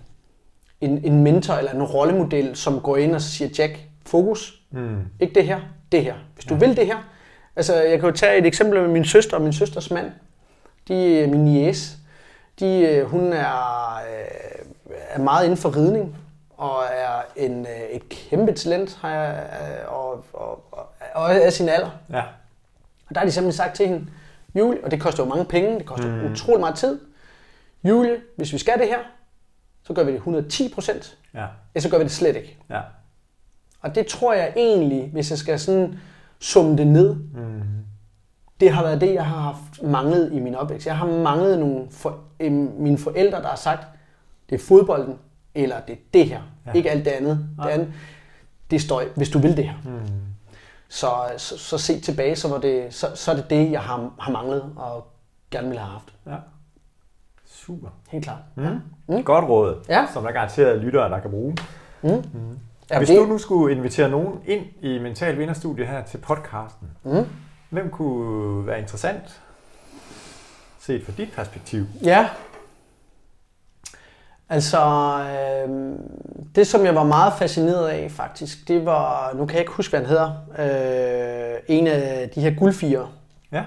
en, 0.80 1.04
en 1.04 1.22
mentor 1.22 1.54
eller 1.54 1.72
en 1.72 1.82
rollemodel, 1.82 2.56
som 2.56 2.80
går 2.80 2.96
ind 2.96 3.14
og 3.14 3.20
siger, 3.20 3.50
Jack, 3.58 3.78
fokus. 4.06 4.62
Mm. 4.70 4.98
Ikke 5.20 5.34
det 5.34 5.44
her, 5.44 5.60
det 5.92 6.04
her. 6.04 6.14
Hvis 6.34 6.44
du 6.44 6.54
vil 6.54 6.76
det 6.76 6.86
her. 6.86 6.96
Altså, 7.56 7.74
jeg 7.82 8.00
kan 8.00 8.08
jo 8.08 8.16
tage 8.16 8.38
et 8.38 8.46
eksempel 8.46 8.80
med 8.80 8.88
min 8.88 9.04
søster 9.04 9.36
og 9.36 9.42
min 9.42 9.52
søsters 9.52 9.90
mand. 9.90 10.12
De, 10.88 11.26
min 11.26 11.44
niece, 11.44 11.96
de, 12.60 12.80
øh, 12.80 13.06
hun 13.06 13.32
er, 13.32 13.96
øh, 13.96 14.64
er 15.08 15.18
meget 15.18 15.44
inden 15.44 15.56
for 15.58 15.76
ridning, 15.76 16.16
og 16.56 16.82
er 16.92 17.22
en, 17.36 17.66
øh, 17.66 17.80
et 17.90 18.08
kæmpe 18.08 18.52
talent, 18.52 18.98
har 19.00 19.10
jeg, 19.10 19.46
øh, 19.60 19.92
og, 19.94 20.24
og, 20.32 20.64
og, 20.72 20.86
og 21.14 21.34
er 21.34 21.50
sin 21.50 21.68
alder. 21.68 21.90
Ja. 22.10 22.22
Og 23.08 23.14
der 23.14 23.18
har 23.18 23.26
de 23.26 23.32
simpelthen 23.32 23.56
sagt 23.56 23.76
til 23.76 23.88
hende, 23.88 24.06
Julie, 24.54 24.84
og 24.84 24.90
det 24.90 25.00
koster 25.00 25.22
jo 25.22 25.28
mange 25.28 25.44
penge, 25.44 25.78
det 25.78 25.86
koster 25.86 26.08
mm. 26.08 26.32
utrolig 26.32 26.60
meget 26.60 26.74
tid. 26.76 27.00
Julie, 27.84 28.16
hvis 28.36 28.52
vi 28.52 28.58
skal 28.58 28.78
det 28.78 28.86
her, 28.88 28.98
så 29.86 29.92
gør 29.92 30.02
vi 30.02 30.10
det 30.10 30.16
110 30.16 30.74
procent, 30.74 31.16
Ja. 31.34 31.46
eller 31.74 31.82
så 31.82 31.88
gør 31.90 31.98
vi 31.98 32.04
det 32.04 32.12
slet 32.12 32.36
ikke. 32.36 32.56
Ja. 32.70 32.80
Og 33.80 33.94
det 33.94 34.06
tror 34.06 34.32
jeg 34.34 34.52
egentlig, 34.56 35.10
hvis 35.12 35.30
jeg 35.30 35.38
skal 35.38 35.58
sådan 35.60 35.98
summe 36.38 36.76
det 36.76 36.86
ned, 36.86 37.14
Mm. 37.14 37.62
det 38.60 38.70
har 38.70 38.82
været 38.82 39.00
det, 39.00 39.14
jeg 39.14 39.26
har 39.26 39.40
haft 39.40 39.82
manglet 39.82 40.32
i 40.32 40.40
min 40.40 40.54
opvækst. 40.54 40.86
Jeg 40.86 40.96
har 40.98 41.06
manglet 41.06 41.58
nogle 41.58 41.86
for, 41.90 42.18
øh, 42.40 42.52
mine 42.80 42.98
forældre, 42.98 43.42
der 43.42 43.48
har 43.48 43.56
sagt, 43.56 43.86
det 44.50 44.60
er 44.60 44.64
fodbolden, 44.64 45.14
eller 45.54 45.80
det 45.80 45.92
er 45.92 45.98
det 46.14 46.26
her. 46.26 46.40
Ja. 46.66 46.70
Ja. 46.70 46.76
Ikke 46.76 46.90
alt 46.90 47.04
det 47.04 47.10
andet. 47.10 47.36
Det 47.38 47.56
Nej. 47.58 47.70
andet, 47.70 47.88
det 48.70 48.80
støj, 48.80 49.04
hvis 49.16 49.28
du 49.30 49.38
vil 49.38 49.56
det 49.56 49.64
her. 49.64 49.74
Mm. 49.84 50.00
Så, 50.88 51.10
så, 51.36 51.58
så 51.58 51.78
set 51.78 52.02
tilbage, 52.02 52.36
så, 52.36 52.48
var 52.48 52.58
det, 52.58 52.94
så, 52.94 53.06
så 53.14 53.30
er 53.30 53.34
det 53.36 53.50
det, 53.50 53.70
jeg 53.72 53.80
har, 53.80 54.10
har 54.18 54.32
manglet 54.32 54.72
og 54.76 55.06
gerne 55.50 55.66
ville 55.68 55.80
have 55.80 55.92
haft. 55.92 56.14
Ja. 56.26 56.36
Super. 57.46 57.88
Helt 58.10 58.24
klart. 58.24 58.38
Mm. 58.56 58.64
Mm. 59.08 59.24
Godt 59.24 59.44
råd, 59.44 59.84
Ja. 59.88 60.06
som 60.12 60.22
der 60.24 60.32
garanteret 60.32 60.78
lyttere, 60.80 61.08
der 61.10 61.20
kan 61.20 61.30
bruge. 61.30 61.56
Ja, 62.90 62.98
Hvis 62.98 63.08
det, 63.08 63.16
du 63.18 63.24
nu 63.24 63.38
skulle 63.38 63.76
invitere 63.76 64.08
nogen 64.10 64.32
ind 64.46 64.66
i 64.82 64.98
Mental 64.98 65.38
Vinderstudie 65.38 65.86
her 65.86 66.02
til 66.04 66.18
podcasten, 66.18 66.88
Mm. 67.04 67.26
hvem 67.70 67.90
kunne 67.90 68.66
være 68.66 68.78
interessant 68.80 69.40
set 70.80 71.04
fra 71.04 71.12
dit 71.16 71.28
perspektiv? 71.36 71.84
Ja. 72.04 72.28
Altså, 74.50 74.80
øh, 75.68 75.92
det 76.54 76.66
som 76.66 76.84
jeg 76.84 76.94
var 76.94 77.02
meget 77.04 77.32
fascineret 77.38 77.88
af 77.88 78.10
faktisk, 78.10 78.68
det 78.68 78.84
var, 78.86 79.32
nu 79.34 79.46
kan 79.46 79.54
jeg 79.54 79.60
ikke 79.60 79.72
huske, 79.72 79.90
hvad 79.98 80.00
han 80.00 80.08
hedder, 80.08 80.32
øh, 81.54 81.60
en 81.68 81.86
af 81.86 82.30
de 82.34 82.40
her 82.40 82.50
guldfire. 82.58 83.08
Ja, 83.52 83.64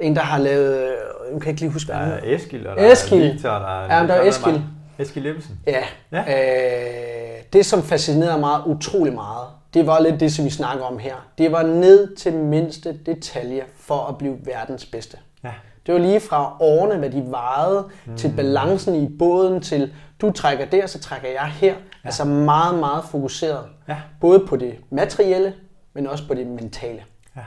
En, 0.00 0.16
der 0.16 0.22
har 0.22 0.38
lavet, 0.38 0.94
nu 1.32 1.38
kan 1.38 1.46
jeg 1.46 1.48
ikke 1.48 1.60
lige 1.60 1.72
huske, 1.72 1.88
der 1.92 1.96
hvad 1.98 2.06
han 2.06 2.14
er 2.16 2.20
hedder. 2.20 2.36
Eskild, 2.36 2.66
og 2.66 2.76
der 2.76 2.92
Eskild. 2.92 3.22
er 3.22 3.32
Victor, 3.32 3.48
der 3.50 3.80
er... 3.82 3.96
Ja, 4.00 4.06
der 4.06 4.14
er 4.14 4.22
Eskild. 4.28 4.52
mange. 4.54 4.66
Eskild 4.98 5.26
Jeppesen. 5.26 5.58
Ja. 5.66 5.82
Ja. 6.12 6.18
Øh, 6.18 7.31
det, 7.52 7.66
som 7.66 7.82
fascinerede 7.82 8.40
mig 8.40 8.66
utrolig 8.66 9.12
meget, 9.12 9.48
det 9.74 9.86
var 9.86 10.00
lidt 10.00 10.20
det, 10.20 10.32
som 10.32 10.44
vi 10.44 10.50
snakker 10.50 10.84
om 10.84 10.98
her. 10.98 11.14
Det 11.38 11.52
var 11.52 11.62
ned 11.62 12.16
til 12.16 12.34
mindste 12.34 12.98
detalje 13.06 13.62
for 13.76 14.06
at 14.06 14.18
blive 14.18 14.36
verdens 14.44 14.86
bedste. 14.86 15.18
Ja. 15.44 15.52
Det 15.86 15.94
var 15.94 16.00
lige 16.00 16.20
fra 16.20 16.56
årene, 16.60 16.96
hvad 16.96 17.10
de 17.10 17.24
vejede, 17.26 17.88
mm. 18.06 18.16
til 18.16 18.32
balancen 18.36 18.94
i 18.94 19.08
båden, 19.18 19.60
til 19.60 19.94
du 20.20 20.32
trækker 20.32 20.64
der, 20.64 20.86
så 20.86 21.00
trækker 21.00 21.28
jeg 21.28 21.46
her. 21.46 21.72
Ja. 21.72 21.74
Altså 22.04 22.24
meget, 22.24 22.78
meget 22.78 23.04
fokuseret. 23.04 23.64
Ja. 23.88 23.96
Både 24.20 24.46
på 24.46 24.56
det 24.56 24.74
materielle, 24.90 25.54
men 25.94 26.06
også 26.06 26.28
på 26.28 26.34
det 26.34 26.46
mentale. 26.46 27.04
Ja. 27.36 27.42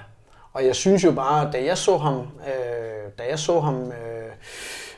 Og 0.54 0.66
jeg 0.66 0.76
synes 0.76 1.04
jo 1.04 1.12
bare, 1.12 1.52
da 1.52 1.66
jeg 1.66 1.78
så 1.78 1.98
ham, 1.98 2.16
øh, 2.18 3.12
da 3.18 3.24
jeg 3.30 3.40
så 3.40 3.60
ham 3.60 3.76
øh, 3.76 4.32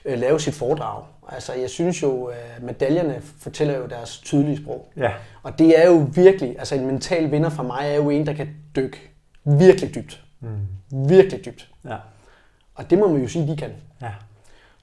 øh, 0.05 0.19
lave 0.19 0.39
sit 0.39 0.53
foredrag, 0.53 1.03
altså 1.31 1.53
jeg 1.53 1.69
synes 1.69 2.03
jo, 2.03 2.29
øh, 2.29 2.63
medaljerne 2.65 3.21
fortæller 3.39 3.77
jo 3.77 3.85
deres 3.85 4.17
tydelige 4.19 4.57
sprog. 4.57 4.91
Ja. 4.97 5.11
Og 5.43 5.59
det 5.59 5.79
er 5.83 5.87
jo 5.87 6.07
virkelig, 6.13 6.55
altså 6.59 6.75
en 6.75 6.85
mental 6.85 7.31
vinder 7.31 7.49
for 7.49 7.63
mig 7.63 7.79
er 7.81 7.95
jo 7.95 8.09
en, 8.09 8.25
der 8.25 8.33
kan 8.33 8.49
dykke 8.75 9.11
virkelig 9.43 9.95
dybt. 9.95 10.23
Mm. 10.39 11.07
Virkelig 11.09 11.45
dybt. 11.45 11.69
Ja. 11.85 11.95
Og 12.75 12.89
det 12.89 12.97
må 12.99 13.07
man 13.07 13.21
jo 13.21 13.27
sige, 13.27 13.47
de 13.47 13.57
kan. 13.57 13.71
Ja. 14.01 14.11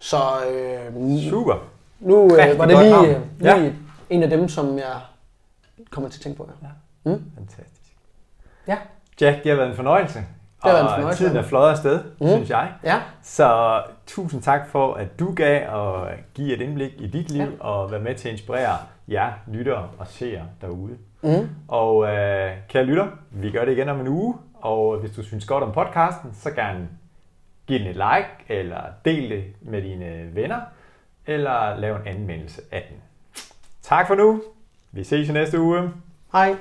Så 0.00 0.16
øh, 0.50 1.18
Super. 1.30 1.68
nu 2.00 2.24
øh, 2.24 2.38
Rigtig 2.38 2.58
var 2.58 2.66
det 2.66 2.78
lige, 2.78 3.16
øh, 3.16 3.22
Ja. 3.42 3.58
lige 3.58 3.74
en 4.10 4.22
af 4.22 4.30
dem, 4.30 4.48
som 4.48 4.78
jeg 4.78 5.00
kommer 5.90 6.10
til 6.10 6.18
at 6.18 6.22
tænke 6.22 6.36
på. 6.36 6.50
Ja. 6.62 6.66
Ja. 7.10 7.16
Mm? 7.16 7.22
Fantastisk. 7.34 7.92
Ja. 8.68 8.76
Jack, 9.20 9.42
det 9.42 9.50
har 9.50 9.56
været 9.56 9.70
en 9.70 9.76
fornøjelse. 9.76 10.18
Været 10.72 10.98
en 10.98 11.04
Og 11.04 11.14
tiden 11.16 11.36
er 11.36 11.42
fløjet 11.42 11.70
afsted, 11.70 12.00
Mm. 12.20 12.26
synes 12.28 12.50
jeg. 12.50 12.72
ja. 12.84 13.00
Så 13.22 13.80
tusind 14.06 14.42
tak 14.42 14.68
for, 14.68 14.94
at 14.94 15.18
du 15.18 15.34
gav 15.34 15.68
og 15.70 16.08
give 16.34 16.54
et 16.54 16.60
indblik 16.60 16.92
i 16.98 17.06
dit 17.06 17.30
liv 17.30 17.42
Ja. 17.42 17.48
og 17.60 17.90
være 17.90 18.00
med 18.00 18.14
til 18.14 18.28
at 18.28 18.32
inspirere 18.32 18.76
jer 19.08 19.32
lyttere 19.46 19.88
og 19.98 20.06
seere 20.06 20.42
derude. 20.60 20.96
Mm. 21.22 21.48
Og 21.68 22.06
øh, 22.06 22.50
kære 22.68 22.84
lytter, 22.84 23.06
vi 23.30 23.50
gør 23.50 23.64
det 23.64 23.72
igen 23.72 23.88
om 23.88 24.00
en 24.00 24.08
uge, 24.08 24.34
og 24.54 24.96
hvis 24.98 25.10
du 25.10 25.22
synes 25.22 25.44
godt 25.46 25.64
om 25.64 25.72
podcasten, 25.72 26.30
så 26.34 26.50
gerne 26.50 26.88
giv 27.66 27.78
den 27.78 27.86
et 27.88 27.94
like, 27.96 28.28
eller 28.60 28.80
del 29.04 29.30
det 29.30 29.44
med 29.60 29.82
dine 29.82 30.28
venner, 30.34 30.60
eller 31.26 31.76
lav 31.76 31.94
en 31.96 32.06
anmeldelse 32.06 32.62
af 32.72 32.86
den. 32.90 32.98
Tak 33.82 34.06
for 34.06 34.14
nu. 34.14 34.42
Vi 34.92 35.04
ses 35.04 35.28
i 35.28 35.32
næste 35.32 35.60
uge. 35.60 35.90
Hej. 36.32 36.54